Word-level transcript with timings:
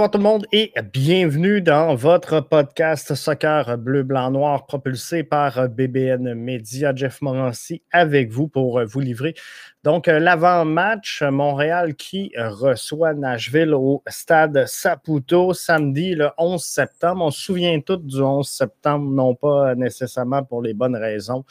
Bonsoir 0.00 0.12
tout 0.12 0.18
le 0.18 0.24
monde 0.24 0.46
et 0.50 0.72
bienvenue 0.94 1.60
dans 1.60 1.94
votre 1.94 2.40
podcast 2.40 3.14
Soccer 3.14 3.76
Bleu, 3.76 4.02
Blanc, 4.02 4.30
Noir 4.30 4.64
propulsé 4.64 5.24
par 5.24 5.68
BBN 5.68 6.32
Media. 6.32 6.94
Jeff 6.94 7.20
Morancy 7.20 7.82
avec 7.92 8.30
vous 8.30 8.48
pour 8.48 8.82
vous 8.86 9.00
livrer 9.00 9.34
donc, 9.82 10.08
euh, 10.08 10.18
l'avant-match, 10.18 11.22
Montréal 11.22 11.94
qui 11.94 12.32
reçoit 12.36 13.14
Nashville 13.14 13.72
au 13.72 14.02
stade 14.08 14.66
Saputo 14.66 15.54
samedi 15.54 16.14
le 16.14 16.28
11 16.36 16.62
septembre. 16.62 17.24
On 17.24 17.30
se 17.30 17.40
souvient 17.40 17.80
tous 17.80 17.96
du 17.96 18.20
11 18.20 18.46
septembre, 18.46 19.10
non 19.10 19.34
pas 19.34 19.74
nécessairement 19.74 20.44
pour 20.44 20.60
les 20.60 20.74
bonnes 20.74 20.96
raisons, 20.96 21.46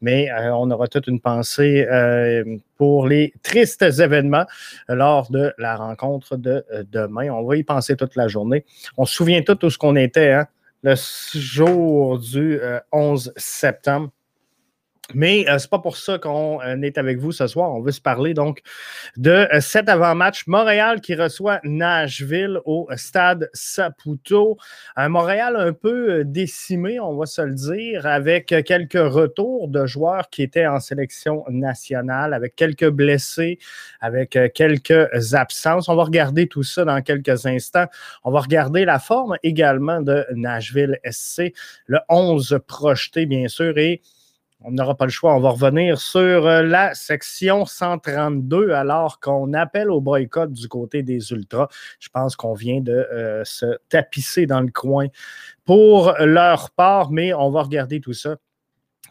mais 0.00 0.30
euh, 0.30 0.54
on 0.54 0.70
aura 0.70 0.88
toute 0.88 1.08
une 1.08 1.20
pensée 1.20 1.86
euh, 1.90 2.56
pour 2.78 3.06
les 3.06 3.34
tristes 3.42 3.82
événements 3.82 4.46
lors 4.88 5.30
de 5.30 5.52
la 5.58 5.76
rencontre 5.76 6.38
de 6.38 6.64
demain. 6.90 7.28
On 7.28 7.44
va 7.44 7.56
y 7.56 7.64
penser 7.64 7.96
toute 7.96 8.16
la 8.16 8.28
journée. 8.28 8.64
On 8.96 9.04
se 9.04 9.14
souvient 9.14 9.42
tous 9.42 9.58
où 9.62 9.68
ce 9.68 9.76
qu'on 9.76 9.96
était 9.96 10.32
hein, 10.32 10.46
le 10.82 10.94
jour 11.34 12.18
du 12.18 12.58
11 12.92 13.34
septembre. 13.36 14.08
Mais 15.12 15.46
euh, 15.48 15.58
ce 15.58 15.66
n'est 15.66 15.70
pas 15.70 15.78
pour 15.80 15.98
ça 15.98 16.18
qu'on 16.18 16.62
euh, 16.62 16.80
est 16.80 16.96
avec 16.96 17.18
vous 17.18 17.32
ce 17.32 17.46
soir. 17.46 17.70
On 17.72 17.82
veut 17.82 17.92
se 17.92 18.00
parler 18.00 18.32
donc 18.32 18.62
de 19.16 19.30
euh, 19.30 19.60
cet 19.60 19.90
avant-match. 19.90 20.46
Montréal 20.46 21.02
qui 21.02 21.14
reçoit 21.14 21.60
Nashville 21.62 22.60
au 22.64 22.88
stade 22.96 23.50
Saputo. 23.52 24.56
Un 24.96 25.10
Montréal 25.10 25.56
un 25.56 25.74
peu 25.74 26.24
décimé, 26.24 26.98
on 27.00 27.16
va 27.16 27.26
se 27.26 27.42
le 27.42 27.52
dire, 27.52 28.06
avec 28.06 28.46
quelques 28.64 28.94
retours 28.94 29.68
de 29.68 29.84
joueurs 29.84 30.30
qui 30.30 30.42
étaient 30.42 30.66
en 30.66 30.80
sélection 30.80 31.44
nationale, 31.50 32.32
avec 32.32 32.56
quelques 32.56 32.88
blessés, 32.88 33.58
avec 34.00 34.38
quelques 34.54 35.34
absences. 35.34 35.88
On 35.88 35.96
va 35.96 36.04
regarder 36.04 36.46
tout 36.46 36.62
ça 36.62 36.84
dans 36.84 37.02
quelques 37.02 37.44
instants. 37.46 37.86
On 38.24 38.30
va 38.30 38.40
regarder 38.40 38.84
la 38.84 38.98
forme 38.98 39.36
également 39.42 40.00
de 40.00 40.24
Nashville 40.32 40.98
SC, 41.04 41.52
le 41.86 41.98
11 42.08 42.60
projeté, 42.66 43.26
bien 43.26 43.48
sûr, 43.48 43.76
et 43.76 44.00
on 44.64 44.72
n'aura 44.72 44.96
pas 44.96 45.04
le 45.04 45.10
choix. 45.10 45.34
On 45.34 45.40
va 45.40 45.50
revenir 45.50 46.00
sur 46.00 46.46
euh, 46.46 46.62
la 46.62 46.94
section 46.94 47.66
132 47.66 48.70
alors 48.70 49.20
qu'on 49.20 49.52
appelle 49.52 49.90
au 49.90 50.00
boycott 50.00 50.52
du 50.52 50.68
côté 50.68 51.02
des 51.02 51.32
Ultras. 51.32 51.68
Je 52.00 52.08
pense 52.08 52.34
qu'on 52.34 52.54
vient 52.54 52.80
de 52.80 52.92
euh, 52.92 53.44
se 53.44 53.78
tapisser 53.90 54.46
dans 54.46 54.60
le 54.60 54.70
coin 54.70 55.06
pour 55.64 56.14
leur 56.18 56.70
part, 56.70 57.10
mais 57.10 57.34
on 57.34 57.50
va 57.50 57.62
regarder 57.62 58.00
tout 58.00 58.14
ça 58.14 58.36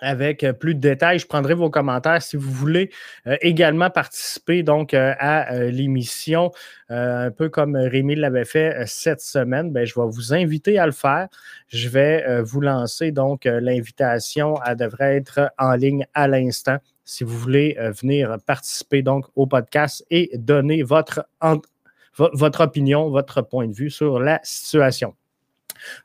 avec 0.03 0.43
euh, 0.43 0.53
plus 0.53 0.75
de 0.75 0.79
détails. 0.79 1.17
Je 1.17 1.25
prendrai 1.25 1.53
vos 1.53 1.69
commentaires 1.69 2.21
si 2.21 2.37
vous 2.37 2.51
voulez 2.51 2.91
euh, 3.25 3.37
également 3.41 3.89
participer 3.89 4.61
donc 4.61 4.93
euh, 4.93 5.13
à 5.17 5.55
l'émission, 5.69 6.51
un 6.89 7.31
peu 7.31 7.49
comme 7.49 7.75
Rémi 7.75 8.15
l'avait 8.15 8.45
fait 8.45 8.83
cette 8.85 9.21
semaine. 9.21 9.71
Ben, 9.71 9.85
je 9.85 9.95
vais 9.95 10.05
vous 10.05 10.33
inviter 10.33 10.77
à 10.77 10.85
le 10.85 10.91
faire. 10.91 11.27
Je 11.69 11.89
vais 11.89 12.41
vous 12.43 12.61
lancer 12.61 13.11
donc 13.11 13.45
l'invitation. 13.45 14.59
Elle 14.65 14.75
devrait 14.75 15.15
être 15.15 15.51
en 15.57 15.73
ligne 15.73 16.05
à 16.13 16.27
l'instant 16.27 16.77
si 17.03 17.23
vous 17.23 17.37
voulez 17.37 17.77
venir 17.99 18.37
participer 18.45 19.01
donc 19.01 19.25
au 19.35 19.47
podcast 19.47 20.05
et 20.11 20.29
donner 20.37 20.83
votre, 20.83 21.27
votre 22.17 22.61
opinion, 22.61 23.09
votre 23.09 23.41
point 23.41 23.67
de 23.67 23.73
vue 23.73 23.89
sur 23.89 24.19
la 24.19 24.39
situation. 24.43 25.15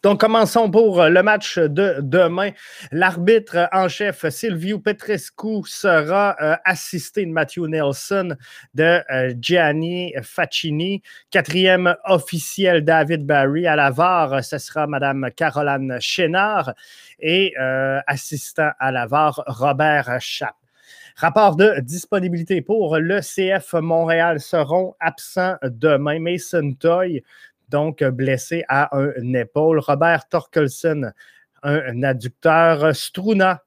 Donc, 0.03 0.21
commençons 0.21 0.71
pour 0.71 1.01
euh, 1.01 1.09
le 1.09 1.23
match 1.23 1.59
de 1.59 1.97
demain. 2.01 2.51
L'arbitre 2.93 3.69
en 3.73 3.89
chef, 3.89 4.29
Silvio 4.29 4.79
Petrescu, 4.79 5.63
sera 5.67 6.37
euh, 6.41 6.57
assisté 6.65 7.25
de 7.25 7.31
Matthew 7.31 7.67
Nelson, 7.69 8.37
de 8.75 9.03
euh, 9.11 9.35
Gianni 9.41 10.13
Faccini. 10.23 11.03
Quatrième 11.31 11.95
officiel, 12.05 12.85
David 12.85 13.27
Barry. 13.27 13.67
À 13.67 13.77
la 13.77 13.91
VAR, 13.91 14.45
ce 14.45 14.59
sera 14.59 14.87
Mme 14.87 15.31
Caroline 15.37 15.99
Chénard. 16.01 16.75
Et 17.21 17.55
assistant 18.07 18.71
à 18.79 18.93
la 18.93 19.07
VAR, 19.07 19.43
Robert 19.47 20.21
Chapp. 20.21 20.55
Rapport 21.17 21.57
de 21.57 21.81
disponibilité 21.81 22.63
pour 22.63 22.97
le 22.99 23.19
CF 23.19 23.73
Montréal 23.73 24.39
seront 24.39 24.95
absents 25.01 25.57
demain. 25.65 26.21
Mason 26.21 26.75
Toy, 26.79 27.25
donc 27.69 28.03
blessé 28.03 28.65
à 28.69 28.97
un 28.97 29.33
épaule. 29.35 29.79
Robert 29.79 30.29
Torkelson, 30.29 31.13
un 31.63 32.03
adducteur. 32.03 32.95
Struna, 32.95 33.63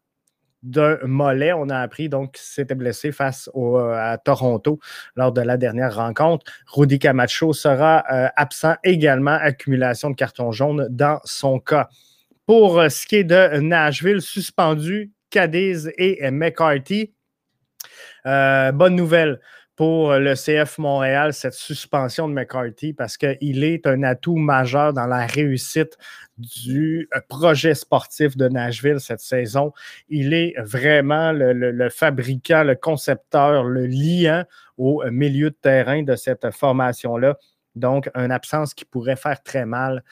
d'un 0.64 0.98
mollet. 1.04 1.54
On 1.54 1.70
a 1.70 1.80
appris 1.80 2.10
donc 2.10 2.34
qu'il 2.34 2.44
s'était 2.44 2.76
blessé 2.76 3.12
face 3.12 3.50
à 3.56 4.18
Toronto 4.18 4.80
lors 5.16 5.32
de 5.32 5.42
la 5.42 5.58
dernière 5.58 5.96
rencontre. 5.96 6.46
Rudy 6.68 7.00
Camacho 7.00 7.54
sera 7.54 8.04
euh, 8.12 8.28
absent 8.36 8.76
également, 8.84 9.32
accumulation 9.32 10.10
de 10.10 10.16
cartons 10.16 10.52
jaunes 10.52 10.88
dans 10.90 11.20
son 11.24 11.60
cas. 11.60 11.90
Pour 12.46 12.80
euh, 12.80 12.90
ce 12.90 13.06
qui 13.06 13.18
est 13.18 13.24
de 13.24 13.60
Nashville, 13.60 14.22
suspendu, 14.22 15.12
Cadiz 15.30 15.92
et 15.98 16.30
McCarthy. 16.30 17.14
Euh, 18.26 18.72
bonne 18.72 18.96
nouvelle 18.96 19.40
pour 19.76 20.14
le 20.14 20.36
CF 20.36 20.78
Montréal, 20.78 21.34
cette 21.34 21.54
suspension 21.54 22.28
de 22.28 22.34
McCarthy, 22.34 22.94
parce 22.94 23.18
qu'il 23.18 23.64
est 23.64 23.88
un 23.88 24.04
atout 24.04 24.36
majeur 24.36 24.94
dans 24.94 25.08
la 25.08 25.26
réussite 25.26 25.98
du 26.38 27.08
euh, 27.16 27.20
projet 27.30 27.74
sportif 27.74 28.36
de 28.36 28.48
Nashville 28.48 29.00
cette 29.00 29.22
saison. 29.22 29.72
Il 30.10 30.34
est 30.34 30.54
vraiment 30.60 31.32
le, 31.32 31.90
fabricant, 31.90 32.64
le 32.64 32.76
concepteur, 32.76 33.64
le 33.64 33.88
liant 33.88 34.44
au 34.78 35.04
milieu 35.10 35.50
de 35.50 35.58
terrain 35.62 36.04
de 36.04 36.16
cette 36.16 36.52
formation-là. 36.52 37.38
Donc, 37.76 38.10
une 38.16 38.32
absence 38.32 38.74
qui 38.74 38.86
pourrait 38.86 39.16
faire 39.16 39.42
très 39.42 39.66
mal 39.66 40.04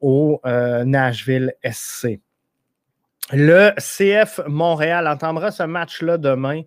au 0.00 0.40
euh, 0.44 0.84
Nashville 0.84 1.54
SC. 1.64 2.20
Le 3.32 3.72
CF 3.78 4.40
Montréal 4.46 5.08
entendra 5.08 5.50
ce 5.50 5.64
match-là 5.64 6.16
demain 6.16 6.62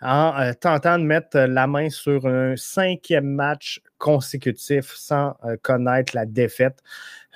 en 0.00 0.32
euh, 0.38 0.52
tentant 0.52 0.96
de 0.96 1.02
mettre 1.02 1.36
la 1.40 1.66
main 1.66 1.90
sur 1.90 2.26
un 2.28 2.54
cinquième 2.54 3.26
match 3.26 3.80
consécutif 3.98 4.94
sans 4.94 5.34
euh, 5.44 5.56
connaître 5.60 6.14
la 6.14 6.24
défaite. 6.24 6.78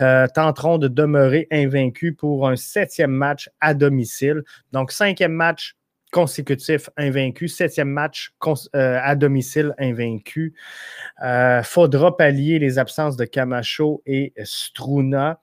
Euh, 0.00 0.28
tenteront 0.32 0.78
de 0.78 0.86
demeurer 0.86 1.48
invaincus 1.50 2.14
pour 2.16 2.48
un 2.48 2.54
septième 2.54 3.10
match 3.10 3.50
à 3.60 3.74
domicile. 3.74 4.44
Donc, 4.70 4.92
cinquième 4.92 5.32
match 5.32 5.74
consécutif 6.12 6.88
invaincu, 6.96 7.48
septième 7.48 7.90
match 7.90 8.32
à 8.72 9.14
domicile 9.16 9.74
invaincu. 9.78 10.54
faudra 11.64 12.16
pallier 12.16 12.58
les 12.58 12.78
absences 12.78 13.16
de 13.16 13.26
Camacho 13.26 14.02
et 14.06 14.32
Struna. 14.44 15.38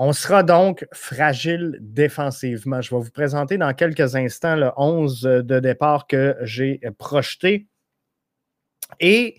On 0.00 0.12
sera 0.12 0.44
donc 0.44 0.86
fragile 0.92 1.76
défensivement. 1.80 2.80
Je 2.80 2.94
vais 2.94 3.02
vous 3.02 3.10
présenter 3.10 3.58
dans 3.58 3.74
quelques 3.74 4.14
instants 4.14 4.54
le 4.54 4.70
11 4.76 5.22
de 5.22 5.58
départ 5.58 6.06
que 6.06 6.36
j'ai 6.42 6.80
projeté. 6.98 7.66
Et 9.00 9.36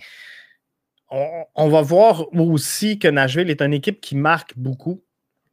on, 1.10 1.70
va 1.70 1.82
voir 1.82 2.32
aussi 2.34 3.00
que 3.00 3.08
Nashville 3.08 3.50
est 3.50 3.62
une 3.62 3.74
équipe 3.74 4.02
qui 4.02 4.16
marque 4.16 4.54
beaucoup. 4.58 5.02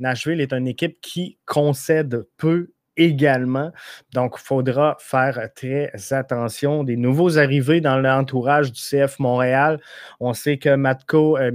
Nashville 0.00 0.40
est 0.40 0.52
une 0.52 0.66
équipe 0.66 1.00
qui 1.00 1.38
concède 1.46 2.26
peu 2.36 2.72
également. 2.96 3.72
Donc, 4.12 4.36
il 4.38 4.42
faudra 4.42 4.96
faire 4.98 5.48
très 5.54 5.92
attention. 6.10 6.84
Des 6.84 6.96
nouveaux 6.96 7.38
arrivés 7.38 7.80
dans 7.80 7.98
l'entourage 7.98 8.72
du 8.72 8.80
CF 8.80 9.18
Montréal. 9.18 9.80
On 10.20 10.34
sait 10.34 10.58
que 10.58 10.74
Matko 10.74 11.38
euh, 11.38 11.50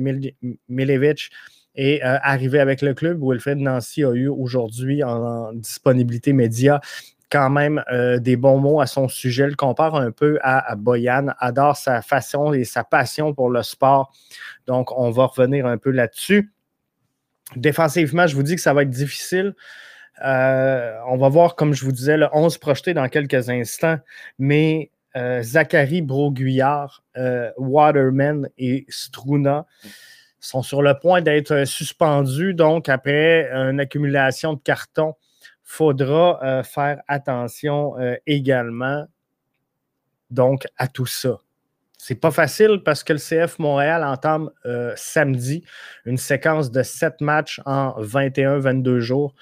Et 1.75 2.03
euh, 2.03 2.18
arrivé 2.21 2.59
avec 2.59 2.81
le 2.81 2.94
club. 2.94 3.21
Wilfred 3.21 3.57
Nancy 3.57 4.03
a 4.03 4.12
eu 4.12 4.27
aujourd'hui 4.27 5.03
en, 5.03 5.53
disponibilité 5.53 6.33
média 6.33 6.81
quand 7.29 7.50
même 7.50 7.81
euh, 7.89 8.19
des 8.19 8.35
bons 8.35 8.59
mots 8.59 8.81
à 8.81 8.88
son 8.88 9.07
sujet. 9.07 9.47
Le 9.47 9.56
compare 9.56 9.95
un 9.95 10.12
peu 10.12 10.38
à, 10.41 10.75
Boyan, 10.75 11.27
adore 11.39 11.77
sa 11.77 12.01
façon 12.01 12.51
et 12.51 12.65
sa 12.65 12.83
passion 12.83 13.33
pour 13.33 13.50
le 13.50 13.63
sport. 13.63 14.13
Donc, 14.68 14.91
on 14.97 15.12
va 15.12 15.27
revenir 15.27 15.65
un 15.65 15.77
peu 15.77 15.91
là-dessus. 15.91 16.51
Défensivement, 17.56 18.27
je 18.27 18.35
vous 18.35 18.44
dis 18.44 18.56
que 18.56 18.62
ça 18.62 18.73
va 18.73 18.81
être 18.81 18.89
difficile. 18.89 19.56
Euh, 20.25 20.94
on 21.07 21.18
va 21.18 21.29
voir, 21.29 21.56
comme 21.56 21.73
je 21.73 21.85
vous 21.85 21.94
disais, 21.94 22.18
le 22.18 22.27
11 22.33 22.57
projeté 22.57 22.94
dans 22.94 23.07
quelques 23.07 23.50
instants, 23.50 23.97
mais 24.38 24.91
Zachary 25.41 26.01
Broguillard, 26.01 27.03
Waterman 27.57 28.47
et 28.57 28.85
Struna 28.88 29.65
sont 30.42 30.64
sur 30.64 30.82
le 30.82 30.98
point 30.98 31.22
d'être 31.22 31.66
suspendus. 31.66 32.54
Donc, 32.54 32.90
après 32.90 33.50
une 33.52 33.80
accumulation 33.80 34.54
de 34.54 34.60
cartons, 34.60 35.16
il 35.44 35.48
faudra 35.64 36.44
euh, 36.44 36.64
faire 36.64 37.02
attention 37.08 37.98
euh, 38.00 38.16
également 38.26 39.06
donc 40.32 40.66
à 40.78 40.88
tout 40.88 41.06
ça. 41.06 41.38
C'est 41.98 42.16
pas 42.16 42.32
facile 42.32 42.82
parce 42.84 43.04
que 43.04 43.14
le 43.14 43.20
CF 43.20 43.60
Montréal 43.60 44.04
entame 44.04 44.50
euh, 44.66 44.92
samedi 44.96 45.64
une 46.06 46.18
séquence 46.18 46.72
de 46.72 46.82
sept 46.82 47.22
matchs 47.22 47.62
en 47.66 48.02
21-22 48.02 49.00
jours. 49.00 49.36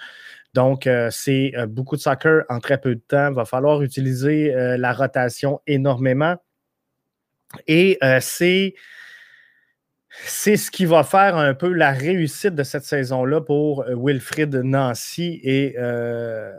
Donc, 0.55 0.89
c'est 1.11 1.53
beaucoup 1.67 1.95
de 1.95 2.01
soccer 2.01 2.43
en 2.49 2.59
très 2.59 2.81
peu 2.81 2.95
de 2.95 3.01
temps. 3.01 3.29
Il 3.29 3.35
va 3.35 3.45
falloir 3.45 3.83
utiliser 3.83 4.51
la 4.79 4.93
rotation 4.93 5.61
énormément. 5.67 6.37
Et 7.67 7.99
c'est 8.19 8.73
c'est 10.09 10.57
ce 10.57 10.71
qui 10.71 10.85
va 10.85 11.03
faire 11.03 11.37
un 11.37 11.53
peu 11.53 11.71
la 11.71 11.91
réussite 11.91 12.55
de 12.55 12.63
cette 12.63 12.83
saison-là 12.83 13.41
pour 13.41 13.83
euh, 13.83 13.95
Wilfrid 13.95 14.55
Nancy 14.55 15.39
et 15.43 15.75
euh, 15.77 16.51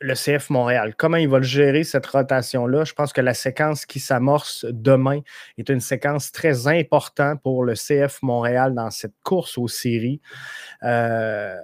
le 0.00 0.14
CF 0.14 0.50
Montréal. 0.50 0.94
Comment 0.96 1.16
il 1.16 1.28
va 1.28 1.38
le 1.38 1.44
gérer, 1.44 1.84
cette 1.84 2.06
rotation-là? 2.06 2.84
Je 2.84 2.92
pense 2.92 3.12
que 3.12 3.20
la 3.20 3.34
séquence 3.34 3.86
qui 3.86 4.00
s'amorce 4.00 4.64
demain 4.68 5.20
est 5.56 5.68
une 5.68 5.80
séquence 5.80 6.32
très 6.32 6.68
importante 6.68 7.42
pour 7.42 7.64
le 7.64 7.74
CF 7.74 8.22
Montréal 8.22 8.74
dans 8.74 8.90
cette 8.90 9.14
course 9.24 9.58
aux 9.58 9.68
séries. 9.68 10.20
Euh, 10.82 11.56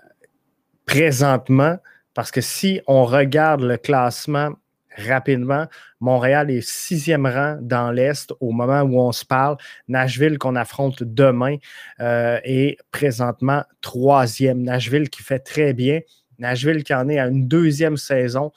présentement, 0.86 1.78
parce 2.12 2.30
que 2.30 2.40
si 2.40 2.80
on 2.86 3.04
regarde 3.04 3.62
le 3.62 3.76
classement 3.76 4.52
rapidement. 4.96 5.66
Montréal 6.00 6.50
est 6.50 6.60
sixième 6.60 7.26
rang 7.26 7.58
dans 7.60 7.90
l'Est 7.90 8.32
au 8.40 8.52
moment 8.52 8.82
où 8.82 9.00
on 9.00 9.12
se 9.12 9.24
parle. 9.24 9.56
Nashville 9.88 10.38
qu'on 10.38 10.56
affronte 10.56 11.02
demain 11.02 11.56
euh, 12.00 12.38
est 12.44 12.78
présentement 12.90 13.64
troisième. 13.80 14.62
Nashville 14.62 15.10
qui 15.10 15.22
fait 15.22 15.38
très 15.38 15.72
bien. 15.72 16.00
Nashville 16.38 16.82
qui 16.82 16.94
en 16.94 17.08
est 17.08 17.18
à 17.18 17.26
une 17.26 17.46
deuxième 17.46 17.96
saison 17.96 18.52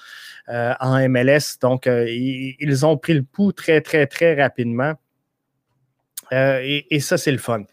euh, 0.49 0.73
en 0.79 1.07
MLS. 1.09 1.59
Donc, 1.61 1.87
euh, 1.87 2.09
ils, 2.09 2.85
ont 2.85 2.97
pris 2.97 3.13
le 3.13 3.23
pouls 3.23 3.51
très, 3.51 3.81
très, 3.81 4.07
très 4.07 4.39
rapidement. 4.41 4.93
et, 6.31 6.99
ça, 6.99 7.17
c'est 7.17 7.31
le 7.31 7.37
fun. 7.37 7.63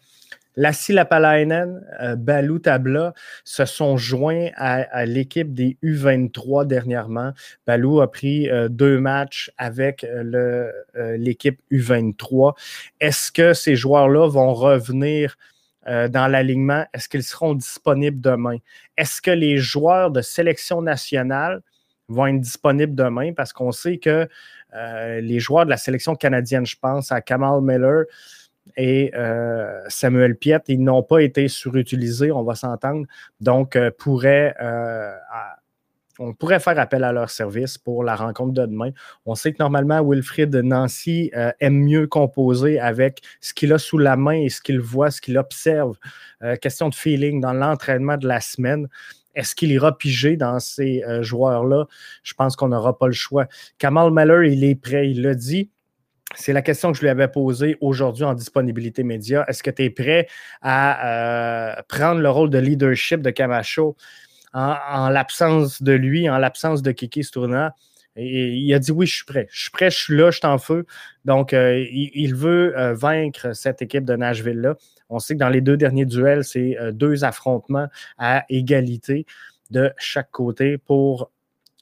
Lassi 0.57 0.93
Lapalainen, 0.93 1.85
euh, 2.01 2.15
Balou 2.15 2.59
Tabla 2.59 3.13
se 3.43 3.65
sont 3.65 3.97
joints 3.97 4.49
à, 4.55 5.05
l'équipe 5.05 5.53
des 5.53 5.77
U23 5.83 6.65
dernièrement. 6.65 7.33
Balou 7.67 8.01
a 8.01 8.11
pris 8.11 8.49
euh, 8.49 8.69
deux 8.69 8.99
matchs 8.99 9.51
avec 9.57 10.03
euh, 10.03 10.71
l'équipe 11.17 11.59
U23. 11.71 12.55
Est-ce 12.99 13.31
que 13.31 13.53
ces 13.53 13.75
joueurs-là 13.75 14.27
vont 14.27 14.53
revenir 14.53 15.37
dans 15.87 16.27
l'alignement? 16.31 16.83
Est-ce 16.93 17.07
qu'ils 17.07 17.23
seront 17.23 17.53
disponibles 17.53 18.19
demain? 18.19 18.57
Est-ce 18.97 19.21
que 19.21 19.29
les 19.29 19.57
joueurs 19.57 20.09
de 20.09 20.21
sélection 20.21 20.81
nationale 20.81 21.61
vont 22.07 22.25
être 22.25 22.41
disponibles 22.41 22.95
demain? 22.95 23.33
Parce 23.33 23.53
qu'on 23.53 23.71
sait 23.71 23.97
que 23.97 24.27
les 24.73 25.39
joueurs 25.39 25.65
de 25.65 25.69
la 25.69 25.77
sélection 25.77 26.15
canadienne, 26.15 26.65
je 26.65 26.75
pense 26.81 27.11
à 27.11 27.21
Kamal 27.21 27.61
Miller, 27.61 28.05
et 28.77 29.11
euh, 29.15 29.81
Samuel 29.87 30.35
Piet, 30.35 30.59
ils 30.67 30.83
n'ont 30.83 31.03
pas 31.03 31.19
été 31.19 31.47
surutilisés, 31.47 32.31
on 32.31 32.43
va 32.43 32.55
s'entendre. 32.55 33.05
Donc, 33.39 33.75
euh, 33.75 33.91
euh, 34.07 35.11
on 36.19 36.33
pourrait 36.33 36.59
faire 36.59 36.79
appel 36.79 37.03
à 37.03 37.11
leur 37.11 37.29
service 37.29 37.77
pour 37.77 38.03
la 38.03 38.15
rencontre 38.15 38.53
de 38.53 38.65
demain. 38.65 38.91
On 39.25 39.35
sait 39.35 39.51
que 39.53 39.57
normalement, 39.59 40.01
Wilfried 40.03 40.55
Nancy 40.55 41.31
aime 41.59 41.83
mieux 41.83 42.07
composer 42.07 42.79
avec 42.79 43.21
ce 43.41 43.53
qu'il 43.53 43.73
a 43.73 43.77
sous 43.77 43.97
la 43.97 44.15
main 44.15 44.39
et 44.39 44.49
ce 44.49 44.61
qu'il 44.61 44.79
voit, 44.79 45.11
ce 45.11 45.19
qu'il 45.19 45.37
observe. 45.37 45.97
question 46.61 46.87
de 46.87 46.95
feeling 46.95 47.41
dans 47.41 47.53
l'entraînement 47.53 48.15
de 48.15 48.27
la 48.27 48.39
semaine. 48.39 48.87
Est-ce 49.35 49.55
qu'il 49.55 49.73
ira 49.73 49.97
piger 49.97 50.37
dans 50.37 50.61
ces 50.61 51.03
joueurs-là? 51.19 51.85
Je 52.23 52.33
pense 52.33 52.55
qu'on 52.55 52.69
n'aura 52.69 52.97
pas 52.97 53.07
le 53.07 53.13
choix. 53.13 53.47
Kamal 53.77 54.11
Meller, 54.11 54.53
il 54.53 54.63
est 54.63 54.75
prêt, 54.75 55.11
il 55.11 55.21
l'a 55.21 55.35
dit. 55.35 55.69
C'est 56.33 56.53
la 56.53 56.61
question 56.61 56.91
que 56.91 56.97
je 56.97 57.03
lui 57.03 57.09
avais 57.09 57.27
posée 57.27 57.77
aujourd'hui 57.81 58.23
en 58.23 58.33
disponibilité 58.33 59.03
média. 59.03 59.45
Est-ce 59.47 59.61
que 59.61 59.69
tu 59.69 59.83
es 59.83 59.89
prêt 59.89 60.27
à 60.61 61.75
euh, 61.77 61.81
prendre 61.87 62.19
le 62.19 62.29
rôle 62.29 62.49
de 62.49 62.57
leadership 62.57 63.21
de 63.21 63.29
Camacho 63.29 63.95
en, 64.53 65.09
l'absence 65.09 65.83
de 65.83 65.91
lui, 65.91 66.29
en 66.29 66.37
l'absence 66.37 66.81
de 66.81 66.91
Kiki 66.91 67.23
Stourna? 67.23 67.75
Il 68.17 68.73
a 68.73 68.79
dit 68.79 68.91
oui, 68.91 69.05
je 69.05 69.15
suis 69.15 69.25
prêt. 69.25 69.47
Je 69.51 69.61
suis 69.63 69.71
prêt, 69.71 69.91
je 69.91 69.97
suis 69.97 70.17
là, 70.17 70.31
je 70.31 70.37
suis 70.37 70.47
en 70.47 70.57
feu. 70.57 70.85
Donc, 71.25 71.53
euh, 71.53 71.85
il, 71.91 72.33
veut 72.33 72.77
euh, 72.77 72.93
vaincre 72.93 73.53
cette 73.53 73.81
équipe 73.81 74.05
de 74.05 74.15
Nashville-là. 74.15 74.75
On 75.09 75.19
sait 75.19 75.35
que 75.35 75.39
dans 75.39 75.49
les 75.49 75.61
deux 75.61 75.77
derniers 75.77 76.05
duels, 76.05 76.43
c'est 76.43 76.77
deux 76.93 77.23
affrontements 77.23 77.87
à 78.17 78.45
égalité 78.49 79.25
de 79.69 79.91
chaque 79.97 80.31
côté 80.31 80.77
pour 80.77 81.29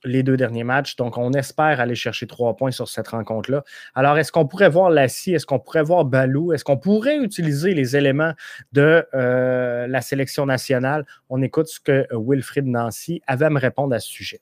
les 0.03 0.23
deux 0.23 0.37
derniers 0.37 0.63
matchs. 0.63 0.95
Donc, 0.95 1.17
on 1.17 1.31
espère 1.33 1.79
aller 1.79 1.95
chercher 1.95 2.27
trois 2.27 2.55
points 2.55 2.71
sur 2.71 2.87
cette 2.87 3.07
rencontre-là. 3.07 3.63
Alors, 3.95 4.17
est-ce 4.17 4.31
qu'on 4.31 4.47
pourrait 4.47 4.69
voir 4.69 4.89
Lassie? 4.89 5.33
Est-ce 5.33 5.45
qu'on 5.45 5.59
pourrait 5.59 5.83
voir 5.83 6.05
Balou? 6.05 6.53
Est-ce 6.53 6.63
qu'on 6.63 6.77
pourrait 6.77 7.17
utiliser 7.17 7.73
les 7.73 7.95
éléments 7.95 8.33
de 8.71 9.05
euh, 9.13 9.87
la 9.87 10.01
sélection 10.01 10.45
nationale? 10.45 11.05
On 11.29 11.41
écoute 11.41 11.67
ce 11.67 11.79
que 11.79 12.07
Wilfried 12.11 12.65
Nancy 12.65 13.21
avait 13.27 13.45
à 13.45 13.49
me 13.49 13.59
répondre 13.59 13.95
à 13.95 13.99
ce 13.99 14.09
sujet. 14.09 14.41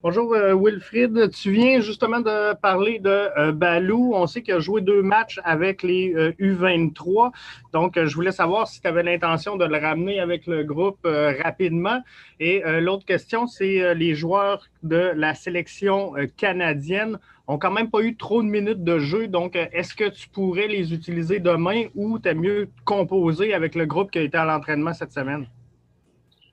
Bonjour 0.00 0.32
euh, 0.32 0.54
Wilfried, 0.54 1.30
tu 1.32 1.50
viens 1.50 1.80
justement 1.80 2.20
de 2.20 2.54
parler 2.54 3.00
de 3.00 3.10
euh, 3.36 3.50
Balou. 3.50 4.12
On 4.14 4.28
sait 4.28 4.42
qu'il 4.42 4.54
a 4.54 4.60
joué 4.60 4.80
deux 4.80 5.02
matchs 5.02 5.40
avec 5.42 5.82
les 5.82 6.14
U23. 6.38 7.26
Euh, 7.26 7.30
Donc, 7.72 7.98
je 8.00 8.14
voulais 8.14 8.30
savoir 8.30 8.68
si 8.68 8.80
tu 8.80 8.86
avais 8.86 9.02
l'intention 9.02 9.56
de 9.56 9.64
le 9.64 9.76
ramener 9.76 10.20
avec 10.20 10.46
le 10.46 10.62
groupe 10.62 11.04
rapidement. 11.04 12.00
Et 12.38 12.62
l'autre 12.80 13.04
question, 13.04 13.48
c'est 13.48 13.92
les 13.96 14.14
joueurs 14.14 14.68
de 14.84 15.10
la 15.16 15.34
sélection 15.34 16.12
canadienne 16.36 17.18
ont 17.48 17.58
quand 17.58 17.72
même 17.72 17.90
pas 17.90 18.00
eu 18.00 18.14
trop 18.14 18.40
de 18.44 18.48
minutes 18.48 18.84
de 18.84 19.00
jeu. 19.00 19.26
Donc, 19.26 19.56
est-ce 19.56 19.96
que 19.96 20.08
tu 20.08 20.28
pourrais 20.28 20.68
les 20.68 20.94
utiliser 20.94 21.40
demain 21.40 21.86
ou 21.96 22.20
tu 22.20 22.32
mieux 22.36 22.68
composé 22.84 23.52
avec 23.52 23.74
le 23.74 23.84
groupe 23.84 24.12
qui 24.12 24.20
a 24.20 24.22
été 24.22 24.38
à 24.38 24.44
l'entraînement 24.44 24.94
cette 24.94 25.12
semaine? 25.12 25.48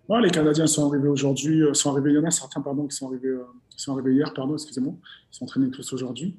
Les 0.09 0.29
Canadiens 0.29 0.67
sont 0.67 0.88
arrivés 0.89 1.07
aujourd'hui, 1.07 1.62
euh, 1.63 1.74
sont 1.74 1.91
arrivés, 1.91 2.12
il 2.12 2.15
y 2.15 2.19
en 2.19 2.24
a 2.24 2.31
certains 2.31 2.62
pardon, 2.62 2.88
qui 2.88 2.95
sont 2.95 3.07
arrivés, 3.07 3.29
euh, 3.29 4.12
hier, 4.12 4.33
pardon, 4.33 4.53
excusez-moi, 4.53 4.93
ils 5.31 5.35
sont 5.35 5.45
entraînés 5.45 5.71
tous 5.71 5.93
aujourd'hui. 5.93 6.38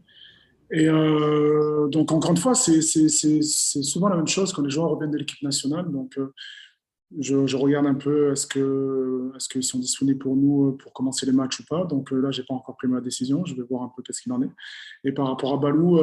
Et 0.70 0.88
euh, 0.88 1.88
donc, 1.88 2.12
encore 2.12 2.32
une 2.32 2.37
fois, 2.37 2.54
c'est 2.54 2.80
souvent 2.82 4.08
la 4.08 4.16
même 4.16 4.26
chose 4.26 4.52
quand 4.52 4.62
les 4.62 4.70
joueurs 4.70 4.90
reviennent 4.90 5.12
de 5.12 5.18
l'équipe 5.18 5.42
nationale. 5.42 5.90
Donc, 5.92 6.18
je, 7.20 7.46
je, 7.46 7.56
regarde 7.56 7.87
un 7.87 7.94
peu 7.94 8.32
est-ce 8.32 8.49
qu'ils 8.49 8.62
est 9.37 9.49
qu'ils 9.49 9.62
sont 9.62 9.78
disponibles 9.78 10.18
pour 10.18 10.35
nous 10.35 10.73
pour 10.73 10.92
commencer 10.92 11.25
les 11.25 11.30
matchs 11.30 11.61
ou 11.61 11.64
pas. 11.64 11.85
Donc 11.85 12.11
là, 12.11 12.32
je 12.32 12.40
n'ai 12.40 12.46
pas 12.46 12.54
encore 12.54 12.76
pris 12.76 12.88
ma 12.88 13.00
décision. 13.00 13.44
Je 13.44 13.54
vais 13.54 13.62
voir 13.62 13.85
un 13.85 13.92
peu 13.94 14.02
qu'est-ce 14.02 14.23
qu'il 14.23 14.32
en 14.32 14.42
est. 14.42 14.50
Et 15.04 15.12
par 15.12 15.28
rapport 15.28 15.54
à 15.54 15.56
Balou, 15.56 16.00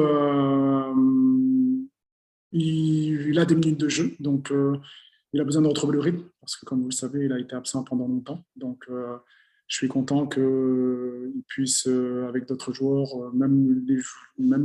il, 2.52 3.28
il, 3.28 3.38
a 3.38 3.44
des 3.44 3.54
minutes 3.54 3.80
de 3.80 3.88
jeu. 3.90 4.14
Donc, 4.18 4.50
il 5.34 5.40
a 5.40 5.44
besoin 5.44 5.62
de 5.62 5.66
retrouver 5.66 5.94
le 5.94 6.00
rythme 6.00 6.22
parce 6.40 6.56
que, 6.56 6.64
comme 6.64 6.80
vous 6.80 6.90
le 6.90 6.94
savez, 6.94 7.24
il 7.24 7.32
a 7.32 7.40
été 7.40 7.56
absent 7.56 7.82
pendant 7.82 8.06
longtemps. 8.06 8.44
Donc, 8.54 8.84
euh, 8.88 9.16
je 9.66 9.76
suis 9.76 9.88
content 9.88 10.28
qu'il 10.28 11.42
puisse, 11.48 11.88
euh, 11.88 12.28
avec 12.28 12.46
d'autres 12.46 12.72
joueurs, 12.72 13.08
euh, 13.20 13.32
même, 13.32 13.84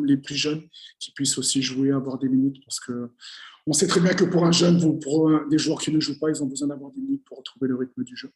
les, 0.06 0.18
plus 0.18 0.36
jeunes, 0.36 0.62
qui 1.00 1.12
puissent 1.12 1.40
aussi 1.40 1.64
jouer, 1.64 1.92
avoir 1.92 2.20
des 2.20 2.30
minutes 2.30 2.64
parce 2.64 2.80
que 2.80 3.10
on 3.66 3.74
sait 3.74 3.88
très 3.88 4.00
bien 4.00 4.14
que 4.14 4.26
pour 4.26 4.46
un 4.46 4.52
jeune, 4.52 4.84
ou 4.84 5.00
pour 5.00 5.32
des 5.50 5.58
joueurs 5.58 5.80
qui 5.80 5.92
ne 5.92 6.00
jouent 6.00 6.20
pas, 6.20 6.30
ils 6.30 6.42
ont 6.44 6.48
besoin 6.48 6.68
d'avoir 6.68 6.92
des 6.92 7.02
minutes 7.02 7.24
pour 7.26 7.40
retrouver 7.40 7.68
le 7.68 7.76
rythme 7.76 8.04
du 8.04 8.16
jeu 8.16 8.32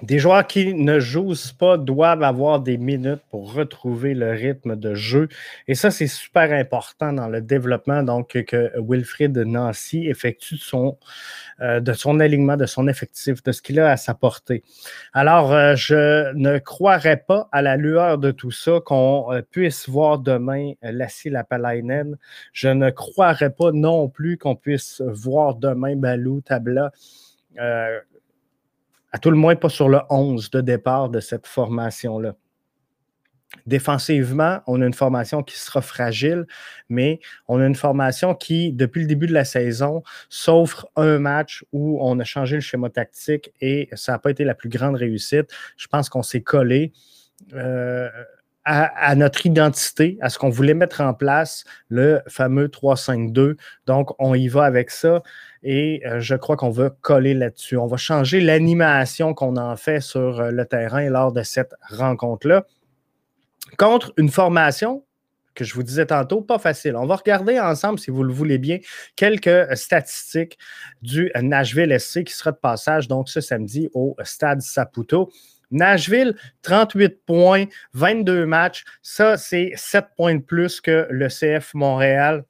des 0.00 0.18
joueurs 0.18 0.46
qui 0.46 0.74
ne 0.74 0.98
jouent 0.98 1.34
pas 1.58 1.76
doivent 1.76 2.22
avoir 2.22 2.60
des 2.60 2.78
minutes 2.78 3.20
pour 3.30 3.52
retrouver 3.52 4.14
le 4.14 4.30
rythme 4.30 4.74
de 4.74 4.94
jeu. 4.94 5.28
Et 5.68 5.74
ça, 5.74 5.90
c'est 5.90 6.06
super 6.06 6.50
important 6.52 7.12
dans 7.12 7.28
le 7.28 7.40
développement. 7.40 8.02
Donc, 8.02 8.42
que 8.44 8.72
Wilfried 8.80 9.36
Nancy 9.36 10.08
effectue 10.08 10.56
son, 10.56 10.96
euh, 11.60 11.80
de 11.80 11.92
son 11.92 12.20
alignement, 12.20 12.56
de 12.56 12.66
son 12.66 12.88
effectif, 12.88 13.42
de 13.42 13.52
ce 13.52 13.62
qu'il 13.62 13.78
a 13.78 13.90
à 13.90 13.96
sa 13.96 14.14
portée. 14.14 14.64
Alors, 15.12 15.52
euh, 15.52 15.76
je 15.76 16.32
ne 16.34 16.58
croirais 16.58 17.18
pas 17.18 17.48
à 17.52 17.62
la 17.62 17.76
lueur 17.76 18.18
de 18.18 18.30
tout 18.30 18.50
ça 18.50 18.80
qu'on 18.84 19.32
euh, 19.32 19.42
puisse 19.42 19.88
voir 19.88 20.18
demain 20.18 20.72
Lassie 20.82 21.30
Lapalainen. 21.30 22.16
Je 22.52 22.68
ne 22.68 22.90
croirais 22.90 23.50
pas 23.50 23.70
non 23.72 24.08
plus 24.08 24.38
qu'on 24.38 24.56
puisse 24.56 25.02
voir 25.06 25.54
demain 25.54 25.96
Balou 25.96 26.40
Tabla 26.40 26.90
à 29.12 29.18
tout 29.18 29.30
le 29.30 29.36
moins 29.36 29.56
pas 29.56 29.68
sur 29.68 29.88
le 29.88 30.00
11 30.10 30.50
de 30.50 30.60
départ 30.60 31.08
de 31.08 31.20
cette 31.20 31.46
formation-là. 31.46 32.34
Défensivement, 33.66 34.60
on 34.66 34.80
a 34.80 34.86
une 34.86 34.94
formation 34.94 35.42
qui 35.42 35.58
sera 35.58 35.82
fragile, 35.82 36.46
mais 36.88 37.20
on 37.48 37.60
a 37.60 37.66
une 37.66 37.74
formation 37.74 38.34
qui, 38.34 38.72
depuis 38.72 39.02
le 39.02 39.06
début 39.06 39.26
de 39.26 39.34
la 39.34 39.44
saison, 39.44 40.02
s'offre 40.30 40.88
un 40.96 41.18
match 41.18 41.62
où 41.70 41.98
on 42.00 42.18
a 42.18 42.24
changé 42.24 42.56
le 42.56 42.62
schéma 42.62 42.88
tactique 42.88 43.52
et 43.60 43.90
ça 43.92 44.12
n'a 44.12 44.18
pas 44.18 44.30
été 44.30 44.44
la 44.44 44.54
plus 44.54 44.70
grande 44.70 44.96
réussite. 44.96 45.50
Je 45.76 45.86
pense 45.86 46.08
qu'on 46.08 46.22
s'est 46.22 46.40
collé. 46.40 46.92
Euh, 47.52 48.08
à, 48.64 49.14
notre 49.16 49.44
identité, 49.44 50.18
à 50.20 50.28
ce 50.28 50.38
qu'on 50.38 50.50
voulait 50.50 50.74
mettre 50.74 51.00
en 51.00 51.14
place, 51.14 51.64
le 51.88 52.20
fameux 52.28 52.68
3-5-2. 52.68 53.56
Donc, 53.86 54.10
on 54.18 54.34
y 54.34 54.48
va 54.48 54.64
avec 54.64 54.90
ça 54.90 55.22
et 55.62 56.02
euh, 56.06 56.20
je 56.20 56.34
crois 56.34 56.56
qu'on 56.56 56.70
va 56.70 56.90
coller 56.90 57.34
là-dessus. 57.34 57.76
On 57.76 57.86
va 57.86 57.96
changer 57.96 58.40
l'animation 58.40 59.34
qu'on 59.34 59.56
en 59.56 59.76
fait 59.76 60.00
sur 60.00 60.40
euh, 60.40 60.50
le 60.50 60.64
terrain 60.64 61.08
lors 61.08 61.32
de 61.32 61.42
cette 61.42 61.74
rencontre-là. 61.88 62.64
Contre 63.78 64.12
une 64.16 64.28
formation 64.28 65.04
que 65.54 65.64
je 65.64 65.74
vous 65.74 65.82
disais 65.82 66.06
tantôt, 66.06 66.40
pas 66.40 66.58
facile. 66.58 66.96
On 66.96 67.06
va 67.06 67.16
regarder 67.16 67.60
ensemble, 67.60 67.98
si 67.98 68.10
vous 68.10 68.22
le 68.22 68.32
voulez 68.32 68.58
bien, 68.58 68.78
quelques 69.16 69.76
statistiques 69.76 70.58
du 71.02 71.30
Nashville 71.40 71.98
SC 71.98 72.24
qui 72.24 72.32
sera 72.32 72.52
de 72.52 72.56
passage 72.56 73.08
donc 73.08 73.28
ce 73.28 73.40
samedi 73.40 73.88
au 73.92 74.16
Stade 74.22 74.62
Saputo. 74.62 75.30
Nashville, 75.72 76.36
38 76.62 77.24
points, 77.26 77.64
22 77.94 78.46
matchs. 78.46 78.84
Ça, 79.02 79.36
c'est 79.36 79.72
7 79.74 80.06
points 80.16 80.36
de 80.36 80.42
plus 80.42 80.80
que 80.80 81.06
le 81.10 81.28
CF 81.28 81.74
Montréal. 81.74 82.44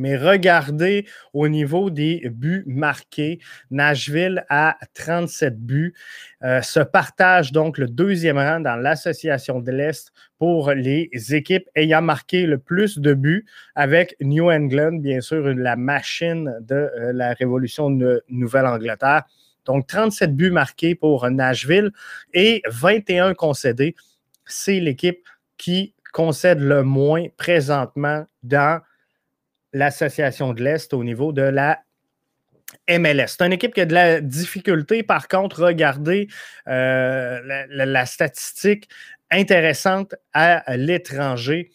Mais 0.00 0.16
regardez 0.16 1.06
au 1.34 1.46
niveau 1.48 1.90
des 1.90 2.26
buts 2.30 2.64
marqués, 2.66 3.38
Nashville 3.70 4.46
a 4.48 4.78
37 4.94 5.60
buts, 5.60 5.92
euh, 6.42 6.62
se 6.62 6.80
partage 6.80 7.52
donc 7.52 7.76
le 7.76 7.86
deuxième 7.86 8.38
rang 8.38 8.60
dans 8.60 8.76
l'association 8.76 9.60
de 9.60 9.70
l'Est 9.70 10.10
pour 10.38 10.70
les 10.70 11.10
équipes 11.34 11.68
ayant 11.74 12.00
marqué 12.00 12.46
le 12.46 12.56
plus 12.56 12.98
de 12.98 13.12
buts 13.12 13.44
avec 13.74 14.16
New 14.22 14.50
England, 14.50 15.00
bien 15.02 15.20
sûr, 15.20 15.42
la 15.54 15.76
machine 15.76 16.56
de 16.62 16.74
euh, 16.74 17.12
la 17.12 17.34
révolution 17.34 17.90
de 17.90 18.24
Nouvelle-Angleterre. 18.30 19.24
Donc 19.64 19.86
37 19.86 20.34
buts 20.34 20.50
marqués 20.50 20.94
pour 20.94 21.28
Nashville 21.30 21.92
et 22.32 22.62
21 22.66 23.34
concédés. 23.34 23.94
C'est 24.46 24.80
l'équipe 24.80 25.26
qui 25.56 25.94
concède 26.12 26.60
le 26.60 26.82
moins 26.82 27.26
présentement 27.36 28.26
dans 28.42 28.80
l'association 29.72 30.52
de 30.52 30.62
l'Est 30.62 30.92
au 30.92 31.04
niveau 31.04 31.32
de 31.32 31.42
la 31.42 31.80
MLS. 32.88 33.26
C'est 33.28 33.46
une 33.46 33.52
équipe 33.52 33.74
qui 33.74 33.80
a 33.80 33.86
de 33.86 33.94
la 33.94 34.20
difficulté. 34.20 35.02
Par 35.02 35.28
contre, 35.28 35.64
regardez 35.64 36.28
euh, 36.68 37.40
la, 37.68 38.06
statistique 38.06 38.88
intéressante 39.30 40.14
à 40.32 40.76
l'étranger. 40.76 41.70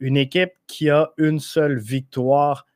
Une 0.00 0.16
équipe 0.16 0.52
qui 0.66 0.90
a 0.90 1.10
une 1.16 1.40
seule 1.40 1.78
victoire 1.78 2.66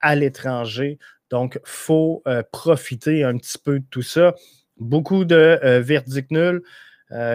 à 0.00 0.14
l'étranger. 0.14 0.98
Donc, 1.30 1.54
il 1.56 1.60
faut 1.68 2.22
euh, 2.26 2.42
profiter 2.52 3.24
un 3.24 3.36
petit 3.36 3.58
peu 3.58 3.80
de 3.80 3.84
tout 3.90 4.02
ça. 4.02 4.34
Beaucoup 4.78 5.24
de 5.24 5.58
euh, 5.64 5.80
verdicts 5.80 6.30
nuls, 6.30 6.62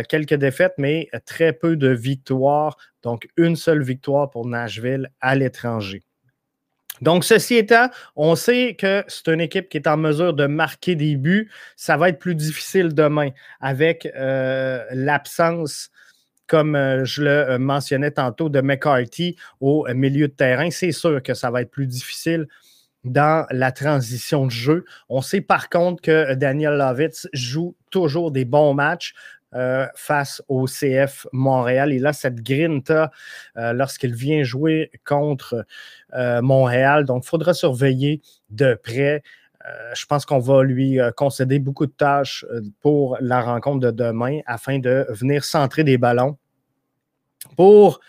quelques 0.10 0.34
défaites, 0.34 0.74
mais 0.78 1.10
très 1.26 1.54
peu 1.54 1.78
de 1.78 1.88
victoires. 1.88 2.78
Donc, 3.04 3.30
une 3.38 3.56
seule 3.56 3.82
victoire 3.82 4.30
pour 4.30 4.46
Nashville 4.46 5.10
à 5.22 5.36
l'étranger. 5.36 6.04
Donc, 7.02 7.24
ceci 7.24 7.56
étant, 7.56 7.90
on 8.16 8.36
sait 8.36 8.76
que 8.76 9.04
c'est 9.08 9.28
une 9.30 9.42
équipe 9.42 9.70
qui 9.70 9.78
est 9.78 9.88
en 9.88 9.98
mesure 9.98 10.34
de 10.34 10.46
marquer 10.46 10.96
des 10.96 11.16
buts. 11.16 11.50
Ça 11.76 11.98
va 11.98 12.10
être 12.10 12.20
plus 12.20 12.36
difficile 12.36 12.94
demain 12.94 13.30
avec 13.60 14.08
euh, 14.16 14.84
l'absence, 14.92 15.90
comme 16.46 16.76
euh, 16.76 17.04
je 17.04 17.24
le 17.24 17.30
euh, 17.30 17.58
mentionnais 17.58 18.12
tantôt, 18.12 18.50
de 18.50 18.62
McCarthy 18.62 19.36
au 19.60 19.88
milieu 19.96 20.28
de 20.28 20.34
terrain. 20.34 20.70
C'est 20.70 20.92
sûr 20.92 21.24
que 21.24 21.34
ça 21.34 21.50
va 21.50 21.64
être 21.64 21.72
plus 21.72 21.88
difficile 21.88 22.48
dans 23.04 23.46
la 23.52 23.72
transition 23.72 24.46
de 24.46 24.52
jeu. 24.52 24.86
On 25.10 25.22
sait 25.22 25.42
par 25.42 25.70
contre 25.70 26.02
que 26.02 26.34
Daniel 26.36 26.74
Lovitz 26.74 27.28
joue 27.34 27.76
toujours 27.90 28.32
des 28.32 28.46
bons 28.46 28.74
matchs. 28.74 29.14
Euh, 29.54 29.86
face 29.96 30.42
au 30.48 30.66
CF 30.66 31.28
Montréal. 31.34 31.92
Il 31.92 32.08
a 32.08 32.14
cette 32.14 32.42
grinta 32.42 33.12
euh, 33.58 33.74
lorsqu'il 33.74 34.14
vient 34.14 34.44
jouer 34.44 34.92
contre 35.06 35.66
euh, 36.14 36.42
Montréal. 36.42 37.04
Donc, 37.04 37.26
il 37.26 37.28
faudra 37.28 37.54
surveiller 37.54 38.22
de 38.50 38.80
près. 38.82 39.22
je 39.94 40.06
pense 40.06 40.26
qu'on 40.26 40.40
va 40.40 40.64
lui 40.64 41.00
concéder 41.18 41.60
beaucoup 41.60 41.86
de 41.86 41.92
tâches 41.92 42.46
pour 42.80 43.18
la 43.20 43.42
rencontre 43.42 43.82
de 43.82 43.92
demain 43.92 44.40
afin 44.46 44.80
de 44.80 45.06
venir 45.10 45.44
centrer 45.44 45.84
des 45.84 45.98
ballons 45.98 46.38
pour 47.58 48.00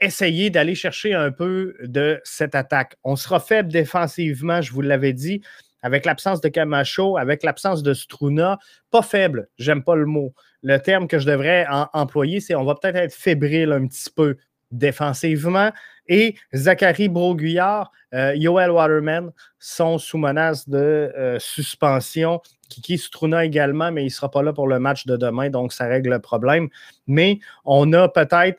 essayer 0.00 0.50
d'aller 0.50 0.74
chercher 0.74 1.14
un 1.14 1.30
peu 1.30 1.74
de 1.82 2.20
cette 2.24 2.54
attaque. 2.54 2.96
On 3.04 3.16
sera 3.16 3.40
faible 3.40 3.70
défensivement, 3.70 4.62
je 4.62 4.72
vous 4.72 4.80
l'avais 4.80 5.12
dit, 5.12 5.42
avec 5.82 6.06
l'absence 6.06 6.40
de 6.40 6.48
Camacho, 6.48 7.18
avec 7.18 7.42
l'absence 7.42 7.82
de 7.82 7.92
Struna. 7.92 8.58
Pas 8.90 9.02
faible, 9.02 9.48
j'aime 9.58 9.84
pas 9.84 9.94
le 9.94 10.06
mot 10.06 10.32
le 10.66 10.78
terme 10.78 11.06
que 11.06 11.20
je 11.20 11.26
devrais 11.26 11.64
employer, 11.92 12.40
c'est 12.40 12.56
on 12.56 12.64
va 12.64 12.74
peut-être 12.74 12.96
être 12.96 13.14
fébrile 13.14 13.70
un 13.70 13.86
petit 13.86 14.10
peu 14.10 14.36
défensivement. 14.72 15.70
Et 16.08 16.34
Zachary 16.52 17.08
Broguillard, 17.08 17.92
euh, 18.14 18.34
Yoel 18.34 18.72
Waterman 18.72 19.30
sont 19.60 19.98
sous 19.98 20.18
menace 20.18 20.68
de 20.68 21.12
euh, 21.16 21.38
suspension. 21.38 22.40
Kiki 22.68 22.98
Struna 22.98 23.44
également, 23.44 23.92
mais 23.92 24.02
il 24.02 24.06
ne 24.06 24.10
sera 24.10 24.28
pas 24.28 24.42
là 24.42 24.52
pour 24.52 24.66
le 24.66 24.80
match 24.80 25.06
de 25.06 25.16
demain, 25.16 25.50
donc 25.50 25.72
ça 25.72 25.86
règle 25.86 26.10
le 26.10 26.18
problème. 26.18 26.68
Mais 27.06 27.38
on 27.64 27.92
a 27.92 28.08
peut-être 28.08 28.58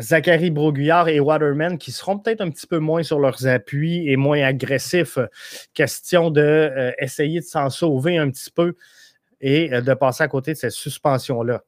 Zachary 0.00 0.50
Broguillard 0.50 1.08
et 1.08 1.20
Waterman 1.20 1.78
qui 1.78 1.92
seront 1.92 2.18
peut-être 2.18 2.40
un 2.40 2.50
petit 2.50 2.66
peu 2.66 2.78
moins 2.78 3.02
sur 3.02 3.18
leurs 3.18 3.46
appuis 3.46 4.08
et 4.08 4.16
moins 4.16 4.42
agressifs. 4.42 5.18
Question 5.74 6.30
d'essayer 6.30 7.40
de, 7.40 7.44
de 7.44 7.48
s'en 7.48 7.70
sauver 7.70 8.18
un 8.18 8.30
petit 8.30 8.50
peu 8.50 8.74
et 9.40 9.72
euh, 9.72 9.80
de 9.80 9.94
passer 9.94 10.24
à 10.24 10.28
côté 10.28 10.52
de 10.52 10.58
cette 10.58 10.72
suspension-là. 10.72 11.62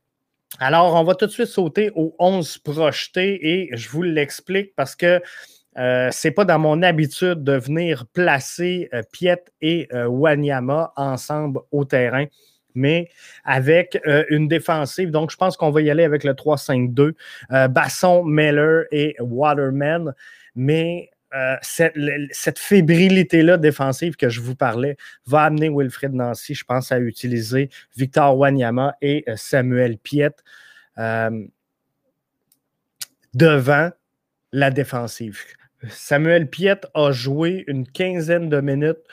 Alors, 0.58 0.94
on 0.94 1.04
va 1.04 1.14
tout 1.14 1.26
de 1.26 1.30
suite 1.30 1.46
sauter 1.46 1.90
aux 1.94 2.14
11 2.18 2.58
projetés 2.58 3.38
et 3.42 3.76
je 3.76 3.88
vous 3.90 4.02
l'explique 4.02 4.74
parce 4.74 4.96
que 4.96 5.20
euh, 5.76 6.10
ce 6.10 6.28
n'est 6.28 6.32
pas 6.32 6.44
dans 6.44 6.58
mon 6.58 6.82
habitude 6.82 7.44
de 7.44 7.52
venir 7.52 8.06
placer 8.12 8.88
euh, 8.94 9.02
Piet 9.12 9.44
et 9.60 9.88
Wanyama 9.92 10.92
ensemble 10.96 11.60
au 11.70 11.84
terrain, 11.84 12.24
mais 12.74 13.08
avec 13.44 14.00
une 14.30 14.48
défensive. 14.48 15.10
Donc, 15.10 15.30
je 15.30 15.36
pense 15.36 15.56
qu'on 15.56 15.70
va 15.70 15.80
y 15.82 15.90
aller 15.90 16.04
avec 16.04 16.24
le 16.24 16.32
3-5-2. 16.32 17.12
Basson, 17.68 18.24
Meller 18.24 18.84
et 18.92 19.16
Waterman. 19.20 20.14
Mais 20.54 21.10
euh, 21.34 21.56
cette, 21.60 22.58
fébrilité-là 22.58 23.58
défensive 23.58 24.16
que 24.16 24.30
je 24.30 24.40
vous 24.40 24.54
parlais 24.54 24.96
va 25.26 25.42
amener 25.42 25.68
Wilfred 25.68 26.14
Nancy, 26.14 26.54
je 26.54 26.64
pense, 26.64 26.90
à 26.90 26.98
utiliser 26.98 27.68
Victor 27.96 28.38
Wanyama 28.38 28.96
et 29.02 29.24
euh, 29.28 29.36
Samuel 29.36 29.98
Piet 29.98 30.30
euh, 30.96 31.44
devant 33.34 33.90
la 34.52 34.70
défensive. 34.70 35.38
Samuel 35.90 36.48
Piet 36.48 36.80
a 36.94 37.12
joué 37.12 37.64
une 37.66 37.86
quinzaine 37.86 38.48
de 38.48 38.62
minutes 38.62 39.04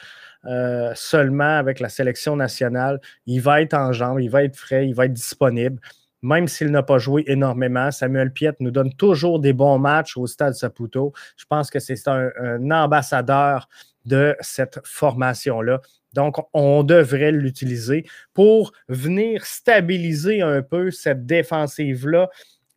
seulement 0.96 1.58
avec 1.58 1.80
la 1.80 1.90
sélection 1.90 2.36
nationale. 2.36 3.00
Il 3.26 3.42
va 3.42 3.62
être 3.62 3.74
en 3.74 3.92
jambes, 3.94 4.20
il 4.20 4.30
va 4.30 4.44
être 4.44 4.56
frais, 4.56 4.88
il 4.88 4.94
va 4.94 5.06
être 5.06 5.14
disponible 5.14 5.80
même 6.26 6.48
s'il 6.48 6.72
n'a 6.72 6.84
pas 6.84 6.98
joué 6.98 7.24
énormément. 7.28 7.92
Samuel 7.92 8.32
Piet 8.32 8.54
nous 8.60 8.72
donne 8.72 8.94
toujours 8.94 9.40
des 9.40 9.54
bons 9.54 9.78
matchs 9.78 10.18
au 10.18 10.26
Stade 10.26 10.56
Saputo. 10.56 11.14
Je 11.38 11.46
pense 11.48 11.70
que 11.70 11.80
c'est 11.80 11.96
un, 12.08 12.72
ambassadeur 12.72 13.70
de 14.06 14.36
cette 14.40 14.80
formation-là. 14.84 15.82
Donc, 16.14 16.38
on 16.54 16.84
devrait 16.84 17.32
l'utiliser 17.32 18.06
pour 18.34 18.72
venir 18.88 19.46
stabiliser 19.46 20.42
un 20.42 20.62
peu 20.62 20.90
cette 20.90 21.26
défensive-là, 21.26 22.30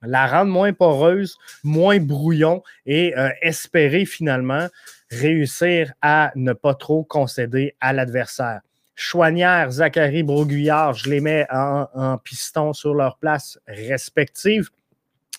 la 0.02 0.26
rendre 0.26 0.50
moins 0.50 0.72
poreuse, 0.72 1.38
moins 1.64 1.98
brouillon 1.98 2.62
et 2.84 3.16
euh, 3.16 3.30
espérer 3.40 4.04
finalement 4.04 4.68
réussir 5.10 5.92
à 6.02 6.32
ne 6.34 6.52
pas 6.52 6.74
trop 6.74 7.04
concéder 7.04 7.74
à 7.80 7.92
l'adversaire. 7.92 8.60
Chouanière, 9.00 9.70
Zachary 9.70 10.24
Broguillard, 10.24 10.94
je 10.94 11.08
les 11.08 11.20
mets 11.20 11.46
en, 11.50 12.18
piston 12.18 12.72
sur 12.72 12.94
leur 12.94 13.16
place 13.18 13.58
respective. 13.68 14.70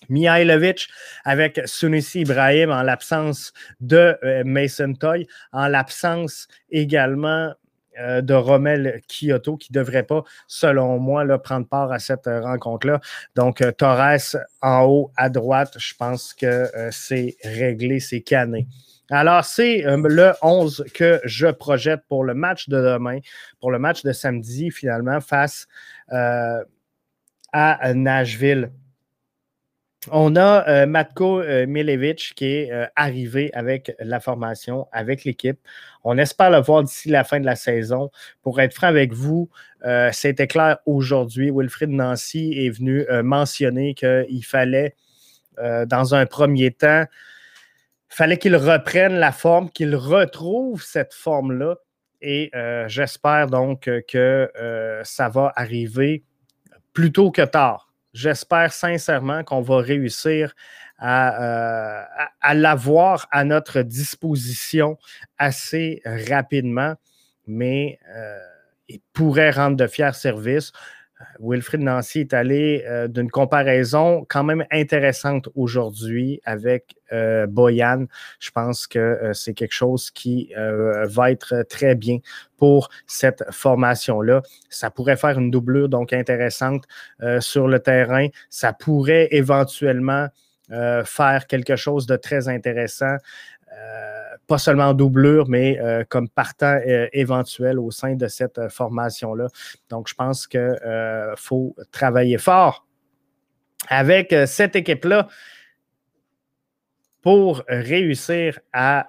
Mihailovic 0.08 0.88
avec 1.24 1.60
Sunissi 1.66 2.20
Ibrahim 2.20 2.70
en 2.70 2.82
l'absence 2.82 3.52
de 3.80 4.16
euh, 4.24 4.44
Mason 4.46 4.94
Toy, 4.94 5.26
en 5.52 5.68
l'absence 5.68 6.48
également 6.70 7.52
euh, 8.00 8.22
de 8.22 8.32
Rommel 8.32 9.02
Kyoto 9.06 9.58
qui 9.58 9.74
ne 9.74 9.78
devrait 9.78 10.04
pas, 10.04 10.24
selon 10.46 10.98
moi, 10.98 11.26
prendre 11.38 11.68
part 11.68 11.92
à 11.92 11.98
cette 11.98 12.28
euh, 12.28 12.40
rencontre-là. 12.40 13.02
Donc, 13.36 13.62
Torres 13.76 14.36
en 14.62 14.84
haut 14.84 15.12
à 15.18 15.28
droite, 15.28 15.74
je 15.76 15.92
pense 15.98 16.32
que 16.32 16.66
c'est 16.90 17.36
réglé, 17.44 18.00
c'est 18.00 18.22
cané. 18.22 18.66
Alors, 19.10 19.44
c'est 19.44 19.84
euh, 19.86 20.00
le 20.04 20.32
11 20.40 20.84
que 20.94 21.20
je 21.24 21.48
projette 21.48 22.02
pour 22.08 22.22
le 22.22 22.32
match 22.32 22.68
de 22.68 22.76
demain, 22.76 23.18
pour 23.58 23.72
le 23.72 23.80
match 23.80 24.04
de 24.04 24.12
samedi, 24.12 24.70
finalement, 24.70 25.20
face 25.20 25.66
euh, 26.12 26.62
à 27.52 27.92
Nashville. 27.92 28.70
On 30.12 30.36
a 30.36 30.66
euh, 30.66 30.86
Matko 30.86 31.42
Milevich 31.66 32.34
qui 32.34 32.46
est 32.46 32.70
arrivé 32.94 33.50
avec 33.52 33.94
la 33.98 34.20
formation, 34.20 34.86
avec 34.92 35.24
l'équipe. 35.24 35.58
On 36.04 36.16
espère 36.16 36.50
le 36.50 36.60
voir 36.60 36.84
d'ici 36.84 37.10
la 37.10 37.24
fin 37.24 37.40
de 37.40 37.44
la 37.44 37.56
saison. 37.56 38.10
Pour 38.42 38.60
être 38.60 38.74
franc 38.74 38.86
avec 38.86 39.12
vous, 39.12 39.50
c'était 40.12 40.46
clair 40.46 40.78
aujourd'hui. 40.86 41.50
Wilfried 41.50 41.90
Nancy 41.90 42.54
est 42.56 42.70
venu 42.70 43.04
mentionner 43.22 43.92
qu'il 43.92 44.44
fallait, 44.44 44.94
dans 45.58 46.14
un 46.14 46.24
premier 46.24 46.70
temps, 46.70 47.04
fallait 48.10 48.38
qu'il 48.38 48.56
reprenne 48.56 49.14
la 49.14 49.32
forme, 49.32 49.70
qu'il 49.70 49.94
retrouve 49.94 50.82
cette 50.82 51.14
forme-là. 51.14 51.76
Et 52.20 52.50
euh, 52.54 52.86
j'espère 52.88 53.46
donc 53.46 53.82
que 54.08 54.50
euh, 54.60 55.00
ça 55.04 55.28
va 55.28 55.52
arriver 55.56 56.24
plus 56.92 57.12
tôt 57.12 57.30
que 57.30 57.42
tard. 57.42 57.90
J'espère 58.12 58.72
sincèrement 58.72 59.44
qu'on 59.44 59.62
va 59.62 59.78
réussir 59.78 60.54
euh, 61.02 62.02
à 62.40 62.54
l'avoir 62.54 63.26
à 63.30 63.44
notre 63.44 63.80
disposition 63.82 64.98
assez 65.38 66.02
rapidement, 66.04 66.94
mais 67.46 67.98
il 68.88 69.00
pourrait 69.12 69.52
rendre 69.52 69.76
de 69.76 69.86
fiers 69.86 70.12
services. 70.12 70.72
Wilfrid 71.38 71.80
Nancy 71.80 72.20
est 72.20 72.34
allé 72.34 72.84
euh, 72.86 73.08
d'une 73.08 73.30
comparaison 73.30 74.24
quand 74.28 74.44
même 74.44 74.64
intéressante 74.70 75.48
aujourd'hui 75.54 76.40
avec 76.44 76.96
euh, 77.12 77.46
Boyan. 77.46 78.06
Je 78.38 78.50
pense 78.50 78.86
que 78.86 78.98
euh, 78.98 79.32
c'est 79.32 79.54
quelque 79.54 79.74
chose 79.74 80.10
qui 80.10 80.52
va 80.56 81.30
être 81.30 81.64
très 81.68 81.94
bien 81.94 82.18
pour 82.56 82.90
cette 83.06 83.44
formation-là. 83.50 84.42
Ça 84.68 84.90
pourrait 84.90 85.16
faire 85.16 85.38
une 85.38 85.50
doublure 85.50 85.88
donc 85.88 86.12
intéressante 86.12 86.84
sur 87.40 87.68
le 87.68 87.78
terrain. 87.80 88.28
Ça 88.48 88.72
pourrait 88.72 89.28
éventuellement 89.30 90.28
faire 90.68 91.46
quelque 91.48 91.76
chose 91.76 92.06
de 92.06 92.16
très 92.16 92.48
intéressant 92.48 93.16
pas 94.50 94.58
seulement 94.58 94.86
en 94.86 94.94
doublure, 94.94 95.48
mais 95.48 95.78
euh, 95.78 96.02
comme 96.08 96.28
partant 96.28 96.80
euh, 96.84 97.06
éventuel 97.12 97.78
au 97.78 97.92
sein 97.92 98.16
de 98.16 98.26
cette 98.26 98.58
euh, 98.58 98.68
formation-là. 98.68 99.46
Donc, 99.90 100.08
je 100.08 100.14
pense 100.14 100.48
qu'il 100.48 100.76
faut 101.36 101.76
travailler 101.92 102.36
fort 102.36 102.84
avec 103.86 104.34
cette 104.46 104.74
équipe-là 104.74 105.28
pour 107.22 107.62
réussir 107.68 108.58
à 108.72 109.06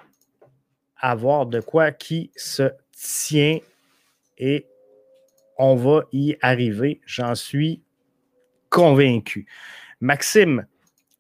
avoir 0.96 1.48
de 1.48 1.60
quoi 1.60 1.90
qui 1.90 2.30
se 2.36 2.70
tient 2.92 3.58
et 4.38 4.68
on 5.58 5.76
va 5.76 6.04
y 6.12 6.38
arriver, 6.44 7.02
j'en 7.08 7.34
suis 7.34 7.82
convaincu. 8.70 9.48
Maxime, 10.02 10.68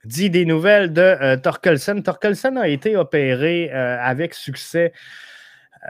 dit 0.05 0.29
des 0.29 0.45
nouvelles 0.45 0.93
de 0.93 1.01
euh, 1.01 1.37
Torkelsen. 1.37 2.03
Torkelsen 2.03 2.57
a 2.57 2.67
été 2.67 2.95
opéré 2.95 3.71
euh, 3.71 3.97
avec 3.99 4.33
succès 4.33 4.93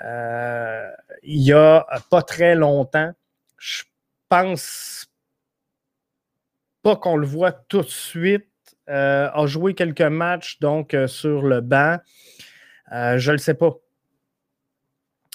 euh, 0.06 0.90
il 1.24 1.42
n'y 1.42 1.52
a 1.52 1.86
pas 2.10 2.22
très 2.22 2.56
longtemps. 2.56 3.12
Je 3.58 3.84
pense 4.30 5.06
pas 6.82 6.96
qu'on 6.96 7.18
le 7.18 7.28
voit 7.28 7.52
tout 7.52 7.82
de 7.82 7.88
suite. 7.88 8.48
a 8.88 9.46
joué 9.46 9.74
quelques 9.74 10.02
matchs 10.02 10.60
donc 10.60 10.96
sur 11.08 11.44
le 11.44 11.62
banc. 11.62 11.98
je 12.90 13.32
ne 13.32 13.34
le 13.34 13.38
sais 13.38 13.54
pas 13.54 13.72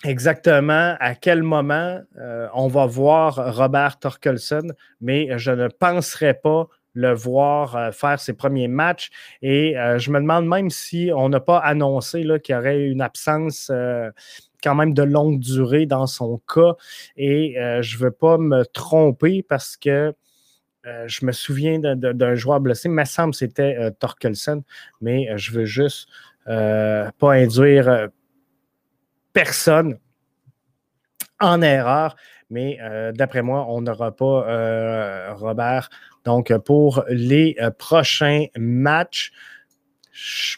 exactement 0.04 0.96
à 0.98 1.14
quel 1.14 1.42
moment 1.42 2.00
on 2.54 2.68
va 2.68 2.86
voir 2.86 3.54
Robert 3.54 3.98
Torkelsen, 3.98 4.74
mais 5.00 5.38
je 5.38 5.52
ne 5.52 5.68
penserai 5.68 6.34
pas 6.34 6.66
le 6.96 7.12
voir 7.14 7.76
euh, 7.76 7.92
faire 7.92 8.18
ses 8.18 8.32
premiers 8.32 8.68
matchs. 8.68 9.10
Et 9.42 9.78
euh, 9.78 9.98
je 9.98 10.10
me 10.10 10.18
demande 10.18 10.46
même 10.48 10.70
si 10.70 11.10
on 11.14 11.28
n'a 11.28 11.40
pas 11.40 11.58
annoncé 11.58 12.26
qu'il 12.42 12.54
y 12.54 12.58
aurait 12.58 12.80
une 12.80 13.02
absence 13.02 13.70
euh, 13.70 14.10
quand 14.64 14.74
même 14.74 14.94
de 14.94 15.02
longue 15.02 15.38
durée 15.38 15.86
dans 15.86 16.06
son 16.06 16.40
cas. 16.52 16.74
Et 17.16 17.54
je 17.82 17.96
ne 17.96 18.02
veux 18.02 18.10
pas 18.10 18.38
me 18.38 18.64
tromper 18.64 19.44
parce 19.44 19.76
que 19.76 20.12
je 21.06 21.26
me 21.26 21.32
souviens 21.32 21.78
d'un 21.78 22.34
joueur 22.34 22.60
blessé, 22.60 22.88
il 22.88 22.92
me 22.92 23.04
semble 23.04 23.32
que 23.32 23.38
c'était 23.38 23.90
Torkelson, 24.00 24.64
mais 25.00 25.28
je 25.36 25.52
veux 25.52 25.66
juste 25.66 26.08
pas 26.46 27.12
induire 27.22 28.08
personne 29.32 29.98
en 31.38 31.62
erreur. 31.62 32.16
Mais 32.50 32.78
d'après 33.14 33.42
moi, 33.42 33.66
on 33.68 33.82
n'aura 33.82 34.16
pas 34.16 35.34
Robert 35.34 35.90
donc, 36.26 36.52
pour 36.64 37.04
les 37.08 37.56
euh, 37.62 37.70
prochains 37.70 38.46
matchs, 38.58 39.30
je 40.10 40.56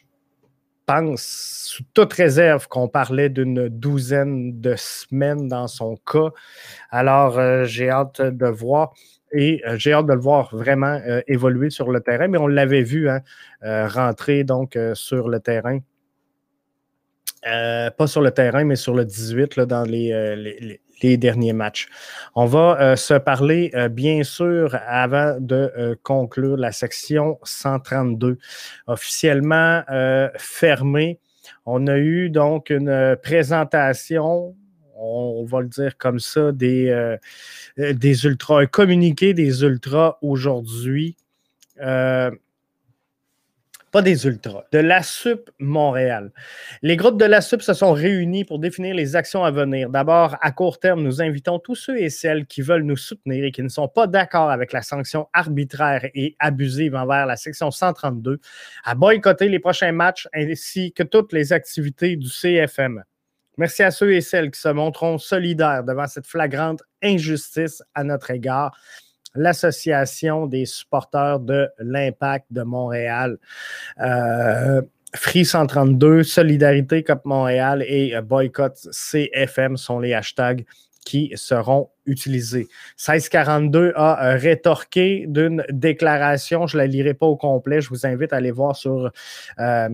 pense, 0.87 1.23
sous 1.67 1.85
toute 1.93 2.15
réserve, 2.15 2.67
qu'on 2.69 2.89
parlait 2.89 3.29
d'une 3.29 3.69
douzaine 3.69 4.59
de 4.63 4.75
semaines 4.77 5.47
dans 5.47 5.69
son 5.69 5.97
cas. 5.97 6.31
Alors, 6.91 7.39
euh, 7.39 7.65
j'ai 7.65 7.91
hâte 7.91 8.23
de 8.23 8.47
voir. 8.47 8.95
Et 9.31 9.63
euh, 9.67 9.77
j'ai 9.77 9.93
hâte 9.93 10.07
de 10.07 10.15
le 10.15 10.21
voir 10.21 10.57
vraiment 10.57 10.99
évoluer 11.27 11.69
sur 11.69 11.91
le 11.91 12.01
terrain, 12.01 12.29
mais 12.29 12.39
on 12.39 12.47
l'avait 12.47 12.83
vu 12.83 13.11
hein, 13.11 13.21
rentrer 13.61 14.43
donc 14.43 14.79
sur 14.95 15.29
le 15.29 15.39
terrain 15.39 15.81
pas 17.43 18.07
sur 18.07 18.21
le 18.21 18.31
terrain, 18.31 18.65
mais 18.65 18.77
sur 18.77 18.95
le 18.95 19.05
18 19.05 19.61
dans 19.61 19.85
les, 19.85 20.79
les 21.03 21.17
derniers 21.17 21.53
matchs. 21.53 21.89
On 22.35 22.47
va 22.47 22.81
euh, 22.81 22.97
se 22.97 23.15
parler, 23.15 23.71
euh, 23.75 23.89
bien 23.89 24.23
sûr, 24.23 24.77
avant 24.87 25.37
de 25.41 25.73
euh, 25.77 25.95
conclure 26.03 26.57
la 26.57 26.73
section 26.73 27.39
132, 27.43 28.39
officiellement 28.87 29.83
fermée. 30.37 31.19
On 31.67 31.87
a 31.87 31.99
eu 31.99 32.31
donc 32.31 32.71
une 32.71 33.17
présentation 33.23 34.55
on 35.01 35.45
va 35.45 35.61
le 35.61 35.69
dire 35.69 35.97
comme 35.97 36.19
ça, 36.19 36.51
des, 36.51 37.17
des 37.77 38.25
ultras, 38.25 38.63
un 38.63 38.67
communiqué 38.67 39.33
des 39.33 39.63
ultras 39.63 40.19
aujourd'hui 40.23 41.17
pas 43.91 44.03
des 44.03 44.27
ultras, 44.27 44.65
de 44.73 44.79
la 44.79 45.03
SUP 45.03 45.51
Montréal. 45.59 46.31
Les 46.83 46.97
groupes 46.97 47.19
de 47.19 47.25
la 47.25 47.41
SUP 47.41 47.63
se 47.63 47.73
sont 47.75 47.93
réunis 47.93 48.45
pour 48.45 48.59
définir 48.59 48.95
les 48.95 49.17
actions 49.17 49.45
à 49.45 49.51
venir. 49.51 49.91
D'abord, 49.91 50.37
à 50.41 50.53
court 50.53 50.79
terme, 50.79 51.03
nous 51.03 51.23
invitons 51.23 51.59
tous 51.59 51.75
ceux 51.75 51.99
et 51.99 52.11
celles 52.11 52.47
qui 52.47 52.63
veulent 52.63 52.83
nous 52.83 52.97
soutenir 52.97 53.45
et 53.45 53.51
qui 53.51 53.63
ne 53.63 53.69
sont 53.69 53.89
pas 53.89 54.07
d'accord 54.07 54.51
avec 54.51 54.73
la 54.73 54.83
sanction 54.83 55.29
arbitraire 55.33 56.09
et 56.15 56.37
abusive 56.39 56.95
envers 56.95 57.27
la 57.27 57.37
section 57.37 57.71
132 57.71 58.41
à 58.85 58.95
boycotter 58.95 59.49
les 59.49 59.59
prochains 59.59 59.93
matchs 59.93 60.29
ainsi 60.35 60.93
que 60.93 61.03
toutes 61.03 61.33
les 61.33 61.53
activités 61.53 62.17
du 62.17 62.29
CFM. 62.29 63.03
Merci 63.57 63.83
à 63.83 63.91
ceux 63.91 64.13
et 64.13 64.21
celles 64.21 64.53
qui 64.53 64.61
se 64.61 64.69
montreront 64.69 65.19
solidaires 65.19 65.83
devant 65.83 66.07
cette 66.07 66.27
flagrante 66.27 66.83
injustice 67.03 67.83
à 67.95 68.05
notre 68.05 68.31
égard 68.31 68.77
l'Association 69.35 70.47
des 70.47 70.67
supporters 70.67 71.41
de 71.41 71.69
l'Impact 71.79 72.47
de 72.51 72.63
Montréal. 72.63 73.39
Euh, 74.01 74.83
Free 75.15 75.45
132, 75.45 76.23
Solidarité 76.23 77.03
Cop 77.03 77.25
Montréal 77.25 77.83
et 77.87 78.15
Boycott 78.21 78.77
CFM 78.93 79.77
sont 79.77 80.01
les 80.01 80.13
hashtags 80.13 80.67
qui 81.09 81.33
seront 81.37 81.89
utilisés. 82.05 82.69
1642 82.99 83.95
a 83.97 84.35
rétorqué 84.37 85.25
d'une 85.27 85.65
déclaration, 85.71 86.67
je 86.67 86.77
ne 86.77 86.83
la 86.83 86.87
lirai 86.87 87.15
pas 87.15 87.25
au 87.25 87.37
complet, 87.37 87.81
je 87.81 87.89
vous 87.89 88.05
invite 88.05 88.35
à 88.35 88.37
aller 88.37 88.51
voir 88.51 88.77
sur 88.77 89.11
euh, 89.59 89.89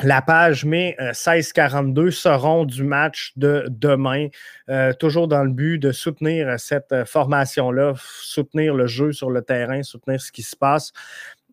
la 0.00 0.22
page 0.22 0.64
mai 0.64 0.96
1642 0.98 2.10
seront 2.10 2.64
du 2.64 2.82
match 2.82 3.32
de 3.36 3.66
demain, 3.68 4.28
euh, 4.70 4.94
toujours 4.94 5.28
dans 5.28 5.44
le 5.44 5.50
but 5.50 5.78
de 5.78 5.92
soutenir 5.92 6.58
cette 6.58 6.92
euh, 6.92 7.04
formation-là, 7.04 7.92
soutenir 7.98 8.74
le 8.74 8.86
jeu 8.86 9.12
sur 9.12 9.30
le 9.30 9.42
terrain, 9.42 9.82
soutenir 9.82 10.20
ce 10.20 10.32
qui 10.32 10.42
se 10.42 10.56
passe. 10.56 10.92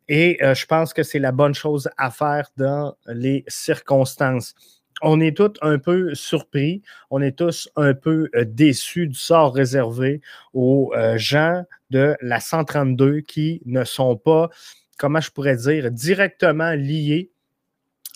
Et 0.08 0.42
euh, 0.42 0.56
je 0.56 0.66
pense 0.66 0.94
que 0.94 1.04
c'est 1.04 1.20
la 1.20 1.34
bonne 1.34 1.54
chose 1.54 1.90
à 1.98 2.12
faire 2.12 2.48
dans 2.56 2.96
les 3.08 3.44
circonstances. 3.50 4.56
On 5.02 5.20
est 5.20 5.36
tous 5.36 5.54
un 5.62 5.78
peu 5.78 6.16
surpris, 6.16 6.82
on 7.10 7.22
est 7.22 7.38
tous 7.38 7.70
un 7.76 7.94
peu 7.94 8.30
déçus 8.46 9.08
du 9.08 9.16
sort 9.16 9.54
réservé 9.54 10.22
aux 10.54 10.94
gens 11.16 11.64
de 11.90 12.18
la 12.22 12.42
132 12.42 13.22
qui 13.22 13.62
ne 13.66 13.86
sont 13.86 14.18
pas, 14.18 14.50
comment 14.98 15.22
je 15.22 15.32
pourrais 15.32 15.56
dire, 15.56 15.90
directement 15.90 16.72
liés 16.72 17.32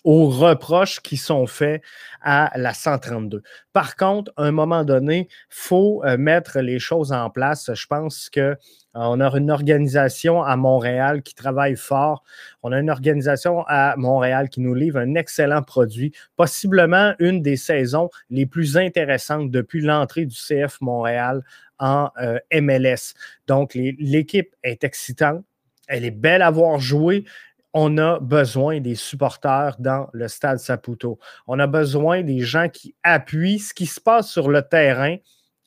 aux 0.04 0.30
reproches 0.30 1.00
qui 1.00 1.18
sont 1.18 1.48
faits 1.48 1.82
à 2.22 2.52
la 2.56 2.74
132. 2.74 3.42
Par 3.74 3.96
contre, 3.96 4.32
à 4.38 4.44
un 4.44 4.52
moment 4.52 4.84
donné, 4.84 5.28
il 5.30 5.46
faut 5.50 6.04
euh, 6.06 6.18
mettre 6.18 6.60
les 6.60 6.80
choses 6.80 7.12
en 7.12 7.30
place. 7.30 7.70
Je 7.74 7.86
pense 7.88 8.30
qu'on 8.30 8.42
euh, 8.42 8.56
a 8.96 9.38
une 9.38 9.52
organisation 9.52 10.42
à 10.42 10.56
Montréal 10.56 11.22
qui 11.22 11.36
travaille 11.36 11.76
fort. 11.76 12.24
On 12.64 12.72
a 12.72 12.80
une 12.80 12.90
organisation 12.90 13.64
à 13.68 13.96
Montréal 13.98 14.50
qui 14.50 14.62
nous 14.62 14.74
livre 14.74 15.00
un 15.00 15.16
excellent 15.16 15.62
produit, 15.62 16.14
possiblement 16.36 17.14
une 17.20 17.42
des 17.42 17.58
saisons 17.58 18.10
les 18.30 18.46
plus 18.46 18.78
intéressantes 18.78 19.52
depuis 19.52 19.82
l'entrée 19.82 20.26
du 20.26 20.36
CF 20.36 20.80
Montréal 20.80 21.44
en 21.80 22.10
euh, 22.22 22.40
MLS. 22.54 23.16
Donc, 23.48 23.74
l'équipe 23.76 24.56
est 24.64 24.84
excitante. 24.84 25.44
Elle 25.88 26.06
est 26.06 26.12
belle 26.12 26.42
à 26.42 26.50
voir 26.50 26.80
jouer 26.80 27.26
on 27.74 27.98
a 27.98 28.20
besoin 28.20 28.80
des 28.80 28.96
supporters 28.96 29.76
dans 29.80 30.08
le 30.14 30.28
stade 30.28 30.60
Saputo. 30.60 31.20
On 31.48 31.60
a 31.60 31.68
besoin 31.68 32.22
des 32.22 32.40
gens 32.42 32.70
qui 32.70 32.96
appuient 33.04 33.60
ce 33.60 33.74
qui 33.74 33.88
se 33.88 34.00
passe 34.00 34.30
sur 34.30 34.50
le 34.50 34.62
terrain 34.62 35.18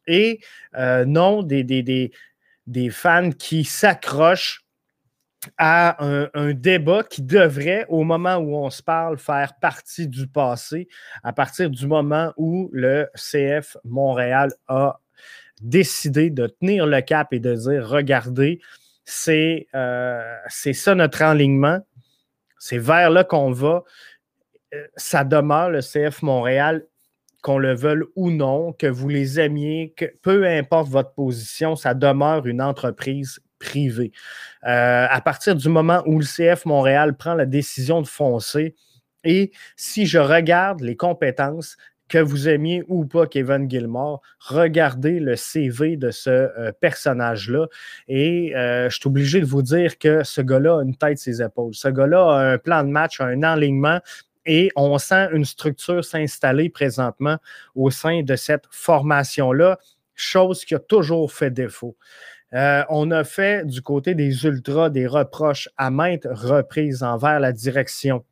et 0.06 0.40
euh, 0.76 1.04
non 1.04 1.42
des, 1.42 2.10
fans 2.90 3.30
qui 3.30 3.64
s'accrochent 3.64 4.62
à 5.58 6.04
un, 6.04 6.54
débat 6.54 7.02
qui 7.04 7.22
devrait, 7.22 7.86
au 7.88 8.02
moment 8.02 8.36
où 8.36 8.56
on 8.56 8.70
se 8.70 8.82
parle, 8.82 9.18
faire 9.18 9.54
partie 9.60 10.08
du 10.08 10.26
passé, 10.26 10.88
à 11.22 11.32
partir 11.32 11.70
du 11.70 11.86
moment 11.86 12.32
où 12.36 12.68
le 12.72 13.08
CF 13.14 13.76
Montréal 13.84 14.52
a 14.66 14.98
décidé 15.60 16.30
de 16.30 16.46
tenir 16.46 16.86
le 16.86 17.00
cap 17.00 17.32
et 17.32 17.40
de 17.40 17.54
dire, 17.54 17.88
regardez, 17.88 18.60
c'est 19.04 19.68
euh, 19.74 20.36
ça 20.48 20.94
notre 20.94 21.22
enlignement, 21.22 21.80
c'est 22.58 22.78
vers 22.78 23.10
là 23.10 23.24
qu'on 23.24 23.50
va. 23.50 23.84
Euh, 24.74 24.86
ça 24.96 25.24
demeure 25.24 25.70
le 25.70 25.80
CF 25.80 26.22
Montréal 26.22 26.86
qu'on 27.42 27.58
le 27.58 27.74
veuille 27.74 28.02
ou 28.16 28.32
non, 28.32 28.72
que 28.72 28.88
vous 28.88 29.08
les 29.08 29.38
aimiez, 29.38 29.94
que 29.96 30.06
peu 30.22 30.44
importe 30.46 30.88
votre 30.88 31.12
position, 31.12 31.76
ça 31.76 31.94
demeure 31.94 32.44
une 32.46 32.60
entreprise 32.60 33.38
privée. 33.60 34.10
Euh, 34.64 35.06
à 35.08 35.20
partir 35.20 35.54
du 35.54 35.68
moment 35.68 36.02
où 36.06 36.18
le 36.18 36.24
CF 36.24 36.64
Montréal 36.64 37.16
prend 37.16 37.34
la 37.34 37.46
décision 37.46 38.02
de 38.02 38.08
foncer, 38.08 38.74
et 39.22 39.52
si 39.76 40.06
je 40.06 40.18
regarde 40.18 40.80
les 40.80 40.96
compétences, 40.96 41.76
que 42.08 42.18
vous 42.18 42.48
aimiez 42.48 42.84
ou 42.88 43.04
pas 43.04 43.26
Kevin 43.26 43.68
Gilmore, 43.68 44.22
regardez 44.38 45.18
le 45.20 45.36
CV 45.36 45.96
de 45.96 46.10
ce 46.10 46.30
euh, 46.30 46.72
personnage-là. 46.80 47.66
Et 48.08 48.54
euh, 48.56 48.88
je 48.88 48.96
suis 48.96 49.08
obligé 49.08 49.40
de 49.40 49.46
vous 49.46 49.62
dire 49.62 49.98
que 49.98 50.22
ce 50.22 50.40
gars-là 50.40 50.78
a 50.78 50.82
une 50.82 50.96
tête 50.96 51.18
ses 51.18 51.42
épaules. 51.42 51.74
Ce 51.74 51.88
gars-là 51.88 52.30
a 52.30 52.52
un 52.52 52.58
plan 52.58 52.84
de 52.84 52.90
match, 52.90 53.20
un 53.20 53.42
enlignement. 53.42 54.00
Et 54.48 54.70
on 54.76 54.96
sent 54.98 55.28
une 55.32 55.44
structure 55.44 56.04
s'installer 56.04 56.68
présentement 56.70 57.38
au 57.74 57.90
sein 57.90 58.22
de 58.22 58.36
cette 58.36 58.64
formation-là, 58.70 59.78
chose 60.14 60.64
qui 60.64 60.76
a 60.76 60.78
toujours 60.78 61.32
fait 61.32 61.50
défaut. 61.50 61.96
Euh, 62.52 62.84
on 62.88 63.10
a 63.10 63.24
fait 63.24 63.66
du 63.66 63.82
côté 63.82 64.14
des 64.14 64.44
ultras 64.44 64.88
des 64.88 65.08
reproches 65.08 65.68
à 65.76 65.90
maintes 65.90 66.28
reprises 66.30 67.02
envers 67.02 67.40
la 67.40 67.52
direction 67.52 68.24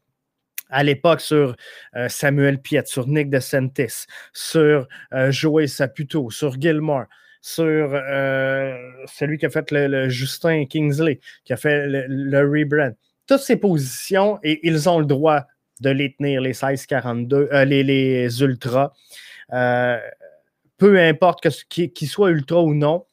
à 0.70 0.83
l'époque 0.83 1.20
sur 1.20 1.57
euh, 1.96 2.09
Samuel 2.09 2.59
Piet, 2.61 2.85
sur 2.87 3.07
Nick 3.07 3.31
DeSantis, 3.31 4.07
sur 4.33 4.87
euh, 5.12 5.31
Joey 5.31 5.66
Saputo, 5.66 6.31
sur 6.31 6.61
Gilmore, 6.61 7.05
sur 7.40 7.64
euh, 7.64 8.77
celui 9.07 9.38
qui 9.38 9.46
a 9.46 9.50
fait 9.50 9.70
le, 9.70 10.09
Justin 10.09 10.64
Kingsley, 10.66 11.20
qui 11.44 11.53
a 11.53 11.57
fait 11.57 11.87
le, 11.87 12.38
rebrand. 12.40 12.94
Toutes 13.27 13.40
ces 13.40 13.57
positions, 13.57 14.38
et 14.42 14.61
ils 14.66 14.88
ont 14.88 14.98
le 14.98 15.07
droit 15.07 15.44
de 15.81 15.90
les 15.90 16.14
tenir, 16.14 16.40
les 16.40 16.50
1642, 16.50 17.48
les, 17.64 17.83
les 17.83 18.42
ultras. 18.42 18.92
peu 19.50 21.00
importe 21.00 21.48
qu'ils 21.68 22.09
soient 22.09 22.31
ultra 22.31 22.62
ou 22.62 22.74
non, 22.74 23.07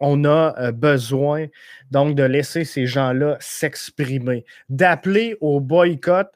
on 0.00 0.24
a 0.24 0.72
besoin 0.72 1.46
donc 1.90 2.14
de 2.14 2.22
laisser 2.22 2.64
ces 2.64 2.86
gens-là 2.86 3.36
s'exprimer, 3.40 4.44
d'appeler 4.68 5.36
au 5.40 5.60
boycott 5.60 6.28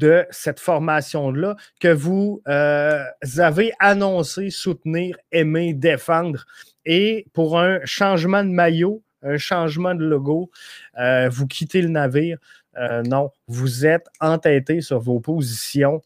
de 0.00 0.26
cette 0.30 0.58
formation-là 0.60 1.56
que 1.78 1.92
vous 1.92 2.42
euh, 2.48 3.04
avez 3.36 3.72
annoncé 3.78 4.48
soutenir, 4.48 5.16
aimer, 5.30 5.74
défendre. 5.74 6.46
Et 6.86 7.26
pour 7.34 7.60
un 7.60 7.80
changement 7.84 8.42
de 8.42 8.48
maillot, 8.48 9.02
un 9.22 9.36
changement 9.36 9.94
de 9.94 10.04
logo, 10.04 10.50
euh, 10.98 11.28
vous 11.28 11.46
quittez 11.46 11.82
le 11.82 11.88
navire. 11.88 12.38
Euh, 12.78 13.02
non, 13.02 13.30
vous 13.46 13.84
êtes 13.84 14.06
entêté 14.20 14.80
sur 14.80 15.00
vos 15.00 15.20
positions. 15.20 16.00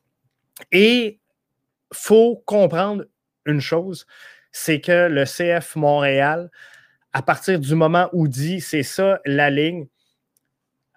Et 0.72 1.20
il 1.92 1.96
faut 1.96 2.42
comprendre 2.46 3.04
une 3.46 3.60
chose, 3.60 4.06
c'est 4.50 4.80
que 4.80 5.08
le 5.08 5.24
CF 5.24 5.76
Montréal, 5.76 6.50
à 7.14 7.22
partir 7.22 7.60
du 7.60 7.74
moment 7.76 8.10
où 8.12 8.28
dit 8.28 8.60
c'est 8.60 8.82
ça 8.82 9.20
la 9.24 9.48
ligne, 9.48 9.86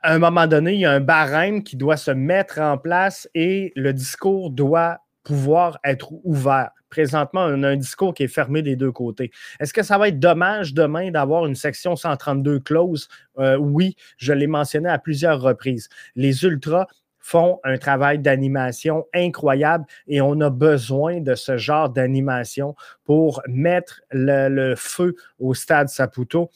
à 0.02 0.14
un 0.14 0.20
moment 0.20 0.48
donné, 0.48 0.74
il 0.74 0.80
y 0.80 0.86
a 0.86 0.92
un 0.92 1.00
barème 1.00 1.64
qui 1.64 1.78
doit 1.78 1.98
se 1.98 2.12
mettre 2.12 2.60
en 2.60 2.78
place 2.78 3.30
et 3.36 3.72
le 3.76 3.94
discours 3.94 4.50
doit 4.50 5.00
pouvoir 5.24 5.80
être 5.84 6.12
ouvert. 6.24 6.72
Présentement, 6.90 7.46
on 7.50 7.64
a 7.64 7.70
un 7.70 7.76
discours 7.76 8.14
qui 8.14 8.24
est 8.24 8.30
fermé 8.30 8.62
des 8.62 8.76
deux 8.76 8.92
côtés. 8.92 9.32
Est-ce 9.60 9.74
que 9.74 9.84
ça 9.84 9.98
va 9.98 10.08
être 10.08 10.20
dommage 10.20 10.74
demain 10.74 11.12
d'avoir 11.12 11.46
une 11.46 11.56
section 11.56 11.96
132 11.96 12.62
close? 12.62 13.10
Euh, 13.38 13.58
oui, 13.58 13.96
je 14.18 14.34
l'ai 14.34 14.48
mentionné 14.48 14.90
à 14.90 14.98
plusieurs 14.98 15.42
reprises. 15.42 15.90
Les 16.16 16.44
ultras 16.46 16.88
font 17.28 17.60
un 17.66 17.78
travail 17.78 18.20
d'animation 18.20 19.06
incroyable 19.14 19.86
et 20.08 20.22
on 20.22 20.40
a 20.40 20.50
besoin 20.50 21.20
de 21.20 21.36
ce 21.36 21.58
genre 21.58 21.90
d'animation 21.90 22.74
pour 23.04 23.42
mettre 23.50 24.02
le, 24.12 24.76
feu 24.78 25.14
au 25.38 25.54
stade 25.54 25.90
Saputo, 25.90 26.50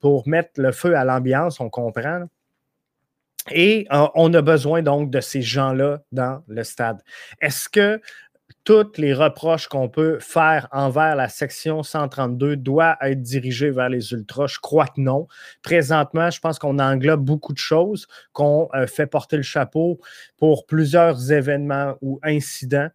pour 0.00 0.26
mettre 0.26 0.60
le 0.60 0.72
feu 0.72 0.96
à 0.96 1.04
l'ambiance, 1.04 1.60
on 1.60 1.70
comprend. 1.70 2.24
Et 3.52 3.86
euh, 3.92 4.08
on 4.16 4.34
a 4.34 4.42
besoin 4.42 4.82
donc 4.82 5.12
de 5.12 5.20
ces 5.20 5.42
gens-là 5.42 6.02
dans 6.10 6.42
le 6.48 6.64
stade. 6.64 7.00
Est-ce 7.40 7.68
que 7.68 8.00
toutes 8.66 8.98
les 8.98 9.14
reproches 9.14 9.68
qu'on 9.68 9.88
peut 9.88 10.18
faire 10.18 10.66
envers 10.72 11.14
la 11.14 11.28
section 11.28 11.84
132 11.84 12.56
doivent 12.56 12.96
être 13.00 13.22
dirigées 13.22 13.70
vers 13.70 13.88
les 13.88 14.12
ultras? 14.12 14.48
Je 14.48 14.58
crois 14.58 14.88
que 14.88 15.00
non. 15.00 15.28
Présentement, 15.62 16.30
je 16.30 16.40
pense 16.40 16.58
qu'on 16.58 16.80
englobe 16.80 17.24
beaucoup 17.24 17.52
de 17.52 17.58
choses, 17.58 18.08
qu'on 18.32 18.68
euh, 18.74 18.88
fait 18.88 19.06
porter 19.06 19.36
le 19.36 19.44
chapeau 19.44 20.00
pour 20.36 20.66
plusieurs 20.66 21.30
événements 21.30 21.94
ou 22.02 22.18
incidents 22.24 22.88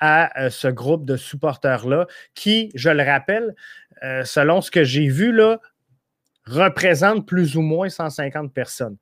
à 0.00 0.42
euh, 0.42 0.50
ce 0.50 0.66
groupe 0.66 1.06
de 1.06 1.16
supporters-là, 1.16 2.08
qui, 2.34 2.72
je 2.74 2.90
le 2.90 3.04
rappelle, 3.04 3.54
selon 4.24 4.60
ce 4.60 4.72
que 4.72 4.82
j'ai 4.82 5.06
vu, 5.06 5.30
là, 5.30 5.60
représente 6.44 7.24
plus 7.28 7.56
ou 7.56 7.62
moins 7.62 7.88
150 7.88 8.52
personnes. 8.52 8.96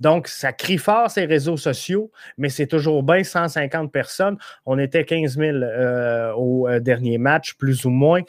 Donc, 0.00 0.28
ça 0.28 0.52
crie 0.52 0.78
fort 0.78 1.10
ces 1.10 1.24
réseaux 1.24 1.56
sociaux, 1.56 2.10
mais 2.36 2.48
c'est 2.48 2.66
toujours 2.66 3.02
bien 3.02 3.24
150 3.24 3.90
personnes. 3.92 4.38
On 4.64 4.78
était 4.78 5.04
15 5.04 5.36
000 5.36 5.56
euh, 5.56 6.32
au 6.34 6.68
euh, 6.68 6.80
dernier 6.80 7.18
match, 7.18 7.54
plus 7.54 7.84
ou 7.84 7.90
moins. 7.90 8.22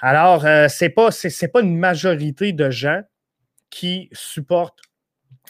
Alors, 0.00 0.46
euh, 0.46 0.68
ce 0.68 0.86
n'est 0.86 0.90
pas, 0.90 1.60
une 1.60 1.76
majorité 1.76 2.52
de 2.52 2.70
gens 2.70 3.02
qui 3.68 4.08
supportent 4.12 4.80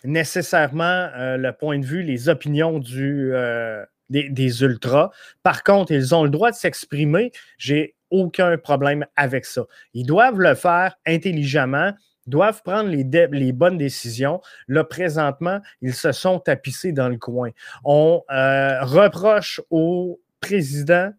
nécessairement 0.03 1.11
le 1.15 1.51
point 1.53 1.79
de 1.79 1.85
vue, 1.85 2.03
les 2.03 2.29
opinions 2.29 2.79
des, 2.79 4.29
des, 4.31 4.63
ultras. 4.63 5.11
Par 5.43 5.63
contre, 5.63 5.93
ils 5.93 6.15
ont 6.15 6.25
le 6.25 6.31
droit 6.31 6.51
de 6.51 6.57
s'exprimer. 6.57 7.33
J'ai 7.59 7.95
aucun 8.11 8.57
problème 8.59 9.07
avec 9.17 9.45
ça. 9.45 9.63
Ils 9.93 10.07
doivent 10.07 10.41
le 10.41 10.55
faire 10.55 10.97
intelligemment 11.07 11.93
doivent 12.27 12.63
prendre 12.63 12.91
les, 12.91 13.53
bonnes 13.53 13.79
décisions. 13.79 14.41
Là, 14.69 14.85
présentement, 14.85 15.61
ils 15.81 15.95
se 15.95 16.13
sont 16.13 16.39
tapissés 16.39 16.93
dans 16.93 17.09
le 17.09 17.19
coin. 17.19 17.51
On 17.85 18.23
euh, 18.31 18.83
reproche 18.83 19.61
au 19.71 20.21
président, 20.41 21.13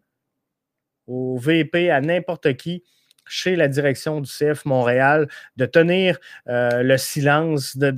au 1.06 1.38
VP, 1.38 1.90
à 1.90 2.00
n'importe 2.00 2.56
qui 2.56 2.82
chez 3.24 3.54
la 3.54 3.68
direction 3.68 4.20
du 4.20 4.28
CF 4.28 4.64
Montréal 4.64 5.28
de 5.56 5.64
tenir 5.64 6.18
euh, 6.48 6.82
le 6.82 6.98
silence, 6.98 7.76
de, 7.76 7.90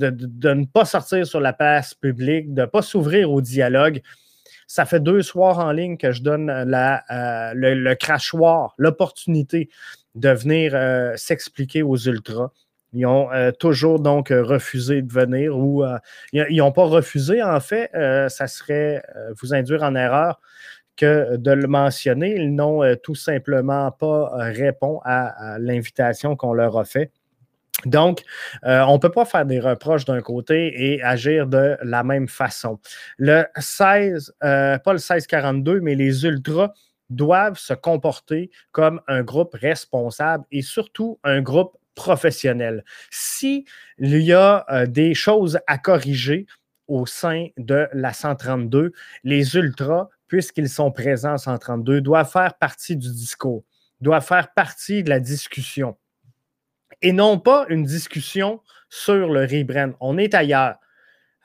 ne 0.53 0.65
pas 0.67 0.85
sortir 0.85 1.27
sur 1.27 1.41
la 1.41 1.55
place 1.55 1.95
publique, 1.95 2.53
de 2.53 2.63
ne 2.63 2.67
pas 2.67 2.83
s'ouvrir 2.83 3.33
au 3.33 3.41
dialogue. 3.41 4.03
Ça 4.67 4.85
fait 4.85 5.01
deux 5.01 5.23
soirs 5.23 5.59
en 5.59 5.73
ligne 5.73 5.97
que 5.97 6.13
je 6.13 6.23
donne 6.23 6.51
euh, 6.51 7.53
le, 7.55 7.95
crachoir, 7.95 8.75
l'opportunité 8.77 9.71
de 10.15 10.29
venir 10.29 10.79
s'expliquer 11.17 11.83
aux 11.83 11.97
ultras. 11.97 12.51
Ils 12.95 13.07
ont 13.07 13.31
euh, 13.33 13.51
toujours 13.51 13.99
donc 13.99 14.31
euh, 14.31 14.43
refusé 14.43 15.03
de 15.03 15.13
venir 15.13 15.59
ou 15.59 15.85
euh, 15.85 15.99
ils 16.33 16.59
n'ont 16.59 16.73
pas 16.73 16.85
refusé, 16.85 17.43
en 17.43 17.61
fait, 17.61 17.91
ça 18.31 18.47
serait 18.47 19.03
vous 19.41 19.55
induire 19.55 19.83
en 19.83 19.95
erreur 19.95 20.41
que 20.97 21.37
de 21.37 21.51
le 21.51 21.67
mentionner. 21.67 22.37
Ils 22.37 22.55
n'ont 22.55 22.83
tout 23.03 23.15
simplement 23.15 23.91
pas 23.91 24.31
répondu 24.35 25.01
à, 25.05 25.57
l'invitation 25.59 26.37
qu'on 26.37 26.53
leur 26.53 26.79
a 26.79 26.85
faite. 26.85 27.13
Donc, 27.85 28.23
on 28.63 28.95
ne 28.95 28.99
peut 28.99 29.11
pas 29.11 29.25
faire 29.25 29.45
des 29.45 29.61
reproches 29.61 30.05
d'un 30.05 30.21
côté 30.21 30.73
et 30.77 31.03
agir 31.03 31.47
de 31.47 31.77
la 31.83 32.05
même 32.05 32.29
façon. 32.29 32.79
Le 33.19 33.45
16, 33.57 34.35
pas 34.41 34.79
le 34.87 34.93
1642, 34.93 35.81
mais 35.81 35.95
les 35.95 36.25
ultras 36.25 36.73
doivent 37.11 37.59
se 37.59 37.75
comporter 37.75 38.51
comme 38.73 39.01
un 39.09 39.23
groupe 39.23 39.55
responsable 39.55 40.45
et 40.51 40.63
surtout 40.63 41.19
un 41.25 41.41
groupe 41.43 41.77
professionnel. 41.95 42.85
S'il 43.11 43.65
y 43.99 44.33
a 44.33 44.65
euh, 44.71 44.87
des 44.87 45.15
choses 45.15 45.59
à 45.67 45.79
corriger 45.79 46.47
au 46.89 47.07
sein 47.07 47.49
de 47.57 47.89
la 47.93 48.13
132, 48.13 48.93
les 49.23 49.57
ultras, 49.57 50.09
puisqu'ils 50.27 50.69
sont 50.69 50.91
présents 50.91 51.35
en 51.35 51.39
132, 51.39 52.01
doivent 52.01 52.31
faire 52.31 52.55
partie 52.55 52.97
du 52.97 53.11
discours, 53.11 53.65
doivent 54.01 54.27
faire 54.27 54.53
partie 54.53 55.03
de 55.03 55.09
la 55.09 55.21
discussion. 55.21 55.97
Et 57.03 57.13
non 57.13 57.39
pas 57.39 57.67
une 57.69 57.85
discussion 57.85 58.61
sur 58.89 59.29
le 59.29 59.41
rebrand. 59.41 59.93
On 60.01 60.19
est 60.19 60.35
ailleurs. 60.35 60.77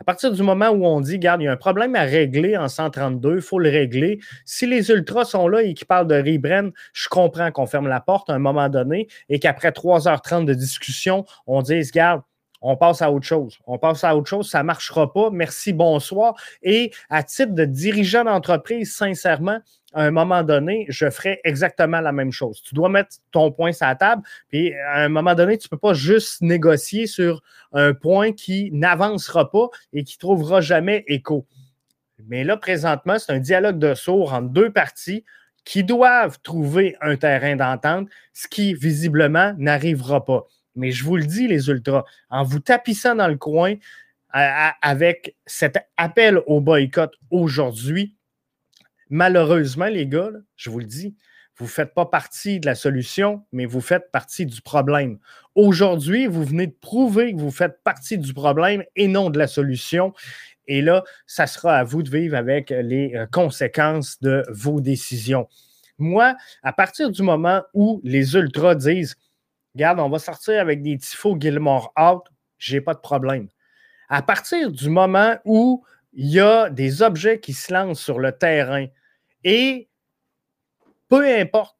À 0.01 0.05
partir 0.05 0.31
du 0.31 0.41
moment 0.43 0.69
où 0.69 0.85
on 0.85 1.01
dit, 1.01 1.13
regarde, 1.13 1.41
il 1.41 1.45
y 1.45 1.47
a 1.47 1.51
un 1.51 1.57
problème 1.57 1.93
à 1.95 2.03
régler 2.03 2.55
en 2.55 2.69
132, 2.69 3.35
il 3.35 3.41
faut 3.41 3.59
le 3.59 3.69
régler. 3.69 4.19
Si 4.45 4.65
les 4.65 4.89
ultras 4.91 5.25
sont 5.25 5.47
là 5.49 5.61
et 5.61 5.73
qu'ils 5.73 5.87
parlent 5.87 6.07
de 6.07 6.15
rebrand, 6.15 6.71
je 6.93 7.09
comprends 7.09 7.51
qu'on 7.51 7.65
ferme 7.65 7.87
la 7.87 7.99
porte 7.99 8.29
à 8.29 8.33
un 8.33 8.39
moment 8.39 8.69
donné 8.69 9.09
et 9.27 9.39
qu'après 9.39 9.71
3h30 9.71 10.45
de 10.45 10.53
discussion, 10.53 11.25
on 11.47 11.61
dise, 11.61 11.91
regarde, 11.91 12.21
on 12.61 12.75
passe 12.75 13.01
à 13.01 13.11
autre 13.11 13.25
chose. 13.25 13.59
On 13.65 13.77
passe 13.77 14.03
à 14.03 14.15
autre 14.15 14.27
chose, 14.27 14.49
ça 14.49 14.59
ne 14.59 14.63
marchera 14.63 15.11
pas. 15.11 15.29
Merci, 15.31 15.73
bonsoir. 15.73 16.35
Et 16.61 16.91
à 17.09 17.23
titre 17.23 17.53
de 17.53 17.65
dirigeant 17.65 18.23
d'entreprise, 18.23 18.93
sincèrement, 18.93 19.59
à 19.93 20.03
un 20.03 20.11
moment 20.11 20.43
donné, 20.43 20.85
je 20.89 21.09
ferai 21.09 21.39
exactement 21.43 21.99
la 21.99 22.11
même 22.11 22.31
chose. 22.31 22.61
Tu 22.61 22.75
dois 22.75 22.89
mettre 22.89 23.15
ton 23.31 23.51
point 23.51 23.71
sur 23.71 23.87
la 23.87 23.95
table, 23.95 24.21
puis 24.49 24.73
à 24.73 25.03
un 25.03 25.09
moment 25.09 25.33
donné, 25.33 25.57
tu 25.57 25.65
ne 25.65 25.69
peux 25.69 25.77
pas 25.77 25.93
juste 25.93 26.41
négocier 26.41 27.07
sur 27.07 27.41
un 27.73 27.93
point 27.93 28.31
qui 28.31 28.69
n'avancera 28.71 29.49
pas 29.49 29.69
et 29.93 30.03
qui 30.03 30.17
ne 30.17 30.19
trouvera 30.19 30.61
jamais 30.61 31.03
écho. 31.07 31.45
Mais 32.27 32.43
là, 32.43 32.57
présentement, 32.57 33.17
c'est 33.17 33.31
un 33.31 33.39
dialogue 33.39 33.79
de 33.79 33.95
sourds 33.95 34.33
entre 34.33 34.49
deux 34.49 34.71
parties 34.71 35.23
qui 35.65 35.83
doivent 35.83 36.39
trouver 36.41 36.95
un 37.01 37.15
terrain 37.15 37.55
d'entente, 37.55 38.07
ce 38.33 38.47
qui 38.47 38.73
visiblement 38.73 39.53
n'arrivera 39.57 40.25
pas. 40.25 40.45
Mais 40.79 40.91
je 40.91 41.03
vous 41.03 41.17
le 41.17 41.25
dis, 41.25 41.47
les 41.47 41.69
ultras, 41.69 42.05
en 42.29 42.43
vous 42.43 42.59
tapissant 42.59 43.15
dans 43.15 43.27
le 43.27 43.37
coin 43.37 43.75
avec 44.31 45.35
cet 45.45 45.77
appel 45.97 46.39
au 46.45 46.61
boycott 46.61 47.13
aujourd'hui, 47.31 48.15
malheureusement, 49.09 49.87
les 49.87 50.07
gars, 50.07 50.29
je 50.55 50.69
vous 50.69 50.79
le 50.79 50.85
dis, 50.85 51.15
vous 51.57 51.65
ne 51.65 51.69
faites 51.69 51.93
pas 51.93 52.05
partie 52.05 52.59
de 52.61 52.65
la 52.65 52.75
solution, 52.75 53.43
mais 53.51 53.65
vous 53.65 53.81
faites 53.81 54.11
partie 54.11 54.45
du 54.45 54.61
problème. 54.61 55.19
Aujourd'hui, 55.55 56.25
vous 56.25 56.45
venez 56.45 56.67
de 56.67 56.75
prouver 56.79 57.33
que 57.33 57.39
vous 57.39 57.51
faites 57.51 57.83
partie 57.83 58.17
du 58.17 58.33
problème 58.33 58.83
et 58.95 59.07
non 59.07 59.29
de 59.29 59.37
la 59.37 59.47
solution. 59.47 60.13
Et 60.67 60.81
là, 60.81 61.03
ça 61.27 61.47
sera 61.47 61.75
à 61.75 61.83
vous 61.83 62.01
de 62.01 62.09
vivre 62.09 62.37
avec 62.37 62.69
les 62.69 63.13
euh, 63.15 63.25
conséquences 63.29 64.21
de 64.21 64.45
vos 64.49 64.79
décisions. 64.79 65.49
Moi, 65.97 66.35
à 66.63 66.71
partir 66.71 67.11
du 67.11 67.23
moment 67.23 67.61
où 67.73 67.99
les 68.05 68.35
ultras 68.35 68.75
disent 68.75 69.17
Regarde, 69.75 69.99
on 69.99 70.09
va 70.09 70.19
sortir 70.19 70.59
avec 70.59 70.81
des 70.81 70.97
tifos 70.97 71.37
Gilmore 71.39 71.93
out, 71.99 72.23
j'ai 72.57 72.81
pas 72.81 72.93
de 72.93 72.99
problème. 72.99 73.47
À 74.09 74.21
partir 74.21 74.71
du 74.71 74.89
moment 74.89 75.37
où 75.45 75.83
il 76.13 76.27
y 76.27 76.39
a 76.39 76.69
des 76.69 77.01
objets 77.01 77.39
qui 77.39 77.53
se 77.53 77.71
lancent 77.71 78.01
sur 78.01 78.19
le 78.19 78.31
terrain 78.31 78.87
et 79.43 79.89
peu 81.07 81.25
importe. 81.25 81.78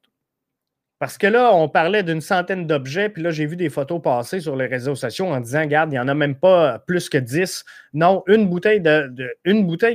Parce 1.00 1.18
que 1.18 1.28
là, 1.28 1.56
on 1.56 1.70
parlait 1.70 2.04
d'une 2.04 2.20
centaine 2.20 2.68
d'objets, 2.68 3.08
puis 3.08 3.24
là, 3.24 3.32
j'ai 3.32 3.46
vu 3.46 3.56
des 3.56 3.70
photos 3.70 4.02
passer 4.02 4.42
sur 4.42 4.58
les 4.58 4.66
réseaux 4.66 4.96
sociaux 4.96 5.28
en 5.28 5.40
disant, 5.40 5.62
regarde, 5.62 5.92
il 5.92 5.94
n'y 5.94 6.00
en 6.00 6.10
a 6.10 6.14
même 6.14 6.36
pas 6.36 6.80
plus 6.80 7.08
que 7.08 7.18
10. 7.18 7.64
Non, 7.94 8.22
une 8.28 8.50
bouteille, 8.50 8.82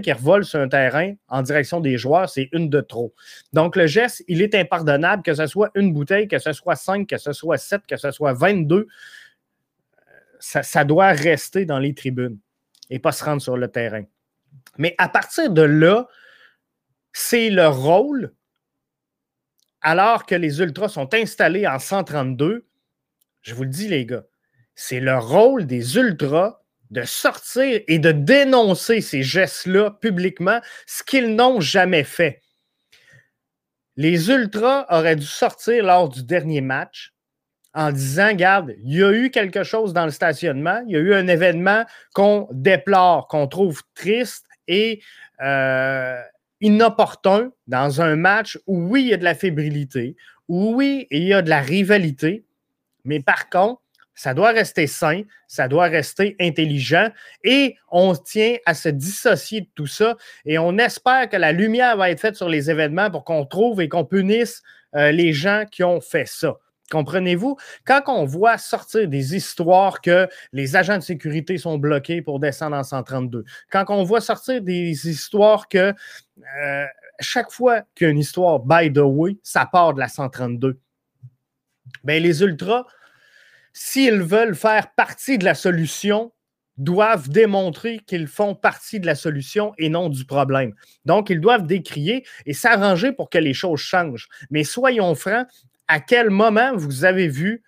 qui 0.00 0.12
revole 0.12 0.46
sur 0.46 0.60
un 0.60 0.68
terrain 0.68 1.12
en 1.28 1.42
direction 1.42 1.80
des 1.80 1.98
joueurs, 1.98 2.30
c'est 2.30 2.48
une 2.52 2.70
de 2.70 2.80
trop. 2.80 3.12
Donc, 3.52 3.76
le 3.76 3.86
geste, 3.86 4.24
il 4.28 4.40
est 4.40 4.54
impardonnable, 4.54 5.22
que 5.22 5.34
ce 5.34 5.46
soit 5.46 5.70
une 5.74 5.92
bouteille, 5.92 6.26
que 6.26 6.38
ce 6.38 6.52
soit 6.52 6.74
5, 6.74 7.06
que 7.06 7.18
ce 7.18 7.34
soit 7.34 7.58
7, 7.58 7.82
que 7.86 7.98
ce 7.98 8.10
soit 8.10 8.32
22. 8.32 8.86
Ça, 10.40 10.62
ça 10.62 10.84
doit 10.84 11.08
rester 11.08 11.66
dans 11.66 11.78
les 11.78 11.92
tribunes 11.92 12.38
et 12.88 12.98
pas 12.98 13.12
se 13.12 13.24
rendre 13.24 13.42
sur 13.42 13.58
le 13.58 13.68
terrain. 13.68 14.04
Mais 14.78 14.94
à 14.96 15.10
partir 15.10 15.50
de 15.50 15.62
là, 15.62 16.08
c'est 17.12 17.50
le 17.50 17.68
rôle 17.68 18.32
alors 19.84 20.24
que 20.24 20.34
les 20.34 20.60
Ultras 20.60 20.88
sont 20.88 21.12
installés 21.14 21.68
en 21.68 21.78
132, 21.78 22.66
je 23.42 23.54
vous 23.54 23.62
le 23.64 23.68
dis, 23.68 23.86
les 23.86 24.06
gars, 24.06 24.24
c'est 24.74 24.98
le 24.98 25.16
rôle 25.18 25.66
des 25.66 25.96
Ultras 25.96 26.62
de 26.90 27.02
sortir 27.02 27.82
et 27.86 27.98
de 27.98 28.10
dénoncer 28.10 29.02
ces 29.02 29.22
gestes-là 29.22 29.90
publiquement, 29.90 30.60
ce 30.86 31.02
qu'ils 31.02 31.36
n'ont 31.36 31.60
jamais 31.60 32.02
fait. 32.02 32.40
Les 33.96 34.30
Ultras 34.30 34.86
auraient 34.88 35.16
dû 35.16 35.26
sortir 35.26 35.84
lors 35.84 36.08
du 36.08 36.24
dernier 36.24 36.62
match 36.62 37.12
en 37.74 37.92
disant, 37.92 38.32
garde, 38.32 38.74
il 38.82 38.96
y 38.96 39.04
a 39.04 39.12
eu 39.12 39.30
quelque 39.30 39.64
chose 39.64 39.92
dans 39.92 40.06
le 40.06 40.10
stationnement, 40.12 40.82
il 40.86 40.92
y 40.92 40.96
a 40.96 41.00
eu 41.00 41.14
un 41.14 41.26
événement 41.26 41.84
qu'on 42.14 42.48
déplore, 42.52 43.28
qu'on 43.28 43.48
trouve 43.48 43.82
triste 43.94 44.46
et 44.66 45.02
euh, 45.42 46.20
inopportun 46.60 47.50
dans 47.66 48.00
un 48.00 48.16
match 48.16 48.58
où 48.66 48.88
oui, 48.88 49.02
il 49.02 49.08
y 49.08 49.14
a 49.14 49.16
de 49.16 49.24
la 49.24 49.34
fébrilité, 49.34 50.16
où 50.48 50.74
oui, 50.74 51.06
il 51.10 51.24
y 51.24 51.34
a 51.34 51.42
de 51.42 51.50
la 51.50 51.60
rivalité, 51.60 52.44
mais 53.04 53.20
par 53.20 53.50
contre, 53.50 53.80
ça 54.14 54.32
doit 54.32 54.50
rester 54.50 54.86
sain, 54.86 55.22
ça 55.48 55.66
doit 55.66 55.86
rester 55.86 56.36
intelligent 56.40 57.08
et 57.42 57.76
on 57.90 58.14
tient 58.14 58.56
à 58.64 58.74
se 58.74 58.88
dissocier 58.88 59.62
de 59.62 59.68
tout 59.74 59.88
ça 59.88 60.16
et 60.46 60.58
on 60.58 60.78
espère 60.78 61.28
que 61.28 61.36
la 61.36 61.52
lumière 61.52 61.96
va 61.96 62.10
être 62.10 62.20
faite 62.20 62.36
sur 62.36 62.48
les 62.48 62.70
événements 62.70 63.10
pour 63.10 63.24
qu'on 63.24 63.44
trouve 63.44 63.80
et 63.80 63.88
qu'on 63.88 64.04
punisse 64.04 64.62
euh, 64.94 65.10
les 65.10 65.32
gens 65.32 65.64
qui 65.70 65.82
ont 65.82 66.00
fait 66.00 66.28
ça. 66.28 66.54
Comprenez-vous? 66.90 67.56
Quand 67.84 68.02
on 68.08 68.24
voit 68.24 68.58
sortir 68.58 69.08
des 69.08 69.34
histoires 69.34 70.00
que 70.00 70.28
les 70.52 70.76
agents 70.76 70.98
de 70.98 71.02
sécurité 71.02 71.56
sont 71.56 71.78
bloqués 71.78 72.20
pour 72.20 72.40
descendre 72.40 72.76
en 72.76 72.84
132, 72.84 73.44
quand 73.70 73.84
on 73.88 74.04
voit 74.04 74.20
sortir 74.20 74.60
des 74.60 75.08
histoires 75.08 75.68
que 75.68 75.94
euh, 76.62 76.84
chaque 77.20 77.50
fois 77.50 77.82
qu'il 77.94 78.06
y 78.06 78.08
a 78.08 78.10
une 78.10 78.18
histoire 78.18 78.60
by 78.60 78.92
the 78.92 78.98
way, 78.98 79.38
ça 79.42 79.66
part 79.66 79.94
de 79.94 80.00
la 80.00 80.08
132, 80.08 80.78
bien, 82.04 82.18
les 82.18 82.42
ultras, 82.42 82.84
s'ils 83.72 84.22
veulent 84.22 84.54
faire 84.54 84.94
partie 84.94 85.38
de 85.38 85.44
la 85.44 85.54
solution, 85.54 86.32
doivent 86.76 87.28
démontrer 87.28 88.00
qu'ils 88.00 88.26
font 88.26 88.54
partie 88.54 89.00
de 89.00 89.06
la 89.06 89.14
solution 89.14 89.72
et 89.78 89.88
non 89.88 90.08
du 90.08 90.24
problème. 90.24 90.74
Donc, 91.04 91.30
ils 91.30 91.40
doivent 91.40 91.66
décrier 91.66 92.26
et 92.46 92.52
s'arranger 92.52 93.12
pour 93.12 93.30
que 93.30 93.38
les 93.38 93.54
choses 93.54 93.80
changent. 93.80 94.28
Mais 94.50 94.64
soyons 94.64 95.14
francs, 95.14 95.46
à 95.88 96.00
quel 96.00 96.30
moment 96.30 96.74
vous 96.74 97.04
avez 97.04 97.28
vu 97.28 97.62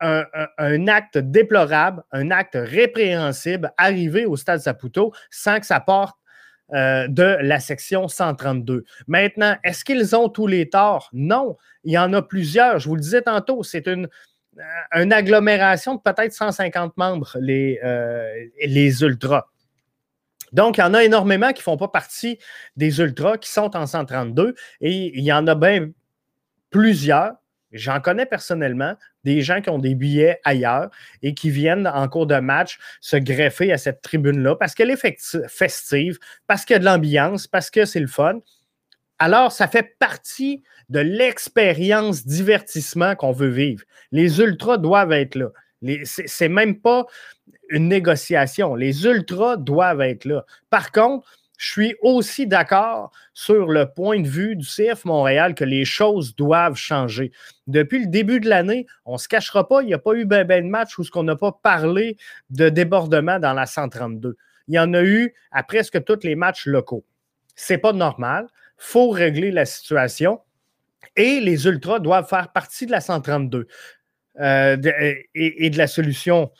un, 0.00 0.86
acte 0.86 1.18
déplorable, 1.18 2.04
un 2.12 2.30
acte 2.30 2.56
répréhensible 2.56 3.72
arriver 3.76 4.26
au 4.26 4.36
stade 4.36 4.60
Saputo 4.60 5.12
sans 5.30 5.58
que 5.58 5.66
ça 5.66 5.80
porte 5.80 6.16
euh, 6.72 7.08
de 7.08 7.38
la 7.40 7.58
section 7.60 8.08
132. 8.08 8.84
Maintenant, 9.06 9.56
est-ce 9.64 9.84
qu'ils 9.84 10.14
ont 10.14 10.28
tous 10.28 10.46
les 10.46 10.68
torts? 10.68 11.08
Non, 11.12 11.56
il 11.82 11.92
y 11.92 11.98
en 11.98 12.12
a 12.12 12.22
plusieurs. 12.22 12.78
Je 12.78 12.88
vous 12.88 12.94
le 12.94 13.00
disais 13.00 13.22
tantôt, 13.22 13.62
c'est 13.62 13.88
une, 13.88 14.08
une 14.92 15.12
agglomération 15.12 15.96
de 15.96 16.00
peut-être 16.00 16.32
150 16.32 16.96
membres, 16.96 17.36
les, 17.40 17.80
euh, 17.82 18.30
les 18.64 19.02
ultras. 19.02 19.46
Donc, 20.52 20.78
il 20.78 20.80
y 20.80 20.84
en 20.84 20.94
a 20.94 21.04
énormément 21.04 21.48
qui 21.48 21.60
ne 21.60 21.64
font 21.64 21.76
pas 21.76 21.88
partie 21.88 22.38
des 22.76 23.00
ultras, 23.00 23.36
qui 23.36 23.50
sont 23.50 23.76
en 23.76 23.86
132, 23.86 24.54
et 24.80 25.18
il 25.18 25.24
y 25.24 25.32
en 25.32 25.46
a 25.46 25.54
bien 25.54 25.88
plusieurs, 26.70 27.32
j'en 27.72 28.00
connais 28.00 28.26
personnellement, 28.26 28.94
des 29.24 29.42
gens 29.42 29.60
qui 29.60 29.70
ont 29.70 29.78
des 29.78 29.94
billets 29.94 30.40
ailleurs 30.44 30.90
et 31.22 31.34
qui 31.34 31.50
viennent 31.50 31.86
en 31.86 32.08
cours 32.08 32.26
de 32.26 32.36
match 32.36 32.78
se 33.00 33.16
greffer 33.16 33.72
à 33.72 33.78
cette 33.78 34.00
tribune-là 34.02 34.56
parce 34.56 34.74
qu'elle 34.74 34.90
est 34.90 35.48
festive, 35.48 36.18
parce 36.46 36.64
qu'il 36.64 36.74
y 36.74 36.76
a 36.76 36.80
de 36.80 36.84
l'ambiance, 36.84 37.46
parce 37.46 37.70
que 37.70 37.84
c'est 37.84 38.00
le 38.00 38.06
fun. 38.06 38.40
Alors, 39.18 39.52
ça 39.52 39.66
fait 39.66 39.96
partie 39.98 40.62
de 40.88 41.00
l'expérience 41.00 42.24
divertissement 42.24 43.16
qu'on 43.16 43.32
veut 43.32 43.48
vivre. 43.48 43.84
Les 44.12 44.40
ultras 44.40 44.78
doivent 44.78 45.12
être 45.12 45.34
là. 45.34 45.48
C'est 46.04 46.48
même 46.48 46.80
pas 46.80 47.06
une 47.68 47.88
négociation. 47.88 48.74
Les 48.74 49.04
ultras 49.04 49.56
doivent 49.56 50.00
être 50.00 50.24
là. 50.24 50.44
Par 50.70 50.92
contre, 50.92 51.28
je 51.58 51.72
suis 51.72 51.96
aussi 52.02 52.46
d'accord 52.46 53.10
sur 53.34 53.66
le 53.66 53.90
point 53.92 54.20
de 54.20 54.28
vue 54.28 54.54
du 54.54 54.64
CF 54.64 55.04
Montréal 55.04 55.56
que 55.56 55.64
les 55.64 55.84
choses 55.84 56.36
doivent 56.36 56.76
changer. 56.76 57.32
Depuis 57.66 57.98
le 57.98 58.06
début 58.06 58.38
de 58.38 58.48
l'année, 58.48 58.86
on 59.04 59.14
ne 59.14 59.18
se 59.18 59.26
cachera 59.26 59.66
pas, 59.66 59.82
il 59.82 59.86
n'y 59.86 59.94
a 59.94 59.98
pas 59.98 60.14
eu 60.14 60.24
ben, 60.24 60.46
ben 60.46 60.64
de 60.64 60.70
match 60.70 60.96
où 60.98 61.04
ce 61.04 61.10
qu'on 61.10 61.24
n'a 61.24 61.34
pas 61.34 61.50
parlé 61.50 62.16
de 62.50 62.68
débordement 62.68 63.40
dans 63.40 63.52
la 63.52 63.66
132. 63.66 64.36
Il 64.68 64.74
y 64.74 64.78
en 64.78 64.94
a 64.94 65.02
eu 65.02 65.34
à 65.50 65.64
presque 65.64 66.02
tous 66.04 66.20
les 66.22 66.36
matchs 66.36 66.66
locaux. 66.66 67.04
C'est 67.56 67.78
pas 67.78 67.92
normal. 67.92 68.46
Il 68.52 68.84
faut 68.84 69.10
régler 69.10 69.50
la 69.50 69.66
situation. 69.66 70.40
Et 71.16 71.40
les 71.40 71.66
Ultras 71.66 71.98
doivent 71.98 72.28
faire 72.28 72.52
partie 72.52 72.86
de 72.86 72.92
la 72.92 73.00
132 73.00 73.66
euh, 74.38 74.76
et 75.34 75.70
de 75.70 75.78
la 75.78 75.88
solution 75.88 76.52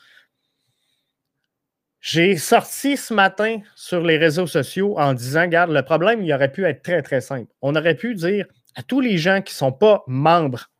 j'ai 2.11 2.37
sorti 2.37 2.97
ce 2.97 3.13
matin 3.13 3.59
sur 3.75 4.01
les 4.01 4.17
réseaux 4.17 4.47
sociaux 4.47 4.97
en 4.97 5.13
disant, 5.13 5.41
regarde, 5.41 5.69
le 5.69 5.83
problème, 5.83 6.23
il 6.23 6.33
aurait 6.33 6.51
pu 6.51 6.65
être 6.65 6.81
très, 6.81 7.03
très 7.03 7.21
simple. 7.21 7.53
On 7.61 7.75
aurait 7.75 7.93
pu 7.93 8.15
dire 8.15 8.47
à 8.73 8.81
tous 8.81 8.99
les 8.99 9.19
gens 9.19 9.43
qui 9.43 9.53
ne 9.53 9.57
sont 9.57 9.71
pas 9.71 10.03
membres 10.07 10.71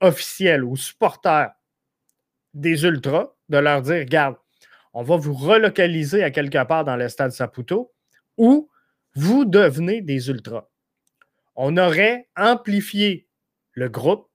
officiels 0.00 0.62
ou 0.62 0.76
supporters 0.76 1.50
des 2.54 2.84
Ultras, 2.84 3.32
de 3.48 3.58
leur 3.58 3.82
dire, 3.82 3.96
regarde, 3.96 4.36
on 4.94 5.02
va 5.02 5.16
vous 5.16 5.34
relocaliser 5.34 6.22
à 6.22 6.30
quelque 6.30 6.64
part 6.64 6.84
dans 6.84 6.94
le 6.94 7.08
stade 7.08 7.32
Saputo 7.32 7.92
ou 8.36 8.70
vous 9.16 9.44
devenez 9.44 10.00
des 10.00 10.30
Ultras. 10.30 10.68
On 11.56 11.76
aurait 11.76 12.28
amplifié 12.36 13.26
le 13.72 13.88
groupe, 13.88 14.28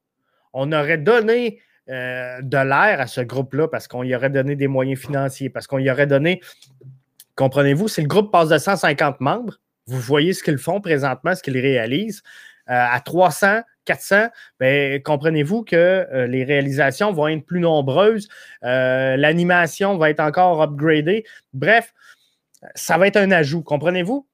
on 0.51 0.73
aurait 0.73 0.97
donné 0.97 1.61
euh, 1.89 2.41
de 2.41 2.57
l'air 2.57 3.01
à 3.01 3.07
ce 3.07 3.19
groupe-là 3.21 3.67
parce 3.67 3.87
qu'on 3.87 4.03
y 4.03 4.15
aurait 4.15 4.29
donné 4.29 4.55
des 4.55 4.67
moyens 4.67 4.99
financiers, 4.99 5.49
parce 5.49 5.67
qu'on 5.67 5.79
y 5.79 5.91
aurait 5.91 6.07
donné, 6.07 6.41
comprenez-vous, 7.35 7.87
si 7.87 8.01
le 8.01 8.07
groupe 8.07 8.31
passe 8.31 8.49
de 8.49 8.57
150 8.57 9.19
membres, 9.19 9.59
vous 9.87 9.99
voyez 9.99 10.33
ce 10.33 10.43
qu'ils 10.43 10.57
font 10.57 10.79
présentement, 10.79 11.35
ce 11.35 11.43
qu'ils 11.43 11.59
réalisent. 11.59 12.23
Euh, 12.69 12.73
à 12.73 13.01
300, 13.01 13.63
400, 13.83 14.27
ben, 14.57 15.01
comprenez-vous 15.03 15.63
que 15.63 15.75
euh, 15.75 16.27
les 16.27 16.45
réalisations 16.45 17.11
vont 17.11 17.27
être 17.27 17.45
plus 17.45 17.59
nombreuses, 17.59 18.29
l'animation 18.61 19.97
va 19.97 20.09
être 20.09 20.21
encore 20.21 20.61
upgradée. 20.61 21.25
Bref, 21.51 21.93
ça 22.75 22.97
va 22.97 23.07
être 23.07 23.17
un 23.17 23.31
ajout, 23.31 23.61
comprenez-vous? 23.61 24.25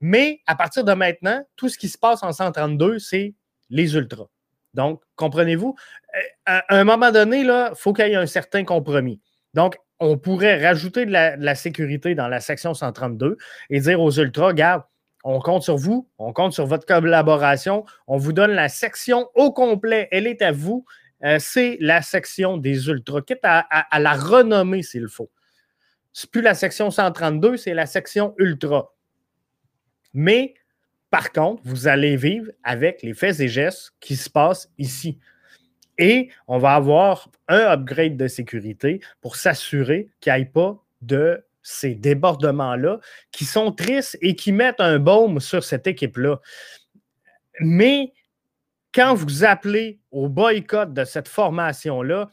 Mais 0.00 0.40
à 0.46 0.54
partir 0.54 0.84
de 0.84 0.94
maintenant, 0.94 1.44
tout 1.56 1.68
ce 1.68 1.76
qui 1.76 1.90
se 1.90 1.98
passe 1.98 2.22
en 2.22 2.32
132, 2.32 2.98
c'est 2.98 3.34
les 3.68 3.94
ultras. 3.94 4.28
Donc, 4.74 5.02
comprenez-vous? 5.16 5.74
Euh, 6.16 6.20
à 6.46 6.76
un 6.76 6.84
moment 6.84 7.10
donné, 7.10 7.40
il 7.40 7.70
faut 7.74 7.92
qu'il 7.92 8.06
y 8.06 8.12
ait 8.12 8.16
un 8.16 8.26
certain 8.26 8.64
compromis. 8.64 9.20
Donc, 9.54 9.76
on 9.98 10.16
pourrait 10.16 10.64
rajouter 10.66 11.04
de 11.04 11.12
la, 11.12 11.54
sécurité 11.54 12.14
dans 12.14 12.28
la 12.28 12.40
section 12.40 12.72
132 12.72 13.36
et 13.68 13.80
dire 13.80 14.00
aux 14.00 14.12
ultras, 14.12 14.48
regarde, 14.48 14.82
On 15.22 15.38
compte 15.40 15.62
sur 15.62 15.76
vous, 15.76 16.08
on 16.18 16.32
compte 16.32 16.54
sur 16.54 16.66
votre 16.66 16.86
collaboration. 16.86 17.84
On 18.06 18.16
vous 18.16 18.32
donne 18.32 18.52
la 18.52 18.70
section 18.70 19.28
au 19.34 19.52
complet. 19.52 20.08
Elle 20.10 20.26
est 20.26 20.40
à 20.40 20.52
vous. 20.52 20.86
Euh, 21.22 21.36
c'est 21.38 21.76
la 21.80 22.00
section 22.00 22.56
des 22.56 22.88
ultras. 22.88 23.20
Quitte 23.20 23.40
à, 23.42 23.66
la 23.98 24.14
renommer 24.14 24.82
s'il 24.82 25.08
faut. 25.08 25.30
C'est 26.12 26.30
plus 26.30 26.40
la 26.40 26.54
section 26.54 26.90
132, 26.90 27.58
c'est 27.58 27.74
la 27.74 27.84
section 27.86 28.34
ultra. 28.38 28.94
Mais 30.14 30.54
par 31.10 31.32
contre, 31.32 31.62
vous 31.64 31.88
allez 31.88 32.16
vivre 32.16 32.50
avec 32.62 33.02
les 33.02 33.14
faits 33.14 33.40
et 33.40 33.48
gestes 33.48 33.92
qui 34.00 34.16
se 34.16 34.30
passent 34.30 34.70
ici. 34.78 35.18
Et 35.98 36.30
on 36.46 36.58
va 36.58 36.74
avoir 36.74 37.28
un 37.48 37.60
upgrade 37.72 38.16
de 38.16 38.28
sécurité 38.28 39.00
pour 39.20 39.36
s'assurer 39.36 40.08
qu'il 40.20 40.32
n'y 40.32 40.40
ait 40.40 40.44
pas 40.46 40.82
de 41.02 41.44
ces 41.62 41.94
débordements-là 41.94 43.00
qui 43.32 43.44
sont 43.44 43.72
tristes 43.72 44.16
et 44.22 44.34
qui 44.34 44.52
mettent 44.52 44.80
un 44.80 44.98
baume 44.98 45.40
sur 45.40 45.62
cette 45.62 45.86
équipe-là. 45.86 46.40
Mais 47.60 48.12
quand 48.94 49.14
vous 49.14 49.44
appelez 49.44 50.00
au 50.10 50.28
boycott 50.28 50.94
de 50.94 51.04
cette 51.04 51.28
formation-là, 51.28 52.30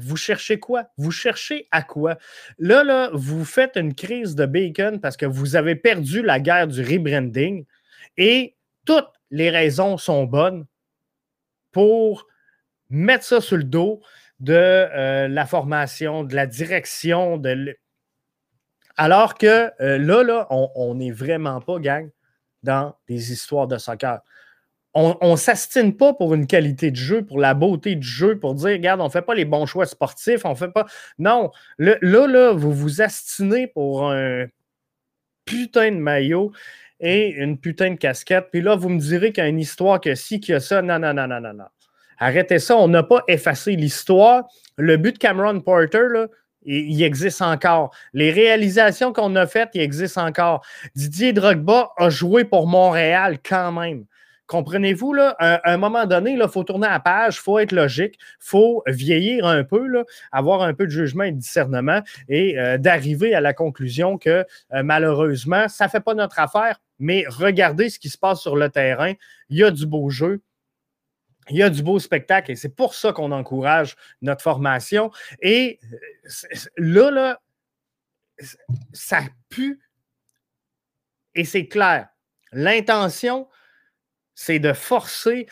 vous 0.00 0.16
cherchez 0.16 0.58
quoi? 0.58 0.84
Vous 0.96 1.10
cherchez 1.10 1.68
à 1.70 1.82
quoi? 1.82 2.18
Là, 2.58 2.84
là, 2.84 3.10
vous 3.12 3.44
faites 3.44 3.76
une 3.76 3.94
crise 3.94 4.34
de 4.34 4.46
bacon 4.46 5.00
parce 5.00 5.16
que 5.16 5.26
vous 5.26 5.56
avez 5.56 5.76
perdu 5.76 6.22
la 6.22 6.40
guerre 6.40 6.68
du 6.68 6.82
rebranding 6.82 7.64
et 8.16 8.56
toutes 8.84 9.12
les 9.30 9.50
raisons 9.50 9.98
sont 9.98 10.24
bonnes 10.24 10.66
pour 11.72 12.26
mettre 12.88 13.24
ça 13.24 13.40
sur 13.40 13.56
le 13.56 13.64
dos 13.64 14.00
de 14.40 14.54
euh, 14.54 15.28
la 15.28 15.46
formation, 15.46 16.24
de 16.24 16.34
la 16.34 16.46
direction, 16.46 17.36
de 17.36 17.76
alors 18.96 19.36
que 19.36 19.70
euh, 19.80 19.98
là, 19.98 20.22
là, 20.22 20.46
on 20.50 20.94
n'est 20.94 21.10
vraiment 21.10 21.60
pas, 21.60 21.78
gang, 21.78 22.10
dans 22.62 22.94
des 23.08 23.32
histoires 23.32 23.66
de 23.66 23.78
soccer 23.78 24.20
on 24.94 25.30
ne 25.30 25.36
s'astine 25.36 25.96
pas 25.96 26.14
pour 26.14 26.34
une 26.34 26.46
qualité 26.46 26.90
de 26.90 26.96
jeu, 26.96 27.24
pour 27.24 27.38
la 27.38 27.54
beauté 27.54 27.94
du 27.94 28.06
jeu, 28.06 28.38
pour 28.38 28.54
dire, 28.54 28.70
regarde, 28.70 29.00
on 29.00 29.04
ne 29.04 29.10
fait 29.10 29.22
pas 29.22 29.34
les 29.34 29.44
bons 29.44 29.66
choix 29.66 29.86
sportifs, 29.86 30.44
on 30.44 30.54
fait 30.54 30.72
pas. 30.72 30.86
Non, 31.18 31.50
là, 31.78 31.96
là, 32.00 32.52
vous 32.52 32.72
vous 32.72 33.00
astinez 33.00 33.68
pour 33.68 34.10
un 34.10 34.46
putain 35.44 35.92
de 35.92 35.96
maillot 35.96 36.52
et 36.98 37.30
une 37.30 37.58
putain 37.58 37.92
de 37.92 37.96
casquette. 37.96 38.48
Puis 38.50 38.62
là, 38.62 38.74
vous 38.74 38.88
me 38.88 38.98
direz 38.98 39.32
qu'il 39.32 39.44
y 39.44 39.46
a 39.46 39.48
une 39.48 39.60
histoire 39.60 40.00
que 40.00 40.14
si, 40.14 40.40
qu'il 40.40 40.52
y 40.52 40.56
a 40.56 40.60
ça. 40.60 40.82
Non, 40.82 40.98
non, 40.98 41.14
non, 41.14 41.28
non, 41.28 41.40
non, 41.40 41.54
non. 41.54 41.64
Arrêtez 42.18 42.58
ça, 42.58 42.76
on 42.76 42.88
n'a 42.88 43.02
pas 43.02 43.24
effacé 43.28 43.76
l'histoire. 43.76 44.44
Le 44.76 44.96
but 44.96 45.12
de 45.12 45.18
Cameron 45.18 45.60
Porter, 45.60 46.06
là, 46.10 46.26
il, 46.62 47.02
existe 47.02 47.40
encore. 47.40 47.94
Les 48.12 48.30
réalisations 48.30 49.12
qu'on 49.12 49.34
a 49.36 49.46
faites, 49.46 49.70
il 49.74 49.80
existe 49.80 50.18
encore. 50.18 50.64
Didier 50.94 51.32
Drogba 51.32 51.90
a 51.96 52.10
joué 52.10 52.44
pour 52.44 52.66
Montréal 52.66 53.38
quand 53.42 53.72
même. 53.72 54.04
Comprenez-vous, 54.50 55.12
là, 55.12 55.36
à 55.38 55.70
un 55.70 55.76
moment 55.76 56.06
donné, 56.06 56.32
il 56.32 56.48
faut 56.48 56.64
tourner 56.64 56.88
la 56.88 56.98
page, 56.98 57.36
il 57.36 57.40
faut 57.40 57.60
être 57.60 57.70
logique, 57.70 58.16
il 58.18 58.36
faut 58.40 58.82
vieillir 58.88 59.46
un 59.46 59.62
peu, 59.62 60.04
avoir 60.32 60.62
un 60.62 60.74
peu 60.74 60.86
de 60.86 60.90
jugement 60.90 61.22
et 61.22 61.30
de 61.30 61.38
discernement 61.38 62.00
et 62.28 62.58
euh, 62.58 62.76
d'arriver 62.76 63.32
à 63.32 63.40
la 63.40 63.54
conclusion 63.54 64.18
que 64.18 64.44
euh, 64.72 64.82
malheureusement, 64.82 65.68
ça 65.68 65.84
ne 65.84 65.90
fait 65.90 66.00
pas 66.00 66.14
notre 66.14 66.40
affaire, 66.40 66.80
mais 66.98 67.24
regardez 67.28 67.90
ce 67.90 68.00
qui 68.00 68.08
se 68.08 68.18
passe 68.18 68.40
sur 68.40 68.56
le 68.56 68.68
terrain. 68.70 69.12
Il 69.50 69.58
y 69.58 69.62
a 69.62 69.70
du 69.70 69.86
beau 69.86 70.10
jeu. 70.10 70.42
Il 71.48 71.56
y 71.56 71.62
a 71.62 71.70
du 71.70 71.84
beau 71.84 72.00
spectacle 72.00 72.50
et 72.50 72.56
c'est 72.56 72.74
pour 72.74 72.94
ça 72.94 73.12
qu'on 73.12 73.30
encourage 73.30 73.94
notre 74.20 74.42
formation. 74.42 75.12
Et 75.40 75.78
euh, 75.92 76.56
là, 76.76 77.12
là, 77.12 77.40
ça 78.92 79.20
pue 79.48 79.78
et 81.36 81.44
c'est 81.44 81.68
clair. 81.68 82.08
L'intention, 82.50 83.46
c'est 84.34 84.58
de 84.58 84.72
forcer 84.72 85.46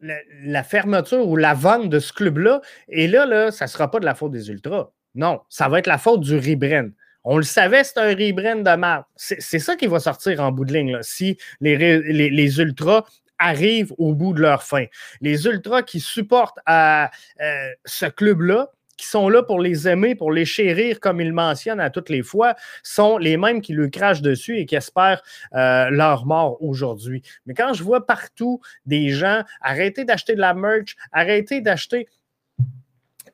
la, 0.00 0.62
fermeture 0.62 1.26
ou 1.26 1.36
la 1.36 1.54
vente 1.54 1.88
de 1.88 1.98
ce 1.98 2.12
club-là. 2.12 2.60
Et 2.88 3.06
là, 3.06 3.26
là 3.26 3.50
ça 3.50 3.66
ne 3.66 3.70
sera 3.70 3.90
pas 3.90 4.00
de 4.00 4.04
la 4.04 4.14
faute 4.14 4.32
des 4.32 4.48
Ultras. 4.48 4.90
Non, 5.14 5.40
ça 5.48 5.68
va 5.68 5.78
être 5.78 5.86
la 5.86 5.98
faute 5.98 6.20
du 6.20 6.36
rebrand. 6.36 6.90
On 7.24 7.36
le 7.36 7.42
savait, 7.42 7.84
c'est 7.84 7.98
un 7.98 8.14
rebrand 8.14 8.62
de 8.62 8.76
mal. 8.76 9.04
C'est 9.16 9.58
ça 9.58 9.76
qui 9.76 9.86
va 9.86 10.00
sortir 10.00 10.40
en 10.40 10.52
bout 10.52 10.64
de 10.64 10.72
ligne, 10.72 10.98
si 11.02 11.36
les, 11.60 12.60
Ultras 12.60 13.04
arrivent 13.38 13.92
au 13.98 14.14
bout 14.14 14.32
de 14.32 14.40
leur 14.40 14.62
fin. 14.62 14.86
Les 15.20 15.46
Ultras 15.46 15.82
qui 15.82 16.00
supportent 16.00 16.58
à, 16.64 17.10
euh, 17.40 17.70
ce 17.84 18.06
club-là, 18.06 18.70
qui 19.00 19.06
sont 19.06 19.30
là 19.30 19.42
pour 19.42 19.60
les 19.60 19.88
aimer, 19.88 20.14
pour 20.14 20.30
les 20.30 20.44
chérir, 20.44 21.00
comme 21.00 21.22
il 21.22 21.32
mentionne 21.32 21.80
à 21.80 21.88
toutes 21.88 22.10
les 22.10 22.22
fois, 22.22 22.54
sont 22.82 23.16
les 23.16 23.38
mêmes 23.38 23.62
qui 23.62 23.72
lui 23.72 23.90
crachent 23.90 24.20
dessus 24.20 24.58
et 24.58 24.66
qui 24.66 24.76
espèrent 24.76 25.22
euh, 25.54 25.88
leur 25.88 26.26
mort 26.26 26.62
aujourd'hui. 26.62 27.22
Mais 27.46 27.54
quand 27.54 27.72
je 27.72 27.82
vois 27.82 28.06
partout 28.06 28.60
des 28.84 29.08
gens 29.08 29.42
arrêter 29.62 30.04
d'acheter 30.04 30.34
de 30.34 30.40
la 30.40 30.52
merch, 30.52 30.96
arrêter 31.12 31.62
d'acheter 31.62 32.08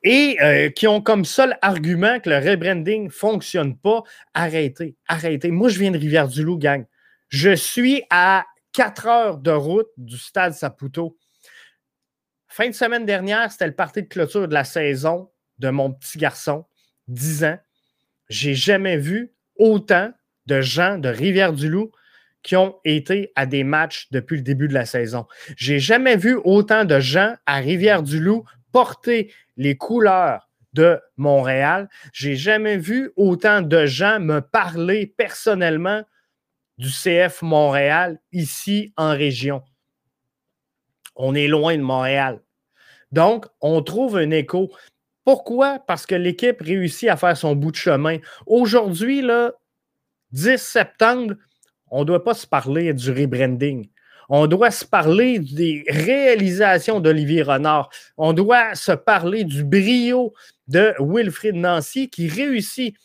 et 0.03 0.37
euh, 0.41 0.69
qui 0.69 0.87
ont 0.87 1.01
comme 1.01 1.25
seul 1.25 1.57
argument 1.61 2.19
que 2.21 2.29
le 2.29 2.37
rebranding 2.37 3.05
ne 3.05 3.09
fonctionne 3.09 3.75
pas, 3.75 4.03
arrêtez, 4.33 4.95
arrêtez. 5.07 5.51
Moi, 5.51 5.67
je 5.67 5.79
viens 5.79 5.91
de 5.91 5.97
Rivière-du-Loup, 5.97 6.57
gang. 6.57 6.85
Je 7.27 7.53
suis 7.55 8.03
à 8.09 8.45
4 8.71 9.07
heures 9.07 9.37
de 9.37 9.51
route 9.51 9.89
du 9.97 10.17
stade 10.17 10.53
Saputo. 10.53 11.17
Fin 12.47 12.69
de 12.69 12.73
semaine 12.73 13.05
dernière, 13.05 13.51
c'était 13.51 13.67
le 13.67 13.75
parti 13.75 14.03
de 14.03 14.07
clôture 14.07 14.47
de 14.47 14.53
la 14.53 14.63
saison 14.63 15.29
de 15.59 15.69
mon 15.69 15.91
petit 15.91 16.17
garçon, 16.17 16.65
10 17.07 17.43
ans, 17.45 17.59
j'ai 18.29 18.55
jamais 18.55 18.97
vu 18.97 19.33
autant 19.57 20.11
de 20.45 20.61
gens 20.61 20.97
de 20.97 21.09
Rivière-du-Loup 21.09 21.91
qui 22.43 22.55
ont 22.55 22.79
été 22.85 23.31
à 23.35 23.45
des 23.45 23.63
matchs 23.63 24.07
depuis 24.11 24.37
le 24.37 24.43
début 24.43 24.67
de 24.67 24.73
la 24.73 24.85
saison. 24.85 25.25
J'ai 25.57 25.79
jamais 25.79 26.15
vu 26.15 26.39
autant 26.43 26.85
de 26.85 26.99
gens 26.99 27.35
à 27.45 27.57
Rivière-du-Loup 27.57 28.45
porter 28.71 29.33
les 29.57 29.75
couleurs 29.75 30.49
de 30.73 30.99
Montréal. 31.17 31.89
J'ai 32.13 32.35
jamais 32.35 32.77
vu 32.77 33.11
autant 33.15 33.61
de 33.61 33.85
gens 33.85 34.19
me 34.19 34.39
parler 34.39 35.13
personnellement 35.17 36.03
du 36.77 36.89
CF 36.89 37.41
Montréal 37.41 38.19
ici 38.31 38.93
en 38.95 39.11
région. 39.11 39.63
On 41.15 41.33
est 41.33 41.47
loin 41.47 41.75
de 41.75 41.81
Montréal. 41.81 42.41
Donc, 43.11 43.45
on 43.61 43.81
trouve 43.81 44.17
un 44.17 44.31
écho. 44.31 44.71
Pourquoi? 45.27 45.79
Parce 45.85 46.05
que 46.05 46.15
l'équipe 46.15 46.61
réussit 46.61 47.09
à 47.09 47.17
faire 47.17 47.35
son 47.35 47.53
bout 47.53 47.71
de 47.71 47.75
chemin. 47.75 48.19
Aujourd'hui, 48.45 49.21
le 49.21 49.51
10 50.31 50.55
septembre, 50.55 51.33
on 51.91 51.99
ne 51.99 52.05
doit 52.05 52.23
pas 52.23 52.33
se 52.33 52.47
parler 52.47 52.93
du 52.93 53.11
rebranding. 53.11 53.89
On 54.29 54.47
doit 54.47 54.71
se 54.71 54.85
parler 54.85 55.39
des 55.39 55.83
réalisations 55.89 57.01
d'Olivier 57.01 57.41
Renard. 57.41 57.89
On 58.15 58.31
doit 58.31 58.73
se 58.75 58.93
parler 58.93 59.43
du 59.43 59.65
brio 59.65 60.33
de 60.69 60.93
Wilfried 60.97 61.55
Nancy 61.55 62.09
qui 62.09 62.29
réussit 62.29 62.95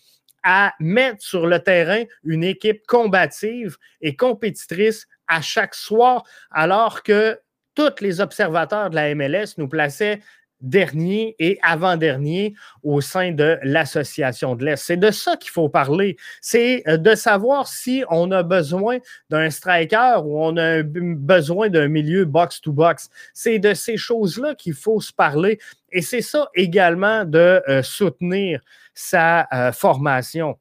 à 0.44 0.74
mettre 0.78 1.22
sur 1.22 1.48
le 1.48 1.58
terrain 1.58 2.04
une 2.22 2.44
équipe 2.44 2.86
combative 2.86 3.78
et 4.00 4.14
compétitrice 4.14 5.08
à 5.26 5.40
chaque 5.40 5.74
soir, 5.74 6.22
alors 6.52 7.02
que 7.02 7.40
tous 7.74 8.00
les 8.00 8.20
observateurs 8.20 8.90
de 8.90 8.94
la 8.94 9.12
MLS 9.16 9.54
nous 9.58 9.66
plaçaient 9.66 10.20
dernier 10.62 11.34
et 11.38 11.58
avant-dernier 11.62 12.54
au 12.82 13.00
sein 13.00 13.32
de 13.32 13.58
l'Association 13.62 14.54
de 14.54 14.64
l'Est. 14.64 14.76
C'est 14.76 14.96
de 14.96 15.10
ça 15.10 15.36
qu'il 15.36 15.50
faut 15.50 15.68
parler. 15.68 16.16
C'est 16.40 16.82
euh, 16.88 16.96
de 16.96 17.14
savoir 17.14 17.68
si 17.68 18.04
on 18.08 18.30
a 18.30 18.42
besoin 18.42 18.98
d'un 19.28 19.50
striker 19.50 20.20
ou 20.24 20.42
on 20.42 20.56
a 20.56 20.82
besoin 20.82 21.68
d'un 21.68 21.88
milieu 21.88 22.24
box-to-box. 22.24 23.10
C'est 23.34 23.58
de 23.58 23.74
ces 23.74 23.96
choses-là 23.96 24.54
qu'il 24.54 24.74
faut 24.74 25.00
se 25.00 25.12
parler. 25.12 25.58
Et 25.90 26.00
c'est 26.00 26.22
ça 26.22 26.48
également 26.54 27.24
de 27.24 27.62
euh, 27.68 27.82
soutenir 27.82 28.60
sa 28.94 29.48
euh, 29.52 29.72
formation. 29.72 30.58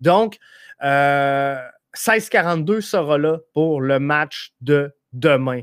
Donc, 0.00 0.38
16-42 0.82 2.80
sera 2.80 3.18
là 3.18 3.38
pour 3.52 3.80
le 3.80 3.98
match 3.98 4.52
de 4.60 4.94
demain. 5.12 5.62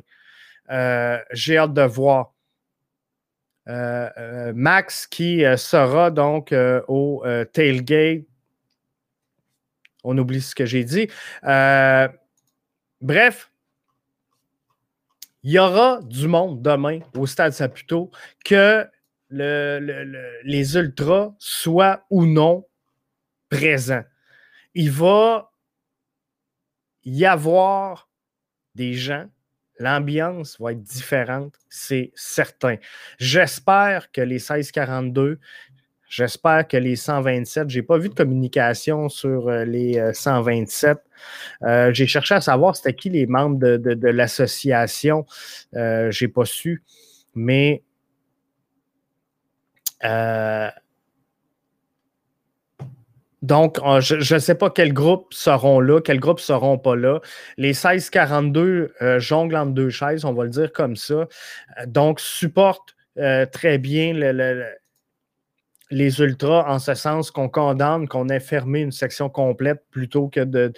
J'ai 1.32 1.57
hâte 1.57 1.74
de 1.74 1.82
voir. 1.84 2.32
Euh, 3.70 4.09
euh, 4.18 4.53
Max 4.53 5.07
qui 5.07 5.45
euh, 5.45 5.55
sera 5.55 6.11
donc 6.11 6.53
au 6.88 7.24
tailgate. 7.53 8.24
On 10.03 10.18
oublie 10.18 10.41
ce 10.41 10.53
que 10.53 10.66
j'ai 10.66 10.84
dit. 10.84 11.07
bref, 13.01 13.51
il 15.43 15.51
y 15.51 15.59
aura 15.59 15.99
du 16.03 16.28
monde 16.28 16.61
demain 16.61 16.99
au 17.16 17.26
Stade 17.26 17.53
Saputo 17.53 18.11
que 18.43 18.86
les 19.30 20.78
Ultras 20.78 21.34
soient 21.39 22.05
ou 22.09 22.26
non 22.26 22.68
présents. 23.49 24.03
Il 24.74 24.91
va 24.91 25.51
y 27.05 27.26
avoir 27.26 28.09
des 28.76 28.93
gens 28.93 29.28
L'ambiance 29.80 30.57
va 30.59 30.71
être 30.71 30.84
différente, 30.84 31.55
c'est 31.69 32.11
certain. 32.15 32.78
J'espère 33.17 34.11
que 34.11 34.21
les 34.21 34.36
1642, 34.36 35.39
J'espère 36.09 36.67
que 36.67 36.78
les 36.78 36.95
127, 36.95 37.71
je 37.71 37.80
n'ai 37.80 37.82
pas 37.82 37.97
vu 37.97 38.07
de 38.07 38.13
communication 38.13 39.09
sur 39.09 39.49
euh, 39.49 39.65
les 39.65 39.99
127. 40.13 40.99
J'ai 41.91 42.05
cherché 42.05 42.36
à 42.36 42.41
savoir 42.41 42.76
c'était 42.76 42.93
qui 42.93 43.09
les 43.09 43.26
membres 43.26 43.57
de, 43.57 44.07
l'association. 44.09 45.26
je 45.74 46.24
n'ai 46.24 46.28
pas 46.28 46.45
su. 46.45 46.84
Mais 47.34 47.82
donc, 53.43 53.77
je 53.99 54.33
ne 54.35 54.39
sais 54.39 54.55
pas 54.55 54.69
quels 54.69 54.93
groupes 54.93 55.33
seront 55.33 55.81
là, 55.81 55.99
quels 55.99 56.21
groupes 56.21 56.39
seront 56.39 56.77
pas 56.77 56.95
là. 56.95 57.19
Les 57.57 57.73
1642 57.73 58.93
euh, 59.01 59.19
jonglent 59.19 59.57
entre 59.57 59.73
deux 59.73 59.89
chaises, 59.89 60.23
on 60.23 60.33
va 60.33 60.45
le 60.45 60.49
dire 60.49 60.71
comme 60.71 60.95
ça. 60.95 61.13
Euh, 61.13 61.25
donc, 61.85 62.21
supportent 62.21 62.95
euh, 63.17 63.45
très 63.45 63.77
bien 63.79 64.13
le, 64.13 64.63
les 65.93 66.19
ultras 66.19 66.65
en 66.67 66.79
ce 66.79 66.93
sens 66.95 67.31
qu'on 67.31 67.49
condamne 67.49 68.07
qu'on 68.07 68.29
ait 68.29 68.39
fermé 68.39 68.81
une 68.81 68.91
section 68.91 69.29
complète 69.29 69.83
plutôt 69.91 70.27
que 70.27 70.41
de, 70.41 70.73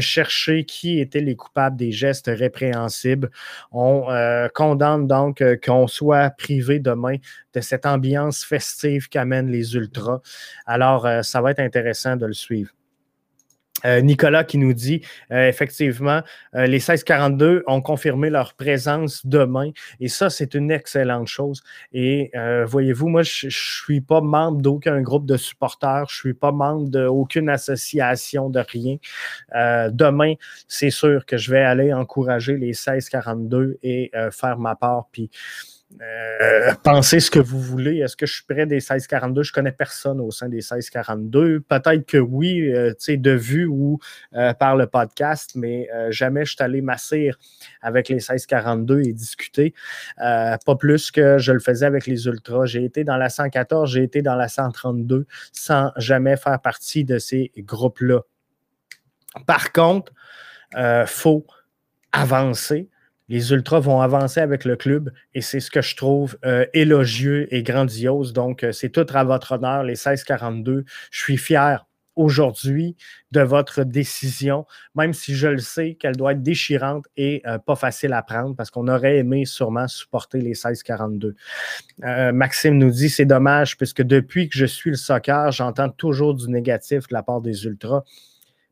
chercher 0.00 0.64
qui 0.64 1.00
étaient 1.00 1.20
les 1.20 1.36
coupables 1.36 1.76
des 1.76 1.92
gestes 1.92 2.30
répréhensibles. 2.32 3.30
On 3.72 4.10
euh, 4.10 4.48
condamne 4.52 5.06
donc 5.06 5.40
euh, 5.40 5.56
qu'on 5.56 5.86
soit 5.86 6.30
privé 6.30 6.80
demain 6.80 7.16
de 7.54 7.60
cette 7.60 7.86
ambiance 7.86 8.44
festive 8.44 9.08
qu'amènent 9.08 9.50
les 9.50 9.74
ultras. 9.76 10.20
Alors, 10.66 11.06
euh, 11.06 11.22
ça 11.22 11.40
va 11.40 11.52
être 11.52 11.60
intéressant 11.60 12.16
de 12.16 12.26
le 12.26 12.32
suivre. 12.32 12.70
Euh, 13.84 14.00
Nicolas 14.00 14.44
qui 14.44 14.58
nous 14.58 14.72
dit 14.72 15.02
euh, 15.30 15.48
effectivement, 15.48 16.22
euh, 16.54 16.66
les 16.66 16.78
1642 16.78 17.64
ont 17.66 17.80
confirmé 17.80 18.30
leur 18.30 18.54
présence 18.54 19.26
demain 19.26 19.70
et 20.00 20.08
ça, 20.08 20.30
c'est 20.30 20.54
une 20.54 20.70
excellente 20.70 21.28
chose. 21.28 21.62
Et 21.92 22.32
voyez-vous, 22.66 23.08
moi, 23.08 23.22
je 23.22 23.48
suis 23.48 24.00
pas 24.00 24.20
membre 24.20 24.60
d'aucun 24.60 25.00
groupe 25.00 25.26
de 25.26 25.36
supporters, 25.36 26.06
je 26.08 26.16
suis 26.16 26.34
pas 26.34 26.52
membre 26.52 26.88
d'aucune 26.88 27.48
association 27.48 28.50
de 28.50 28.60
rien. 28.60 28.96
demain, 29.90 30.34
c'est 30.68 30.90
sûr 30.90 31.24
que 31.26 31.36
je 31.36 31.50
vais 31.50 31.62
aller 31.62 31.92
encourager 31.92 32.56
les 32.56 32.68
1642 32.68 33.78
et 33.82 34.10
faire 34.30 34.58
ma 34.58 34.74
part. 34.74 35.08
Puis 35.12 35.30
euh, 36.00 36.74
pensez 36.82 37.20
ce 37.20 37.30
que 37.30 37.38
vous 37.38 37.60
voulez. 37.60 37.98
Est-ce 37.98 38.16
que 38.16 38.26
je 38.26 38.34
suis 38.34 38.44
près 38.44 38.66
des 38.66 38.76
1642? 38.76 39.42
Je 39.42 39.52
connais 39.52 39.72
personne 39.72 40.20
au 40.20 40.30
sein 40.30 40.48
des 40.48 40.56
1642. 40.56 41.60
Peut-être 41.60 42.04
que 42.06 42.18
oui, 42.18 42.72
euh, 42.72 42.92
de 43.08 43.30
vue 43.30 43.66
ou 43.66 43.98
euh, 44.34 44.54
par 44.54 44.76
le 44.76 44.86
podcast, 44.86 45.52
mais 45.54 45.88
jamais 46.10 46.44
je 46.44 46.54
suis 46.54 46.62
allé 46.62 46.80
m'asseoir 46.80 47.34
avec 47.82 48.08
les 48.08 48.16
1642 48.16 49.02
et 49.02 49.12
discuter. 49.12 49.74
pas 50.16 50.76
plus 50.78 51.10
que 51.10 51.38
je 51.38 51.52
le 51.52 51.60
faisais 51.60 51.86
avec 51.86 52.06
les 52.06 52.26
Ultras. 52.26 52.66
J'ai 52.66 52.84
été 52.84 53.04
dans 53.04 53.16
la 53.16 53.28
114, 53.28 53.90
j'ai 53.90 54.02
été 54.02 54.22
dans 54.22 54.34
la 54.34 54.48
132 54.48 55.26
sans 55.52 55.92
jamais 55.96 56.36
faire 56.36 56.60
partie 56.60 57.04
de 57.04 57.18
ces 57.18 57.52
groupes-là. 57.58 58.20
Par 59.46 59.72
contre, 59.72 60.12
il 60.76 61.04
faut 61.06 61.46
avancer 62.12 62.88
les 63.28 63.52
Ultras 63.52 63.80
vont 63.80 64.00
avancer 64.00 64.40
avec 64.40 64.64
le 64.64 64.76
club 64.76 65.10
et 65.32 65.40
c'est 65.40 65.60
ce 65.60 65.70
que 65.70 65.82
je 65.82 65.96
trouve 65.96 66.36
euh, 66.44 66.66
élogieux 66.74 67.52
et 67.54 67.62
grandiose. 67.62 68.32
Donc, 68.32 68.62
euh, 68.64 68.72
c'est 68.72 68.90
tout 68.90 69.06
à 69.14 69.24
votre 69.24 69.52
honneur, 69.52 69.82
les 69.82 69.92
1642. 69.92 70.84
Je 71.10 71.18
suis 71.18 71.36
fier 71.36 71.86
aujourd'hui 72.16 72.96
de 73.32 73.40
votre 73.40 73.82
décision, 73.82 74.66
même 74.94 75.12
si 75.12 75.34
je 75.34 75.48
le 75.48 75.58
sais 75.58 75.94
qu'elle 75.94 76.14
doit 76.14 76.32
être 76.32 76.42
déchirante 76.42 77.06
et 77.16 77.42
euh, 77.46 77.58
pas 77.58 77.74
facile 77.74 78.12
à 78.12 78.22
prendre 78.22 78.54
parce 78.54 78.70
qu'on 78.70 78.86
aurait 78.86 79.16
aimé 79.16 79.46
sûrement 79.46 79.88
supporter 79.88 80.38
les 80.38 80.50
1642. 80.50 81.34
Maxime 82.32 82.78
nous 82.78 82.90
dit 82.90 83.08
c'est 83.08 83.24
dommage 83.24 83.76
puisque 83.76 84.02
depuis 84.02 84.48
que 84.48 84.56
je 84.56 84.66
suis 84.66 84.90
le 84.90 84.96
soccer, 84.96 85.50
j'entends 85.50 85.88
toujours 85.88 86.34
du 86.34 86.48
négatif 86.48 87.08
de 87.08 87.14
la 87.14 87.24
part 87.24 87.40
des 87.40 87.64
Ultras. 87.64 88.04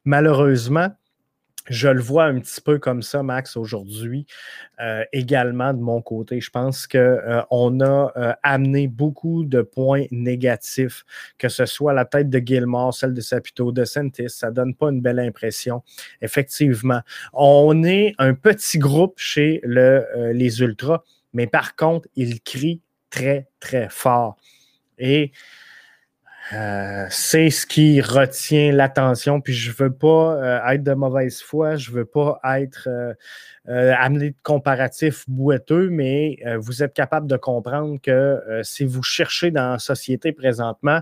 Malheureusement, 0.04 0.90
je 1.68 1.88
le 1.88 2.00
vois 2.00 2.24
un 2.24 2.40
petit 2.40 2.60
peu 2.60 2.78
comme 2.78 3.02
ça, 3.02 3.22
Max, 3.22 3.56
aujourd'hui, 3.56 4.26
euh, 4.80 5.04
également 5.12 5.72
de 5.72 5.80
mon 5.80 6.02
côté. 6.02 6.40
Je 6.40 6.50
pense 6.50 6.86
qu'on 6.86 6.98
euh, 6.98 7.42
a 7.50 8.12
euh, 8.16 8.32
amené 8.42 8.88
beaucoup 8.88 9.44
de 9.44 9.62
points 9.62 10.04
négatifs, 10.10 11.04
que 11.38 11.48
ce 11.48 11.66
soit 11.66 11.92
la 11.92 12.04
tête 12.04 12.28
de 12.30 12.38
Gilmore, 12.38 12.92
celle 12.92 13.14
de 13.14 13.20
Sapito, 13.20 13.70
de 13.70 13.84
Sentis. 13.84 14.30
Ça 14.30 14.50
ne 14.50 14.54
donne 14.54 14.74
pas 14.74 14.88
une 14.90 15.00
belle 15.00 15.20
impression. 15.20 15.82
Effectivement, 16.20 17.00
on 17.32 17.84
est 17.84 18.14
un 18.18 18.34
petit 18.34 18.78
groupe 18.78 19.14
chez 19.18 19.60
le, 19.62 20.04
les 20.32 20.60
Ultras, 20.60 21.02
mais 21.32 21.46
par 21.46 21.76
contre, 21.76 22.08
ils 22.16 22.40
crient 22.40 22.80
très, 23.08 23.48
très 23.60 23.88
fort. 23.88 24.36
Et 24.98 25.32
euh, 26.52 27.06
c'est 27.08 27.50
ce 27.50 27.66
qui 27.66 28.00
retient 28.00 28.72
l'attention. 28.72 29.40
Puis 29.40 29.54
je 29.54 29.72
veux 29.72 29.92
pas 29.92 30.34
euh, 30.34 30.68
être 30.68 30.82
de 30.82 30.92
mauvaise 30.92 31.40
foi, 31.40 31.76
je 31.76 31.90
veux 31.90 32.04
pas 32.04 32.40
être 32.58 32.88
euh, 32.88 33.94
amené 33.98 34.30
de 34.30 34.36
comparatif 34.42 35.24
boiteux, 35.28 35.88
mais 35.90 36.38
vous 36.58 36.82
êtes 36.82 36.94
capable 36.94 37.26
de 37.26 37.36
comprendre 37.36 37.98
que 38.02 38.40
si 38.62 38.84
vous 38.84 39.02
cherchez 39.02 39.50
dans 39.50 39.72
la 39.72 39.78
société 39.78 40.32
présentement, 40.32 41.00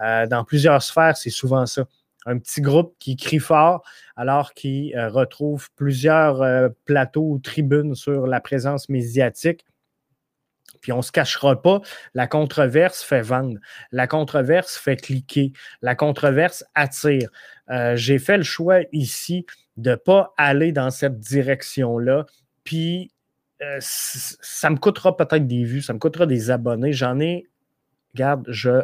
dans 0.00 0.44
plusieurs 0.46 0.82
sphères, 0.82 1.16
c'est 1.16 1.30
souvent 1.30 1.66
ça. 1.66 1.86
Un 2.26 2.38
petit 2.38 2.62
groupe 2.62 2.94
qui 2.98 3.16
crie 3.16 3.38
fort 3.38 3.84
alors 4.16 4.54
qu'il 4.54 4.98
retrouve 4.98 5.68
plusieurs 5.76 6.70
plateaux 6.84 7.32
ou 7.32 7.38
tribunes 7.38 7.94
sur 7.94 8.26
la 8.26 8.40
présence 8.40 8.88
médiatique 8.88 9.64
puis 10.84 10.92
on 10.92 10.98
ne 10.98 11.02
se 11.02 11.12
cachera 11.12 11.62
pas, 11.62 11.80
la 12.12 12.26
controverse 12.26 13.02
fait 13.02 13.22
vendre, 13.22 13.58
la 13.90 14.06
controverse 14.06 14.76
fait 14.76 14.96
cliquer, 14.96 15.54
la 15.80 15.94
controverse 15.94 16.62
attire. 16.74 17.30
Euh, 17.70 17.96
j'ai 17.96 18.18
fait 18.18 18.36
le 18.36 18.42
choix 18.42 18.80
ici 18.92 19.46
de 19.78 19.92
ne 19.92 19.96
pas 19.96 20.34
aller 20.36 20.72
dans 20.72 20.90
cette 20.90 21.18
direction-là. 21.18 22.26
Puis 22.64 23.12
euh, 23.62 23.78
ça 23.80 24.68
me 24.68 24.76
coûtera 24.76 25.16
peut-être 25.16 25.46
des 25.46 25.64
vues, 25.64 25.80
ça 25.80 25.94
me 25.94 25.98
coûtera 25.98 26.26
des 26.26 26.50
abonnés. 26.50 26.92
J'en 26.92 27.18
ai, 27.18 27.46
regarde, 28.12 28.44
je 28.50 28.82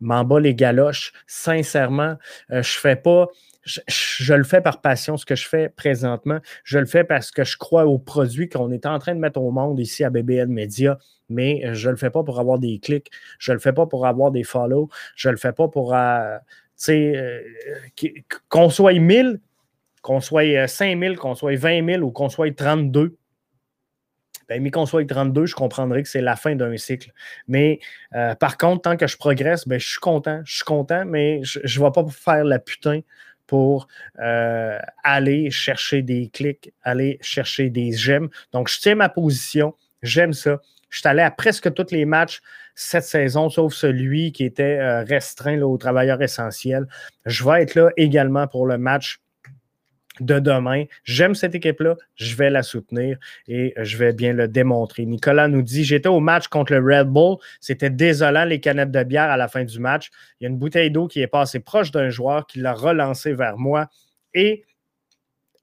m'en 0.00 0.24
bats 0.24 0.40
les 0.40 0.54
galoches. 0.54 1.12
Sincèrement, 1.26 2.16
euh, 2.50 2.62
je 2.62 2.78
fais 2.78 2.96
pas 2.96 3.28
je, 3.64 4.34
le 4.34 4.44
fais 4.44 4.60
par 4.60 4.80
passion, 4.80 5.16
ce 5.16 5.26
que 5.26 5.34
je 5.34 5.46
fais 5.46 5.68
présentement. 5.68 6.38
Je 6.64 6.78
le 6.78 6.86
fais 6.86 7.04
parce 7.04 7.30
que 7.30 7.44
je 7.44 7.56
crois 7.56 7.86
aux 7.86 7.98
produits 7.98 8.48
qu'on 8.48 8.70
est 8.70 8.86
en 8.86 8.98
train 8.98 9.14
de 9.14 9.20
mettre 9.20 9.40
au 9.40 9.50
monde 9.50 9.78
ici 9.78 10.04
à 10.04 10.10
BBL 10.10 10.48
Media, 10.48 10.98
mais 11.28 11.62
je 11.74 11.88
ne 11.88 11.92
le 11.92 11.96
fais 11.98 12.10
pas 12.10 12.22
pour 12.22 12.40
avoir 12.40 12.58
des 12.58 12.78
clics. 12.78 13.10
Je 13.38 13.52
ne 13.52 13.56
le 13.56 13.60
fais 13.60 13.72
pas 13.72 13.86
pour 13.86 14.06
avoir 14.06 14.30
des 14.30 14.44
follow. 14.44 14.88
Je 15.16 15.28
ne 15.28 15.32
le 15.32 15.38
fais 15.38 15.52
pas 15.52 15.68
pour, 15.68 15.94
euh, 15.94 16.38
euh, 16.88 17.40
qu'on 18.48 18.70
soit 18.70 18.94
1000, 18.94 19.40
qu'on 20.02 20.20
soit 20.20 20.66
5000, 20.66 21.16
qu'on 21.16 21.34
soit 21.34 21.56
20 21.56 21.84
000 21.86 22.02
ou 22.02 22.10
qu'on 22.10 22.28
soit 22.28 22.54
32. 22.54 23.16
Ben, 24.48 24.70
qu'on 24.70 24.86
soit 24.86 25.06
32, 25.06 25.46
je 25.46 25.54
comprendrais 25.54 26.02
que 26.02 26.08
c'est 26.08 26.20
la 26.20 26.36
fin 26.36 26.54
d'un 26.54 26.76
cycle. 26.76 27.12
Mais 27.48 27.80
euh, 28.14 28.34
par 28.34 28.56
contre, 28.56 28.82
tant 28.82 28.96
que 28.96 29.06
je 29.06 29.16
progresse, 29.16 29.68
ben, 29.68 29.78
je 29.78 29.86
suis 29.86 30.00
content. 30.00 30.40
Je 30.44 30.56
suis 30.56 30.64
content, 30.64 31.04
mais 31.04 31.40
je 31.42 31.60
ne 31.60 31.84
vais 31.84 31.90
pas 31.92 32.04
faire 32.10 32.44
la 32.44 32.58
putain 32.58 33.00
pour 33.46 33.88
euh, 34.20 34.78
aller 35.02 35.50
chercher 35.50 36.02
des 36.02 36.28
clics, 36.32 36.72
aller 36.82 37.18
chercher 37.20 37.70
des 37.70 37.92
j'aime. 37.92 38.28
Donc, 38.52 38.68
je 38.68 38.78
tiens 38.78 38.94
ma 38.94 39.08
position. 39.08 39.74
J'aime 40.02 40.32
ça. 40.32 40.60
Je 40.90 41.00
suis 41.00 41.08
allé 41.08 41.22
à 41.22 41.30
presque 41.30 41.72
tous 41.74 41.90
les 41.90 42.04
matchs 42.04 42.40
cette 42.74 43.04
saison, 43.04 43.50
sauf 43.50 43.74
celui 43.74 44.32
qui 44.32 44.44
était 44.44 44.78
euh, 44.78 45.02
restreint 45.02 45.60
aux 45.62 45.76
travailleurs 45.76 46.22
essentiels. 46.22 46.86
Je 47.26 47.44
vais 47.44 47.62
être 47.62 47.74
là 47.74 47.90
également 47.96 48.46
pour 48.46 48.66
le 48.66 48.78
match 48.78 49.20
de 50.20 50.38
demain. 50.38 50.84
J'aime 51.04 51.34
cette 51.34 51.54
équipe-là, 51.54 51.96
je 52.14 52.34
vais 52.36 52.50
la 52.50 52.62
soutenir 52.62 53.18
et 53.46 53.74
je 53.76 53.96
vais 53.96 54.12
bien 54.12 54.32
le 54.32 54.48
démontrer. 54.48 55.04
Nicolas 55.06 55.48
nous 55.48 55.62
dit 55.62 55.84
J'étais 55.84 56.08
au 56.08 56.20
match 56.20 56.48
contre 56.48 56.72
le 56.72 56.78
Red 56.78 57.08
Bull, 57.08 57.36
c'était 57.60 57.90
désolant 57.90 58.44
les 58.44 58.60
canettes 58.60 58.90
de 58.90 59.02
bière 59.02 59.30
à 59.30 59.36
la 59.36 59.48
fin 59.48 59.64
du 59.64 59.78
match. 59.78 60.10
Il 60.40 60.44
y 60.44 60.46
a 60.46 60.50
une 60.50 60.58
bouteille 60.58 60.90
d'eau 60.90 61.08
qui 61.08 61.20
est 61.20 61.26
passée 61.26 61.60
proche 61.60 61.90
d'un 61.90 62.10
joueur 62.10 62.46
qui 62.46 62.60
l'a 62.60 62.72
relancé 62.72 63.32
vers 63.32 63.56
moi. 63.58 63.88
Et 64.34 64.64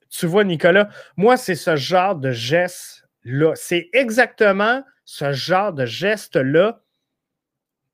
tu 0.09 0.27
vois, 0.27 0.43
Nicolas, 0.43 0.89
moi, 1.17 1.37
c'est 1.37 1.55
ce 1.55 1.75
genre 1.75 2.15
de 2.15 2.31
geste-là. 2.31 3.53
C'est 3.55 3.89
exactement 3.93 4.83
ce 5.03 5.33
genre 5.33 5.73
de 5.73 5.85
geste-là 5.85 6.81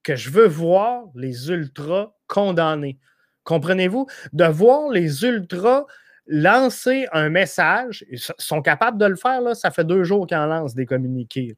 que 0.03 0.16
je 0.16 0.30
veux 0.30 0.47
voir 0.47 1.05
les 1.16 1.49
ultras 1.49 2.14
condamnés. 2.28 2.97
Comprenez-vous? 3.43 4.07
De 4.34 4.45
voir 4.45 4.89
les 4.89 5.24
ultras 5.24 5.86
lancer 6.28 7.07
un 7.11 7.30
message, 7.30 8.05
ils 8.09 8.19
sont 8.19 8.61
capables 8.61 8.97
de 8.97 9.05
le 9.05 9.15
faire, 9.15 9.55
ça 9.55 9.72
fait 9.72 9.84
deux 9.84 10.03
jours 10.03 10.28
qu'ils 10.28 10.38
en 10.38 10.45
lancent 10.45 10.76
des 10.76 10.86
communiqués. 10.86 11.55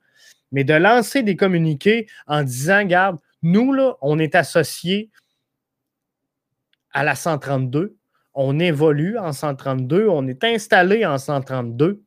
Mais 0.51 0.63
de 0.63 0.73
lancer 0.73 1.23
des 1.23 1.35
communiqués 1.35 2.07
en 2.27 2.43
disant, 2.43 2.83
garde, 2.85 3.17
nous, 3.41 3.73
là, 3.73 3.95
on 4.01 4.19
est 4.19 4.35
associés 4.35 5.09
à 6.91 7.03
la 7.03 7.15
132, 7.15 7.95
on 8.33 8.59
évolue 8.59 9.17
en 9.17 9.33
132, 9.33 10.07
on 10.07 10.27
est 10.27 10.43
installé 10.43 11.05
en 11.05 11.17
132. 11.17 12.01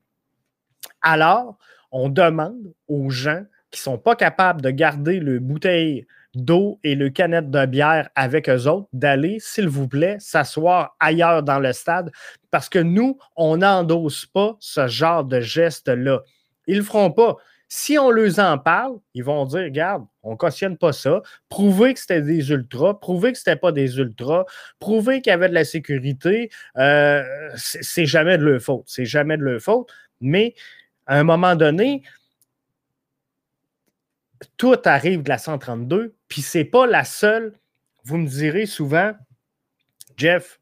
Alors, 1.02 1.58
on 1.90 2.08
demande 2.08 2.72
aux 2.88 3.10
gens 3.10 3.44
qui 3.70 3.80
ne 3.80 3.82
sont 3.82 3.98
pas 3.98 4.16
capables 4.16 4.62
de 4.62 4.70
garder 4.70 5.20
le 5.20 5.38
bouteille 5.38 6.06
d'eau 6.36 6.78
et 6.84 6.94
le 6.94 7.10
canette 7.10 7.50
de 7.50 7.66
bière 7.66 8.08
avec 8.14 8.48
eux 8.48 8.66
autres, 8.66 8.88
d'aller, 8.92 9.38
s'il 9.40 9.68
vous 9.68 9.88
plaît, 9.88 10.16
s'asseoir 10.20 10.94
ailleurs 11.00 11.42
dans 11.42 11.58
le 11.58 11.72
stade 11.72 12.10
parce 12.50 12.68
que 12.68 12.78
nous, 12.78 13.18
on 13.36 13.58
n'endosse 13.58 14.26
pas 14.26 14.56
ce 14.60 14.86
genre 14.86 15.24
de 15.24 15.40
geste-là. 15.40 16.20
Ils 16.66 16.74
ne 16.74 16.78
le 16.78 16.84
feront 16.84 17.10
pas. 17.10 17.36
Si 17.68 17.98
on 17.98 18.10
leur 18.10 18.38
en 18.38 18.58
parle, 18.58 18.94
ils 19.14 19.24
vont 19.24 19.44
dire 19.44 19.64
Regarde, 19.64 20.04
on 20.22 20.32
ne 20.32 20.36
cautionne 20.36 20.76
pas 20.76 20.92
ça. 20.92 21.22
Prouvez 21.48 21.94
que 21.94 22.00
c'était 22.00 22.22
des 22.22 22.50
ultras, 22.50 22.94
prouvez 22.94 23.32
que 23.32 23.38
ce 23.38 23.50
n'était 23.50 23.58
pas 23.58 23.72
des 23.72 23.98
ultras, 23.98 24.44
prouvez 24.78 25.20
qu'il 25.20 25.30
y 25.30 25.34
avait 25.34 25.48
de 25.48 25.54
la 25.54 25.64
sécurité. 25.64 26.50
Euh, 26.76 27.24
c'est 27.56 28.06
jamais 28.06 28.38
de 28.38 28.44
leur 28.44 28.60
faute. 28.60 28.84
C'est 28.86 29.04
jamais 29.04 29.36
de 29.36 29.42
leur 29.42 29.60
faute. 29.60 29.90
Mais 30.20 30.54
à 31.06 31.18
un 31.18 31.24
moment 31.24 31.56
donné, 31.56 32.02
tout 34.56 34.76
arrive 34.84 35.22
de 35.22 35.28
la 35.28 35.38
132, 35.38 36.14
puis 36.28 36.42
c'est 36.42 36.64
pas 36.64 36.86
la 36.86 37.04
seule. 37.04 37.58
Vous 38.04 38.18
me 38.18 38.26
direz 38.26 38.66
souvent, 38.66 39.12
Jeff, 40.16 40.60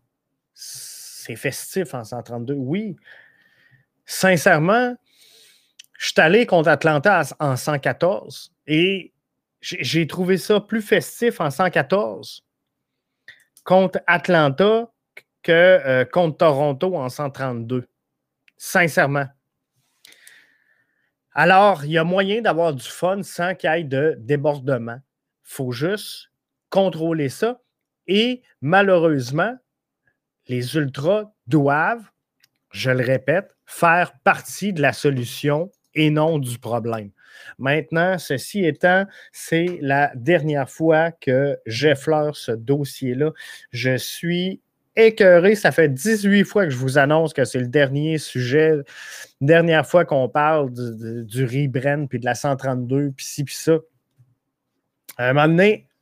c'est 0.55 1.37
festif 1.37 1.95
en 1.95 2.05
132. 2.05 2.55
Oui. 2.55 2.97
Sincèrement, 4.07 4.97
je 5.99 6.09
suis 6.09 6.21
allé 6.21 6.47
contre 6.47 6.69
Atlanta 6.69 7.23
en 7.39 7.57
114 7.57 8.53
et 8.67 9.13
j'ai 9.61 10.07
trouvé 10.07 10.37
ça 10.37 10.61
plus 10.61 10.83
festif 10.83 11.41
en 11.41 11.51
114 11.51 12.45
contre 13.65 14.01
Atlanta 14.07 14.91
que 15.43 15.53
euh, 15.53 16.05
contre 16.05 16.39
Toronto 16.39 16.97
en 16.97 17.09
132. 17.09 17.87
Sincèrement. 18.57 19.27
Alors, 21.33 21.85
il 21.85 21.93
y 21.93 21.99
a 21.99 22.05
moyen 22.05 22.41
d'avoir 22.41 22.73
du 22.73 22.85
fun 22.87 23.23
sans 23.23 23.55
qu'il 23.55 23.71
y 23.71 23.73
ait 23.73 23.85
de 23.85 24.17
débordement. 24.19 24.99
Faut 25.45 25.73
juste 25.73 26.31
contrôler 26.71 27.29
ça. 27.29 27.61
Et 28.07 28.43
malheureusement, 28.61 29.55
les 30.49 30.77
ultras 30.77 31.33
doivent, 31.47 32.05
je 32.73 32.91
le 32.91 33.05
répète, 33.05 33.55
faire 33.67 34.13
partie 34.25 34.73
de 34.73 34.83
la 34.83 34.93
solution 34.93 35.71
et 35.95 36.11
non 36.11 36.39
du 36.39 36.59
problème. 36.59 37.11
Maintenant, 37.59 38.19
ceci 38.19 38.65
étant, 38.65 39.07
c'est 39.33 39.79
la 39.81 40.13
dernière 40.15 40.69
fois 40.69 41.13
que 41.13 41.59
j'effleure 41.67 42.37
ce 42.37 42.53
dossier-là. 42.53 43.33
Je 43.71 43.97
suis 43.97 44.61
écœuré. 44.97 45.55
Ça 45.55 45.73
fait 45.73 45.89
18 45.89 46.45
fois 46.45 46.65
que 46.65 46.71
je 46.71 46.77
vous 46.77 46.99
annonce 46.99 47.33
que 47.33 47.45
c'est 47.45 47.59
le 47.59 47.69
dernier 47.69 48.19
sujet, 48.19 48.79
dernière 49.41 49.87
fois 49.87 50.05
qu'on 50.05 50.29
parle 50.29 50.73
du, 50.73 51.25
du 51.25 51.69
puis 52.09 52.19
de 52.19 52.25
la 52.25 52.35
132, 52.35 53.13
puis 53.17 53.25
ci, 53.25 53.45
puis 53.45 53.55
ça. 53.55 53.79
À 55.17 55.33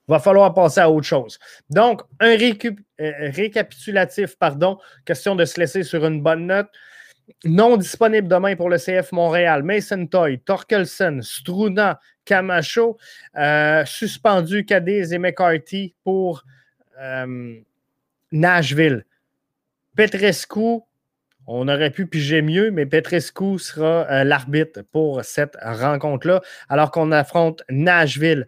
il 0.09 0.11
va 0.13 0.19
falloir 0.19 0.53
passer 0.53 0.81
à 0.81 0.91
autre 0.91 1.07
chose. 1.07 1.39
Donc, 1.71 2.03
un 2.19 2.37
euh, 2.37 3.31
récapitulatif, 3.31 4.37
pardon, 4.37 4.79
question 5.05 5.37
de 5.37 5.45
se 5.45 5.61
laisser 5.61 5.85
sur 5.85 6.05
une 6.05 6.21
bonne 6.21 6.47
note. 6.47 6.69
Non 7.45 7.77
disponible 7.77 8.27
demain 8.27 8.57
pour 8.57 8.69
le 8.69 8.79
CF 8.79 9.13
Montréal. 9.13 9.63
Mason 9.63 10.07
Toy, 10.07 10.41
Torkelson, 10.41 11.21
Struna, 11.23 12.01
Camacho, 12.25 12.99
euh, 13.39 13.85
suspendu 13.85 14.65
Cadiz 14.65 15.13
et 15.13 15.19
McCarthy 15.19 15.95
pour 16.03 16.43
euh, 17.01 17.55
Nashville. 18.33 19.07
Petrescu, 19.95 20.81
on 21.47 21.69
aurait 21.69 21.91
pu 21.91 22.07
piger 22.07 22.43
mieux, 22.43 22.71
mais 22.73 22.87
Petrescu 22.87 23.59
sera 23.59 24.25
l'arbitre 24.25 24.83
pour 24.93 25.25
cette 25.25 25.57
rencontre-là, 25.63 26.41
alors 26.69 26.91
qu'on 26.91 27.13
affronte 27.13 27.63
Nashville, 27.69 28.47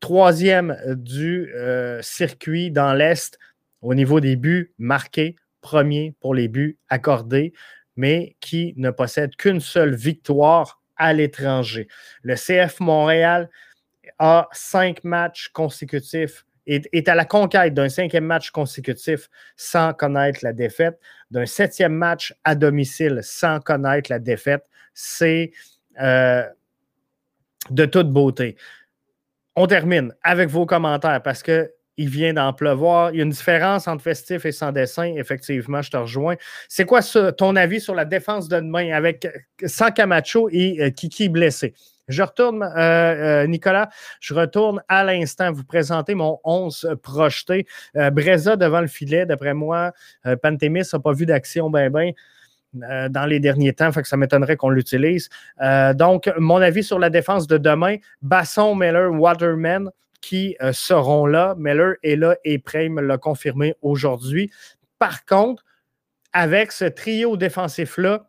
troisième 0.00 0.76
du 0.86 1.52
circuit 2.00 2.70
dans 2.70 2.94
l'Est 2.94 3.38
au 3.82 3.94
niveau 3.94 4.20
des 4.20 4.36
buts 4.36 4.72
marqués, 4.78 5.36
premier 5.60 6.14
pour 6.20 6.34
les 6.34 6.48
buts 6.48 6.78
accordés 6.88 7.52
mais 7.98 8.36
qui 8.38 8.74
ne 8.76 8.90
possède 8.90 9.34
qu'une 9.34 9.58
seule 9.58 9.94
victoire 9.94 10.80
à 10.96 11.12
l'étranger. 11.12 11.88
Le 12.22 12.36
CF 12.36 12.78
Montréal 12.78 13.50
a 14.20 14.48
cinq 14.52 15.02
matchs 15.02 15.48
consécutifs 15.48 16.46
et 16.68 16.80
est 16.92 17.08
à 17.08 17.16
la 17.16 17.24
conquête 17.24 17.74
d'un 17.74 17.88
cinquième 17.88 18.24
match 18.24 18.50
consécutif 18.50 19.28
sans 19.56 19.94
connaître 19.94 20.40
la 20.42 20.52
défaite, 20.52 21.00
d'un 21.32 21.44
septième 21.44 21.92
match 21.92 22.32
à 22.44 22.54
domicile 22.54 23.18
sans 23.22 23.58
connaître 23.58 24.12
la 24.12 24.20
défaite. 24.20 24.64
C'est 24.94 25.50
euh, 26.00 26.44
de 27.70 27.84
toute 27.84 28.10
beauté. 28.12 28.56
On 29.60 29.66
termine 29.66 30.14
avec 30.22 30.48
vos 30.50 30.66
commentaires 30.66 31.20
parce 31.20 31.42
que 31.42 31.68
il 31.96 32.08
vient 32.08 32.32
d'en 32.32 32.52
pleuvoir. 32.52 33.10
Il 33.10 33.16
y 33.16 33.20
a 33.20 33.24
une 33.24 33.30
différence 33.30 33.88
entre 33.88 34.04
festif 34.04 34.46
et 34.46 34.52
sans 34.52 34.70
dessin. 34.70 35.12
Effectivement, 35.16 35.82
je 35.82 35.90
te 35.90 35.96
rejoins. 35.96 36.36
C'est 36.68 36.84
quoi 36.84 37.00
ton 37.36 37.56
avis 37.56 37.80
sur 37.80 37.96
la 37.96 38.04
défense 38.04 38.46
de 38.48 38.54
demain 38.60 38.92
avec 38.92 39.26
sans 39.66 39.90
Camacho 39.90 40.48
et 40.52 40.76
euh, 40.80 40.90
Kiki 40.90 41.28
blessé? 41.28 41.74
Je 42.06 42.22
retourne, 42.22 42.62
euh, 42.62 43.42
euh, 43.42 43.46
Nicolas, 43.48 43.88
je 44.20 44.32
retourne 44.32 44.80
à 44.86 45.02
l'instant 45.02 45.50
vous 45.50 45.64
présenter 45.64 46.14
mon 46.14 46.38
11 46.44 46.96
projeté. 47.02 47.66
Breza 48.12 48.54
devant 48.54 48.80
le 48.80 48.86
filet, 48.86 49.26
d'après 49.26 49.54
moi, 49.54 49.90
Pantémis 50.40 50.84
n'a 50.92 51.00
pas 51.00 51.12
vu 51.12 51.26
d'action 51.26 51.68
ben 51.68 51.90
ben. 51.90 52.12
Dans 52.74 53.26
les 53.26 53.40
derniers 53.40 53.72
temps, 53.72 53.90
ça 54.04 54.16
m'étonnerait 54.16 54.56
qu'on 54.56 54.70
l'utilise. 54.70 55.28
donc, 55.94 56.30
mon 56.38 56.56
avis 56.56 56.84
sur 56.84 56.98
la 56.98 57.10
défense 57.10 57.46
de 57.46 57.58
demain, 57.58 57.96
Basson, 58.22 58.74
Miller, 58.74 59.12
Waterman, 59.12 59.90
qui 60.20 60.56
euh, 60.62 60.72
seront 60.72 61.26
là. 61.26 61.54
Miller 61.58 61.94
est 62.02 62.16
là 62.16 62.36
et 62.44 62.58
prêt, 62.58 62.88
me 62.88 63.00
l'a 63.00 63.18
confirmé 63.18 63.74
aujourd'hui. 63.82 64.50
Par 64.98 65.24
contre, 65.24 65.64
avec 66.32 66.72
ce 66.72 66.84
trio 66.84 67.36
défensif-là, 67.36 68.28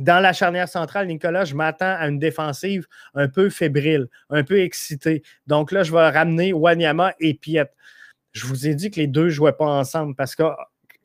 dans 0.00 0.20
la 0.20 0.32
charnière 0.32 0.68
centrale, 0.68 1.06
Nicolas, 1.06 1.44
je 1.44 1.54
m'attends 1.54 1.96
à 1.98 2.08
une 2.08 2.18
défensive 2.18 2.86
un 3.14 3.28
peu 3.28 3.50
fébrile, 3.50 4.08
un 4.30 4.42
peu 4.42 4.60
excitée. 4.60 5.22
Donc 5.46 5.72
là, 5.72 5.84
je 5.84 5.92
vais 5.92 6.08
ramener 6.10 6.52
Wanyama 6.52 7.14
et 7.20 7.34
Piet. 7.34 7.70
Je 8.32 8.46
vous 8.46 8.66
ai 8.66 8.74
dit 8.74 8.90
que 8.90 9.00
les 9.00 9.06
deux 9.06 9.26
ne 9.26 9.30
jouaient 9.30 9.52
pas 9.52 9.66
ensemble 9.66 10.14
parce 10.14 10.34
que 10.34 10.42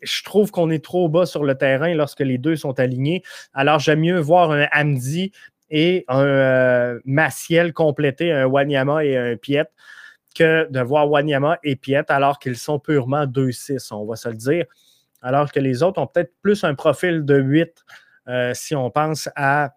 je 0.02 0.24
trouve 0.24 0.52
qu'on 0.52 0.70
est 0.70 0.84
trop 0.84 1.10
bas 1.10 1.26
sur 1.26 1.44
le 1.44 1.56
terrain 1.56 1.94
lorsque 1.94 2.22
les 2.22 2.38
deux 2.38 2.56
sont 2.56 2.80
alignés. 2.80 3.24
Alors, 3.54 3.80
j'aime 3.80 4.02
mieux 4.02 4.20
voir 4.20 4.52
un 4.52 4.68
Hamdi 4.74 5.32
et 5.70 6.06
un 6.08 6.24
euh, 6.24 7.00
Maciel 7.06 7.74
compléter 7.74 8.32
un 8.32 8.46
Wanyama 8.46 9.06
et 9.06 9.18
un 9.18 9.38
Piet 9.38 9.66
que 10.36 10.70
de 10.70 10.80
voir 10.80 11.10
Wanyama 11.10 11.60
et 11.64 11.76
Piet 11.76 12.10
alors 12.10 12.40
qu'ils 12.40 12.58
sont 12.58 12.80
purement 12.80 13.26
2-6, 13.26 13.94
on 13.94 14.06
va 14.06 14.16
se 14.16 14.30
le 14.30 14.36
dire. 14.36 14.66
Alors 15.22 15.52
que 15.52 15.60
les 15.60 15.84
autres 15.84 16.02
ont 16.02 16.08
peut-être 16.08 16.34
plus 16.42 16.64
un 16.64 16.74
profil 16.74 17.26
de 17.26 17.38
8 17.38 17.86
euh, 18.28 18.54
si 18.54 18.76
on 18.76 18.90
pense 18.90 19.30
à 19.36 19.76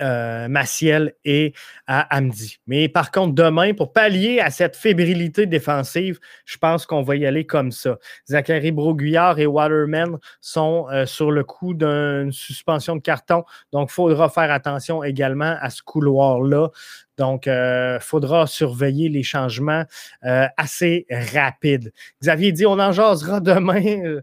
Maciel 0.00 1.14
et 1.24 1.52
à 1.86 2.16
Hamdi. 2.16 2.58
Mais 2.66 2.88
par 2.88 3.10
contre, 3.10 3.34
demain, 3.34 3.74
pour 3.74 3.92
pallier 3.92 4.40
à 4.40 4.50
cette 4.50 4.76
fébrilité 4.76 5.46
défensive, 5.46 6.18
je 6.44 6.56
pense 6.58 6.86
qu'on 6.86 7.02
va 7.02 7.16
y 7.16 7.26
aller 7.26 7.46
comme 7.46 7.72
ça. 7.72 7.98
Zachary 8.28 8.72
Broguillard 8.72 9.38
et 9.38 9.46
Waterman 9.46 10.18
sont 10.40 10.86
euh, 10.90 11.06
sur 11.06 11.30
le 11.30 11.44
coup 11.44 11.74
d'une 11.74 12.32
suspension 12.32 12.96
de 12.96 13.00
carton. 13.00 13.44
Donc, 13.72 13.90
il 13.90 13.94
faudra 13.94 14.28
faire 14.28 14.50
attention 14.50 15.02
également 15.02 15.56
à 15.60 15.70
ce 15.70 15.82
couloir-là. 15.82 16.68
Donc, 17.16 17.46
il 17.46 17.50
euh, 17.50 18.00
faudra 18.00 18.46
surveiller 18.46 19.08
les 19.08 19.22
changements 19.24 19.84
assez 20.22 21.06
rapides. 21.10 21.92
Xavier 22.22 22.52
dit 22.52 22.66
on 22.66 22.78
en 22.78 22.92
jasera 22.92 23.40
demain. 23.40 24.20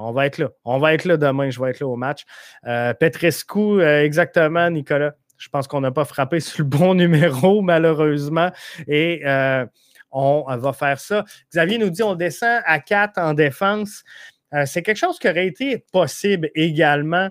On 0.00 0.12
va 0.12 0.26
être 0.26 0.38
là. 0.38 0.50
On 0.64 0.78
va 0.78 0.94
être 0.94 1.04
là 1.04 1.16
demain. 1.16 1.50
Je 1.50 1.60
vais 1.60 1.70
être 1.70 1.80
là 1.80 1.86
au 1.86 1.96
match. 1.96 2.24
Euh, 2.66 2.94
Petrescu, 2.94 3.58
euh, 3.58 4.04
exactement, 4.04 4.70
Nicolas. 4.70 5.14
Je 5.38 5.48
pense 5.48 5.66
qu'on 5.66 5.80
n'a 5.80 5.90
pas 5.90 6.04
frappé 6.04 6.40
sur 6.40 6.64
le 6.64 6.68
bon 6.68 6.94
numéro, 6.94 7.62
malheureusement. 7.62 8.50
Et 8.86 9.22
euh, 9.24 9.66
on 10.10 10.44
va 10.56 10.72
faire 10.72 10.98
ça. 10.98 11.24
Xavier 11.52 11.78
nous 11.78 11.90
dit 11.90 12.02
on 12.02 12.14
descend 12.14 12.62
à 12.64 12.80
4 12.80 13.18
en 13.18 13.34
défense. 13.34 14.02
c'est 14.64 14.82
quelque 14.82 14.96
chose 14.96 15.20
qui 15.20 15.28
aurait 15.28 15.46
été 15.46 15.84
possible 15.92 16.50
également 16.56 17.30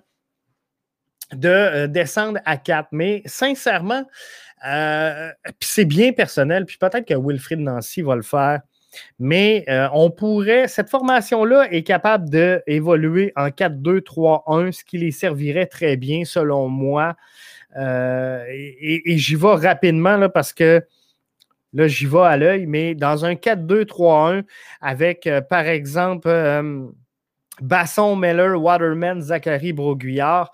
de 1.34 1.88
descendre 1.88 2.40
à 2.46 2.56
4. 2.56 2.88
Mais 2.94 3.22
sincèrement, 3.26 4.06
c'est 5.60 5.84
bien 5.84 6.14
personnel. 6.14 6.66
Puis 6.66 6.78
peut-être 6.78 7.06
que 7.06 7.16
Wilfried 7.16 7.60
Nancy 7.60 8.02
va 8.02 8.16
le 8.16 8.22
faire 8.22 8.62
mais 9.20 9.66
euh, 9.70 9.88
on 9.94 10.10
pourrait, 10.12 10.68
cette 10.68 10.90
formation-là 10.90 11.72
est 11.72 11.84
capable 11.84 12.30
d'évoluer 12.30 13.32
en 13.36 13.48
4-2-3-1, 13.48 14.72
ce 14.72 14.84
qui 14.84 14.98
les 14.98 15.12
servirait 15.12 15.68
très 15.68 15.98
bien, 15.98 16.26
selon 16.26 16.68
moi. 16.68 17.16
Euh, 17.78 18.44
et, 18.50 19.18
j'y 19.18 19.36
vais 19.36 19.56
rapidement 19.56 20.28
parce 20.30 20.54
que 20.54 20.84
là, 21.74 21.88
j'y 21.88 22.06
vais 22.06 22.20
à 22.20 22.38
l'œil, 22.38 22.66
mais 22.66 22.96
dans 22.96 23.26
un 23.26 23.34
4-2-3-1, 23.34 24.44
avec 24.82 25.28
euh, 25.28 25.42
par 25.42 25.68
exemple 25.68 26.30
Basson, 27.62 28.16
Meller, 28.16 28.56
Waterman, 28.56 29.22
Zachary, 29.22 29.74
Broguillard, 29.74 30.52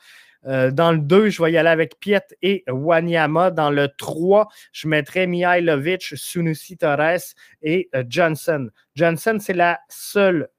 Euh, 0.48 0.72
dans 0.72 0.92
le 0.92 1.00
2, 1.00 1.30
je 1.30 1.42
vais 1.42 1.52
y 1.52 1.58
aller 1.58 1.70
avec 1.70 2.00
Piet 2.00 2.22
et 2.42 2.64
Wanyama. 2.68 3.52
Dans 3.52 3.72
le 3.72 3.90
3, 3.90 4.48
je 4.72 4.88
mettrai 4.88 5.28
Mihailovic, 5.28 6.02
Sunusi 6.16 6.78
Torres 6.78 7.34
et 7.62 7.90
euh, 7.96 8.04
Johnson. 8.08 8.70
Johnson, 8.96 9.38
c'est 9.40 9.54
la 9.54 9.80
seule 9.90 10.50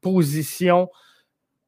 position 0.00 0.90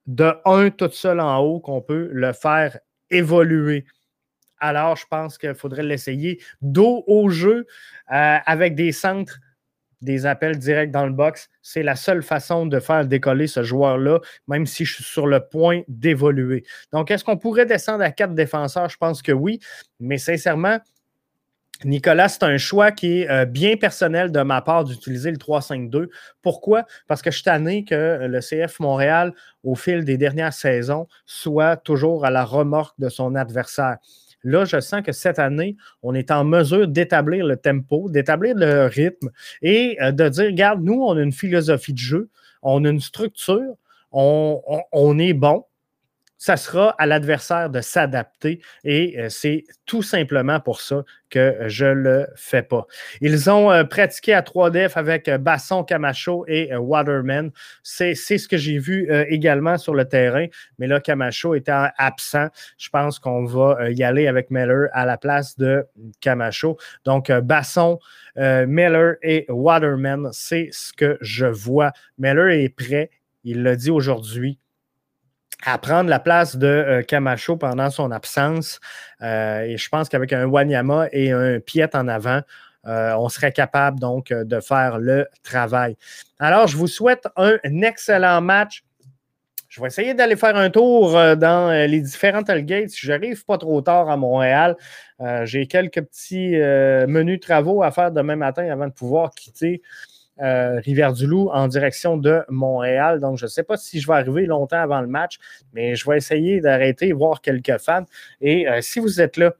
de 0.06 0.32
1 0.44 0.70
toute 0.70 0.94
seule 0.94 1.20
en 1.20 1.38
haut 1.38 1.60
qu'on 1.60 1.82
peut 1.82 2.08
le 2.12 2.32
faire 2.32 2.78
évoluer. 3.10 3.84
Alors, 4.58 4.96
je 4.96 5.06
pense 5.08 5.38
qu'il 5.38 5.54
faudrait 5.54 5.84
l'essayer. 5.84 6.40
Dos 6.62 7.04
au 7.06 7.28
jeu 7.28 7.66
avec 8.08 8.74
des 8.74 8.90
centres 8.90 9.38
des 10.00 10.26
appels 10.26 10.58
directs 10.58 10.90
dans 10.90 11.06
le 11.06 11.12
box. 11.12 11.48
C'est 11.62 11.82
la 11.82 11.96
seule 11.96 12.22
façon 12.22 12.66
de 12.66 12.80
faire 12.80 13.06
décoller 13.06 13.46
ce 13.46 13.62
joueur-là, 13.62 14.20
même 14.46 14.66
si 14.66 14.84
je 14.84 14.94
suis 14.94 15.04
sur 15.04 15.26
le 15.26 15.40
point 15.40 15.82
d'évoluer. 15.88 16.64
Donc, 16.92 17.10
est-ce 17.10 17.24
qu'on 17.24 17.36
pourrait 17.36 17.66
descendre 17.66 18.04
à 18.04 18.10
quatre 18.10 18.34
défenseurs? 18.34 18.88
Je 18.88 18.96
pense 18.96 19.22
que 19.22 19.32
oui, 19.32 19.60
mais 20.00 20.18
sincèrement, 20.18 20.78
Nicolas, 21.84 22.28
c'est 22.28 22.42
un 22.42 22.58
choix 22.58 22.90
qui 22.90 23.20
est 23.20 23.30
euh, 23.30 23.44
bien 23.44 23.76
personnel 23.76 24.32
de 24.32 24.40
ma 24.40 24.62
part 24.62 24.82
d'utiliser 24.82 25.30
le 25.30 25.36
3-5-2. 25.36 26.08
Pourquoi? 26.42 26.84
Parce 27.06 27.22
que 27.22 27.30
je 27.30 27.36
suis 27.36 27.44
tanné 27.44 27.84
que 27.84 28.26
le 28.26 28.40
CF 28.40 28.80
Montréal, 28.80 29.32
au 29.62 29.76
fil 29.76 30.04
des 30.04 30.16
dernières 30.16 30.52
saisons, 30.52 31.06
soit 31.24 31.76
toujours 31.76 32.24
à 32.24 32.30
la 32.30 32.44
remorque 32.44 32.98
de 32.98 33.08
son 33.08 33.36
adversaire. 33.36 33.98
Là, 34.44 34.64
je 34.64 34.80
sens 34.80 35.02
que 35.02 35.12
cette 35.12 35.38
année, 35.38 35.76
on 36.02 36.14
est 36.14 36.30
en 36.30 36.44
mesure 36.44 36.86
d'établir 36.88 37.44
le 37.46 37.56
tempo, 37.56 38.08
d'établir 38.08 38.54
le 38.56 38.86
rythme 38.86 39.30
et 39.62 39.96
euh, 40.00 40.12
de 40.12 40.28
dire, 40.28 40.46
regarde, 40.46 40.82
nous, 40.82 41.02
on 41.02 41.16
a 41.16 41.22
une 41.22 41.32
philosophie 41.32 41.92
de 41.92 41.98
jeu, 41.98 42.30
on 42.62 42.84
a 42.84 42.88
une 42.88 43.00
structure, 43.00 43.74
on 44.12 45.18
est 45.18 45.34
bon, 45.34 45.64
ça 46.38 46.56
sera 46.56 46.90
à 46.98 47.06
l'adversaire 47.06 47.68
de 47.68 47.80
s'adapter 47.80 48.60
et 48.84 49.18
euh, 49.18 49.28
c'est 49.28 49.64
tout 49.86 50.02
simplement 50.02 50.60
pour 50.60 50.80
ça 50.80 51.02
que 51.30 51.56
je 51.66 51.84
ne 51.84 51.92
le 51.92 52.26
fais 52.36 52.62
pas. 52.62 52.86
Ils 53.20 53.50
ont 53.50 53.70
euh, 53.70 53.84
pratiqué 53.84 54.32
à 54.32 54.40
3DF 54.40 54.92
avec 54.94 55.28
euh, 55.28 55.36
Basson, 55.36 55.82
Camacho 55.82 56.44
et 56.46 56.74
Waterman. 56.74 57.50
C'est 57.82 58.14
ce 58.14 58.48
que 58.48 58.56
j'ai 58.56 58.78
vu 58.78 59.10
également 59.28 59.76
sur 59.78 59.94
le 59.94 60.04
terrain, 60.04 60.46
mais 60.78 60.86
là, 60.86 61.00
Camacho 61.00 61.54
étant 61.54 61.88
absent, 61.98 62.48
je 62.78 62.88
pense 62.90 63.18
qu'on 63.18 63.44
va 63.44 63.90
y 63.90 64.04
aller 64.04 64.28
avec 64.28 64.50
Miller 64.50 64.88
à 64.92 65.04
la 65.04 65.18
place 65.18 65.56
de 65.56 65.86
Camacho. 66.20 66.78
Donc, 67.04 67.32
Basson, 67.32 67.98
Miller 68.36 69.16
et 69.22 69.46
Waterman, 69.48 70.28
c'est 70.32 70.68
ce 70.70 70.92
que 70.92 71.18
je 71.20 71.46
vois. 71.46 71.92
Miller 72.18 72.50
est 72.50 72.68
prêt. 72.68 73.10
Il 73.44 73.62
l'a 73.62 73.76
dit 73.76 73.90
aujourd'hui 73.90 74.58
à 75.64 75.78
prendre 75.78 76.08
la 76.08 76.20
place 76.20 76.56
de 76.56 76.66
euh, 76.66 77.02
Camacho 77.02 77.56
pendant 77.56 77.90
son 77.90 78.10
absence. 78.10 78.80
Euh, 79.22 79.60
et 79.62 79.76
je 79.76 79.88
pense 79.88 80.08
qu'avec 80.08 80.32
un 80.32 80.46
Wanyama 80.46 81.08
et 81.12 81.32
un 81.32 81.60
Piet 81.60 81.94
en 81.96 82.08
avant, 82.08 82.40
euh, 82.86 83.12
on 83.14 83.28
serait 83.28 83.52
capable 83.52 83.98
donc 83.98 84.32
de 84.32 84.60
faire 84.60 84.98
le 84.98 85.26
travail. 85.42 85.96
Alors, 86.38 86.68
je 86.68 86.76
vous 86.76 86.86
souhaite 86.86 87.26
un 87.36 87.58
excellent 87.82 88.40
match. 88.40 88.84
Je 89.68 89.82
vais 89.82 89.88
essayer 89.88 90.14
d'aller 90.14 90.36
faire 90.36 90.56
un 90.56 90.70
tour 90.70 91.12
dans 91.12 91.86
les 91.86 92.00
différents 92.00 92.42
tailgates. 92.42 92.88
Si 92.88 93.06
j'arrive 93.06 93.44
pas 93.44 93.58
trop 93.58 93.82
tard 93.82 94.08
à 94.08 94.16
Montréal, 94.16 94.76
j'ai 95.42 95.66
quelques 95.66 96.00
petits 96.00 96.56
menus 97.06 97.40
travaux 97.40 97.82
à 97.82 97.90
faire 97.90 98.10
demain 98.10 98.36
matin 98.36 98.66
avant 98.70 98.86
de 98.86 98.92
pouvoir 98.92 99.30
quitter 99.32 99.82
euh, 100.40 100.80
Rivière-du-Loup 100.84 101.50
en 101.52 101.68
direction 101.68 102.16
de 102.16 102.42
Montréal. 102.48 103.20
Donc, 103.20 103.38
je 103.38 103.46
ne 103.46 103.50
sais 103.50 103.62
pas 103.62 103.76
si 103.76 104.00
je 104.00 104.06
vais 104.06 104.14
arriver 104.14 104.46
longtemps 104.46 104.80
avant 104.80 105.00
le 105.00 105.06
match, 105.06 105.38
mais 105.72 105.96
je 105.96 106.08
vais 106.08 106.16
essayer 106.16 106.60
d'arrêter, 106.60 107.12
voir 107.12 107.40
quelques 107.40 107.78
fans. 107.78 108.04
Et 108.40 108.68
euh, 108.68 108.80
si 108.80 109.00
vous 109.00 109.20
êtes 109.20 109.36
là, 109.36 109.54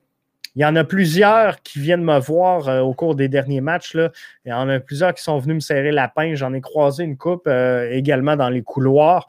il 0.56 0.62
y 0.62 0.64
en 0.64 0.74
a 0.76 0.82
plusieurs 0.82 1.62
qui 1.62 1.78
viennent 1.78 2.02
me 2.02 2.18
voir 2.18 2.68
euh, 2.68 2.80
au 2.80 2.94
cours 2.94 3.14
des 3.14 3.28
derniers 3.28 3.60
matchs. 3.60 3.94
Là. 3.94 4.10
Il 4.44 4.50
y 4.50 4.52
en 4.52 4.68
a 4.68 4.80
plusieurs 4.80 5.14
qui 5.14 5.22
sont 5.22 5.38
venus 5.38 5.56
me 5.56 5.60
serrer 5.60 5.92
la 5.92 6.08
pince. 6.08 6.38
J'en 6.38 6.52
ai 6.52 6.60
croisé 6.60 7.04
une 7.04 7.16
coupe 7.16 7.48
également 7.48 8.36
dans 8.36 8.48
les 8.48 8.62
couloirs. 8.62 9.28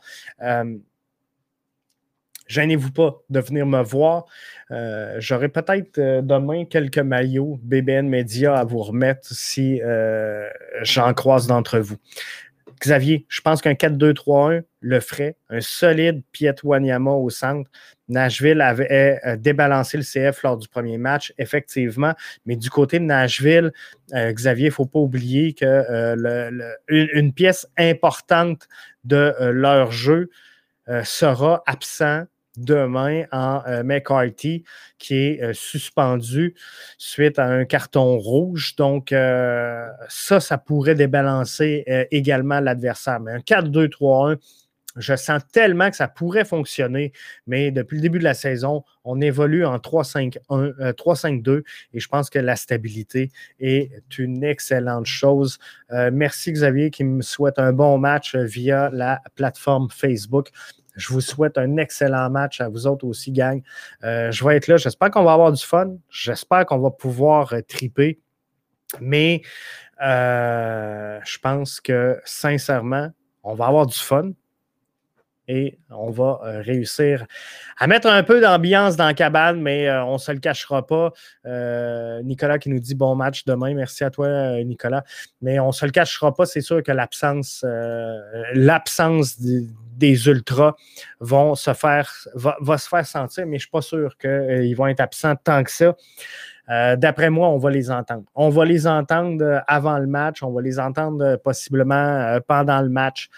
Gênez-vous 2.49 2.91
pas 2.91 3.21
de 3.29 3.39
venir 3.39 3.67
me 3.67 3.83
voir. 3.83 4.25
Euh, 4.71 5.17
j'aurai 5.19 5.49
peut-être 5.49 5.99
euh, 5.99 6.21
demain 6.23 6.65
quelques 6.65 6.97
maillots 6.97 7.59
BBN 7.61 8.09
Media 8.09 8.55
à 8.57 8.63
vous 8.63 8.79
remettre 8.79 9.27
si 9.31 9.79
euh, 9.83 10.49
j'en 10.81 11.13
croise 11.13 11.45
d'entre 11.45 11.77
vous. 11.77 11.97
Xavier, 12.81 13.27
je 13.29 13.41
pense 13.41 13.61
qu'un 13.61 13.73
4-2-3-1 13.73 14.63
le 14.79 14.99
ferait. 14.99 15.35
Un 15.49 15.61
solide 15.61 16.23
Piet 16.31 16.55
Wanyama 16.63 17.11
au 17.11 17.29
centre. 17.29 17.69
Nashville 18.07 18.61
avait 18.61 19.19
débalancé 19.37 19.97
le 19.97 20.03
CF 20.03 20.41
lors 20.43 20.57
du 20.57 20.67
premier 20.67 20.97
match, 20.97 21.33
effectivement. 21.37 22.13
Mais 22.45 22.55
du 22.55 22.69
côté 22.69 22.97
de 22.97 23.03
Nashville, 23.03 23.73
Xavier, 24.13 24.67
il 24.67 24.69
ne 24.69 24.73
faut 24.73 24.85
pas 24.85 24.99
oublier 24.99 25.53
que 25.53 27.29
pièce 27.31 27.67
importante 27.77 28.69
de 29.03 29.35
leur 29.51 29.91
jeu 29.91 30.29
sera 31.03 31.61
absent 31.67 32.23
demain 32.59 33.23
en 33.31 33.61
euh, 33.67 33.83
McCarthy, 33.83 34.63
qui 34.97 35.15
est 35.15 35.41
euh, 35.41 35.53
suspendu 35.53 36.55
suite 36.97 37.39
à 37.39 37.45
un 37.45 37.65
carton 37.65 38.17
rouge. 38.17 38.75
Donc, 38.75 39.11
euh, 39.11 39.87
ça, 40.07 40.39
ça 40.39 40.57
pourrait 40.57 40.95
débalancer 40.95 41.83
également 42.11 42.59
l'adversaire. 42.59 43.19
Mais 43.19 43.31
un 43.31 43.39
4-2-3-1, 43.39 44.37
je 44.95 45.15
sens 45.15 45.41
tellement 45.51 45.89
que 45.89 45.95
ça 45.95 46.07
pourrait 46.07 46.45
fonctionner, 46.45 47.13
mais 47.47 47.71
depuis 47.71 47.97
le 47.97 48.01
début 48.01 48.19
de 48.19 48.23
la 48.23 48.33
saison, 48.33 48.83
on 49.03 49.21
évolue 49.21 49.63
en 49.65 49.77
3-5-2 49.77 51.63
et 51.93 51.99
je 51.99 52.07
pense 52.07 52.29
que 52.29 52.39
la 52.39 52.55
stabilité 52.55 53.31
est 53.59 54.17
une 54.17 54.43
excellente 54.43 55.05
chose. 55.05 55.59
merci 56.11 56.51
Xavier 56.51 56.89
qui 56.89 57.03
me 57.03 57.21
souhaite 57.21 57.59
un 57.59 57.71
bon 57.71 57.99
match 57.99 58.35
via 58.35 58.89
la 58.91 59.21
plateforme 59.35 59.89
Facebook. 59.91 60.49
Je 60.95 61.13
vous 61.13 61.21
souhaite 61.21 61.57
un 61.57 61.77
excellent 61.77 62.29
match 62.29 62.61
à 62.61 62.69
vous 62.69 62.87
autres 62.87 63.05
aussi, 63.05 63.31
gang. 63.31 63.61
Euh, 64.03 64.31
je 64.31 64.43
vais 64.45 64.57
être 64.57 64.67
là. 64.67 64.77
J'espère 64.77 65.11
qu'on 65.11 65.23
va 65.23 65.33
avoir 65.33 65.51
du 65.51 65.63
fun. 65.63 65.95
J'espère 66.09 66.65
qu'on 66.65 66.79
va 66.79 66.91
pouvoir 66.91 67.53
euh, 67.53 67.61
triper. 67.61 68.19
Mais 68.99 69.41
euh, 70.01 71.19
je 71.23 71.37
pense 71.37 71.79
que 71.79 72.19
sincèrement, 72.25 73.09
on 73.43 73.53
va 73.53 73.67
avoir 73.67 73.85
du 73.85 73.97
fun 73.97 74.31
et 75.49 75.79
on 75.89 76.11
va 76.11 76.39
euh, 76.43 76.61
réussir 76.61 77.25
à 77.77 77.87
mettre 77.87 78.07
un 78.07 78.21
peu 78.21 78.39
d'ambiance 78.39 78.95
dans 78.95 79.07
la 79.07 79.15
cabane, 79.15 79.59
mais 79.59 79.89
euh, 79.89 80.03
on 80.05 80.13
ne 80.13 80.17
se 80.19 80.31
le 80.31 80.37
cachera 80.37 80.85
pas. 80.85 81.11
Euh, 81.47 82.21
Nicolas 82.21 82.59
qui 82.59 82.69
nous 82.69 82.79
dit 82.79 82.93
bon 82.93 83.15
match 83.15 83.45
demain. 83.45 83.73
Merci 83.73 84.03
à 84.03 84.11
toi, 84.11 84.63
Nicolas. 84.63 85.03
Mais 85.41 85.59
on 85.59 85.67
ne 85.67 85.71
se 85.71 85.85
le 85.85 85.91
cachera 85.91 86.35
pas, 86.35 86.45
c'est 86.45 86.61
sûr 86.61 86.83
que 86.83 86.91
l'absence, 86.91 87.65
des, 89.41 90.27
ultras 90.27 90.75
vont 91.19 91.55
se 91.55 91.73
faire, 91.73 92.13
va, 92.35 92.77
se 92.77 92.87
faire 92.87 93.05
sentir, 93.07 93.47
mais 93.47 93.53
je 93.53 93.55
ne 93.55 93.59
suis 93.61 93.71
pas 93.71 93.81
sûr 93.81 94.17
qu'ils 94.17 94.75
vont 94.75 94.85
être 94.87 95.01
absents 95.01 95.35
tant 95.35 95.63
que 95.63 95.71
ça. 95.71 95.95
D'après 96.97 97.31
moi, 97.31 97.49
on 97.49 97.57
va 97.57 97.71
les 97.71 97.89
entendre. 97.89 98.25
On 98.35 98.49
va 98.49 98.65
les 98.65 98.85
entendre 98.85 99.63
avant 99.67 99.97
le 99.97 100.05
match, 100.05 100.43
on 100.43 100.51
va 100.51 100.61
les 100.61 100.79
entendre 100.79 101.37
possiblement 101.37 102.37
pendant 102.47 102.81
le 102.81 102.89
match 102.89 103.29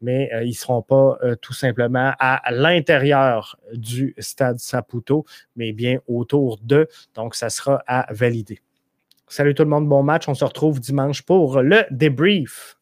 mais 0.00 0.32
euh, 0.32 0.44
ils 0.44 0.50
ne 0.50 0.54
seront 0.54 0.82
pas 0.82 1.18
euh, 1.22 1.36
tout 1.36 1.52
simplement 1.52 2.12
à 2.18 2.42
l'intérieur 2.50 3.58
du 3.72 4.14
stade 4.18 4.58
Saputo, 4.58 5.24
mais 5.56 5.72
bien 5.72 6.00
autour 6.08 6.58
d'eux. 6.62 6.88
Donc, 7.14 7.34
ça 7.34 7.50
sera 7.50 7.82
à 7.86 8.12
valider. 8.12 8.60
Salut 9.28 9.54
tout 9.54 9.62
le 9.62 9.68
monde, 9.68 9.88
bon 9.88 10.02
match. 10.02 10.28
On 10.28 10.34
se 10.34 10.44
retrouve 10.44 10.80
dimanche 10.80 11.22
pour 11.22 11.62
le 11.62 11.84
débrief. 11.90 12.79